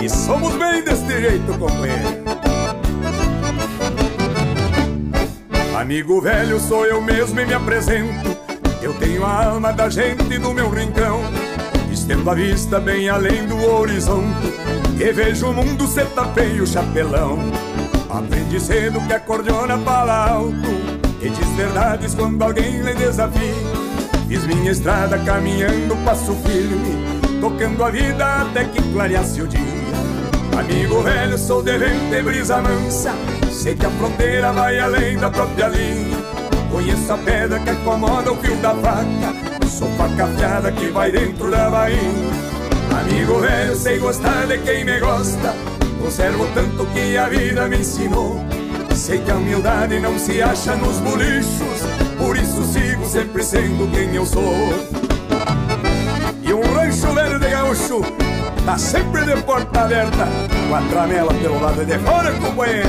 E 0.00 0.08
somos 0.08 0.54
bem 0.54 0.84
deste 0.84 1.08
jeito, 1.08 1.58
companheiro. 1.58 2.22
Amigo 5.76 6.20
velho, 6.20 6.60
sou 6.60 6.86
eu 6.86 7.02
mesmo 7.02 7.40
e 7.40 7.46
me 7.46 7.54
apresento. 7.54 8.38
Eu 8.80 8.94
tenho 8.94 9.24
a 9.24 9.46
alma 9.46 9.72
da 9.72 9.88
gente 9.88 10.38
no 10.38 10.54
meu 10.54 10.70
rincão. 10.70 11.20
Estendo 11.90 12.30
a 12.30 12.34
vista 12.34 12.78
bem 12.78 13.08
além 13.08 13.44
do 13.44 13.60
horizonte. 13.60 14.54
E 15.00 15.12
vejo 15.12 15.48
o 15.48 15.52
mundo 15.52 15.84
ser 15.88 16.06
tapeio 16.10 16.64
chapelão. 16.64 17.40
Aprendi 18.10 18.58
cedo 18.58 19.00
que 19.06 19.12
a 19.12 19.20
cordiona 19.20 19.78
fala 19.78 20.30
alto. 20.30 20.68
E 21.20 21.28
diz 21.28 21.48
verdades 21.56 22.14
quando 22.14 22.42
alguém 22.42 22.80
lhe 22.80 22.94
desafia. 22.94 23.54
Fiz 24.26 24.44
minha 24.44 24.70
estrada 24.70 25.18
caminhando 25.18 25.96
passo 26.04 26.34
firme. 26.36 27.18
Tocando 27.40 27.84
a 27.84 27.90
vida 27.90 28.42
até 28.42 28.64
que 28.64 28.82
clareasse 28.92 29.42
o 29.42 29.46
dia. 29.46 29.60
Amigo 30.58 31.02
velho, 31.02 31.38
sou 31.38 31.62
de 31.62 31.76
vento 31.76 32.14
e 32.14 32.22
brisa 32.22 32.62
mansa. 32.62 33.12
Sei 33.52 33.74
que 33.74 33.86
a 33.86 33.90
fronteira 33.90 34.52
vai 34.52 34.78
além 34.78 35.18
da 35.18 35.30
própria 35.30 35.68
linha. 35.68 36.16
Conheço 36.70 37.12
a 37.12 37.18
pedra 37.18 37.58
que 37.60 37.70
acomoda 37.70 38.32
o 38.32 38.36
fio 38.36 38.56
da 38.56 38.74
faca. 38.74 39.66
Sou 39.66 39.88
faca 39.96 40.24
afiada 40.24 40.72
que 40.72 40.86
vai 40.90 41.12
dentro 41.12 41.50
da 41.50 41.70
bainha. 41.70 42.30
Amigo 43.00 43.38
velho, 43.40 43.76
sei 43.76 43.98
gostar 43.98 44.46
de 44.46 44.58
quem 44.58 44.84
me 44.84 44.98
gosta. 44.98 45.67
Conservo 46.00 46.46
tanto 46.54 46.86
que 46.86 47.16
a 47.16 47.28
vida 47.28 47.68
me 47.68 47.78
ensinou. 47.78 48.40
Sei 48.94 49.18
que 49.18 49.30
a 49.30 49.36
humildade 49.36 50.00
não 50.00 50.18
se 50.18 50.42
acha 50.42 50.74
nos 50.76 50.98
bolichos. 50.98 51.82
Por 52.16 52.36
isso 52.36 52.64
sigo 52.64 53.06
sempre 53.06 53.42
sendo 53.42 53.90
quem 53.92 54.14
eu 54.14 54.26
sou. 54.26 54.54
E 56.42 56.52
um 56.52 56.62
rancho 56.74 57.12
velho 57.12 57.38
de 57.38 57.48
gaúcho 57.48 58.00
tá 58.64 58.76
sempre 58.76 59.24
de 59.24 59.40
porta 59.42 59.80
aberta, 59.80 60.28
com 60.68 60.74
a 60.74 60.82
tramela 60.82 61.32
pelo 61.32 61.60
lado 61.60 61.84
de 61.84 61.98
fora, 62.00 62.32
companheiro. 62.32 62.88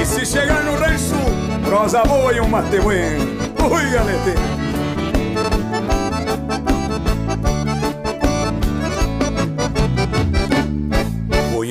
E 0.00 0.06
se 0.06 0.26
chegar 0.26 0.62
no 0.62 0.76
rancho, 0.76 1.16
prosa 1.64 2.04
boa 2.04 2.32
e 2.32 2.40
um 2.40 2.48
mate 2.48 2.78
bueno. 2.80 3.24
Ui, 3.58 3.90
galete! 3.90 4.53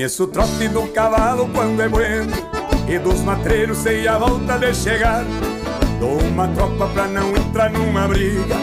Conheço 0.04 0.26
o 0.26 0.28
trote 0.28 0.68
do 0.68 0.86
cavalo 0.90 1.48
quando 1.54 1.82
é 1.82 1.88
bueno 1.88 2.34
E 2.90 3.00
dos 3.00 3.22
matreiros 3.22 3.78
sei 3.78 4.06
a 4.06 4.18
volta 4.18 4.60
de 4.60 4.74
chegar. 4.76 5.24
Dou 5.98 6.20
uma 6.20 6.46
tropa 6.50 6.88
pra 6.88 7.08
não 7.08 7.30
entrar 7.32 7.72
numa 7.72 8.06
briga 8.06 8.54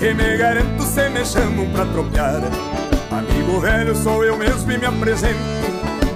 E 0.00 0.14
me 0.14 0.36
garanto 0.36 0.84
se 0.84 1.08
me 1.08 1.26
chamam 1.26 1.68
pra 1.72 1.84
tropear. 1.86 2.42
Amigo 3.10 3.58
velho 3.58 3.96
sou 3.96 4.22
eu 4.22 4.38
mesmo 4.38 4.70
e 4.70 4.78
me 4.78 4.86
apresento 4.86 5.40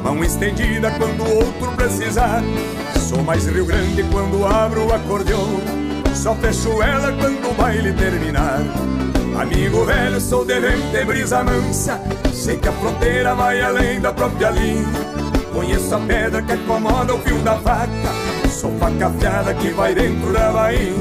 Mão 0.04 0.22
estendida 0.22 0.92
quando 0.92 1.24
o 1.24 1.36
outro 1.38 1.72
precisar. 1.72 2.40
Sou 3.00 3.20
mais 3.24 3.46
Rio 3.46 3.66
Grande 3.66 4.04
quando 4.12 4.46
abro 4.46 4.86
o 4.86 4.94
acordeão 4.94 5.60
Só 6.14 6.36
fecho 6.36 6.80
ela 6.80 7.10
quando 7.20 7.50
o 7.50 7.54
baile 7.54 7.92
terminar 7.94 8.60
Amigo 9.38 9.84
velho, 9.84 10.20
sou 10.20 10.44
de 10.44 10.58
vento 10.58 10.96
e 11.00 11.04
brisa 11.04 11.44
mansa. 11.44 12.00
Sei 12.34 12.56
que 12.56 12.68
a 12.68 12.72
fronteira 12.72 13.36
vai 13.36 13.60
além 13.60 14.00
da 14.00 14.12
própria 14.12 14.50
linha. 14.50 14.84
Conheço 15.52 15.94
a 15.94 16.00
pedra 16.00 16.42
que 16.42 16.52
acomoda 16.52 17.14
o 17.14 17.18
fio 17.20 17.38
da 17.38 17.54
faca. 17.54 17.88
Sou 18.50 18.76
faca 18.80 19.06
afiada 19.06 19.54
que 19.54 19.68
vai 19.68 19.94
dentro 19.94 20.32
da 20.32 20.50
bainha. 20.50 20.92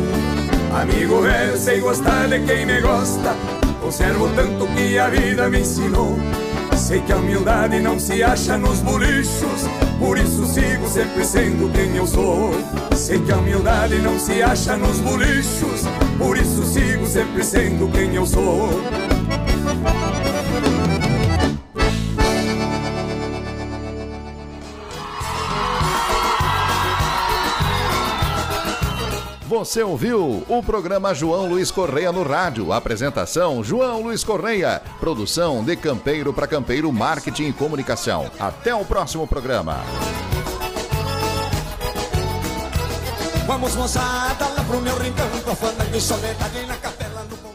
Amigo 0.79 1.21
velho, 1.21 1.57
sei 1.57 1.79
gostar 1.79 2.27
de 2.27 2.39
quem 2.41 2.67
me 2.67 2.79
gosta. 2.79 3.35
Conservo 3.81 4.29
tanto 4.35 4.67
que 4.67 4.99
a 4.99 5.09
vida 5.09 5.49
me 5.49 5.61
ensinou. 5.61 6.15
Sei 6.77 7.01
que 7.01 7.13
a 7.13 7.17
humildade 7.17 7.79
não 7.79 7.99
se 7.99 8.21
acha 8.21 8.55
nos 8.55 8.81
bolichos. 8.81 9.65
Por 9.97 10.15
isso 10.15 10.45
sigo 10.45 10.87
sempre 10.87 11.25
sendo 11.25 11.73
quem 11.73 11.95
eu 11.95 12.05
sou. 12.05 12.53
Sei 12.95 13.19
que 13.19 13.31
a 13.31 13.37
humildade 13.37 13.97
não 13.97 14.19
se 14.19 14.43
acha 14.43 14.77
nos 14.77 14.99
bolichos 14.99 15.87
Por 16.17 16.37
isso 16.37 16.63
sigo 16.63 17.05
sempre 17.05 17.43
sendo 17.43 17.91
quem 17.91 18.15
eu 18.15 18.25
sou 18.25 18.69
Você 29.47 29.81
ouviu 29.81 30.43
o 30.47 30.61
programa 30.61 31.15
João 31.15 31.47
Luiz 31.47 31.71
Correia 31.71 32.11
no 32.11 32.21
rádio. 32.21 32.71
Apresentação 32.71 33.63
João 33.63 34.03
Luiz 34.03 34.23
Correia. 34.23 34.81
Produção 34.99 35.63
de 35.63 35.75
Campeiro 35.75 36.31
para 36.31 36.45
Campeiro 36.45 36.91
Marketing 36.91 37.47
e 37.47 37.53
Comunicação. 37.53 38.29
Até 38.39 38.75
o 38.75 38.85
próximo 38.85 39.25
programa. 39.25 39.77
Vamos 43.47 43.75
moçada 43.75 44.45
lá 44.49 44.63
pro 44.65 44.81
meu 44.81 44.97
rincão, 44.97 45.25
a 45.49 45.55
fana 45.55 45.85
de 45.85 46.01
soledade 46.01 46.65
na 46.65 46.75
capela 46.75 47.23
do 47.23 47.46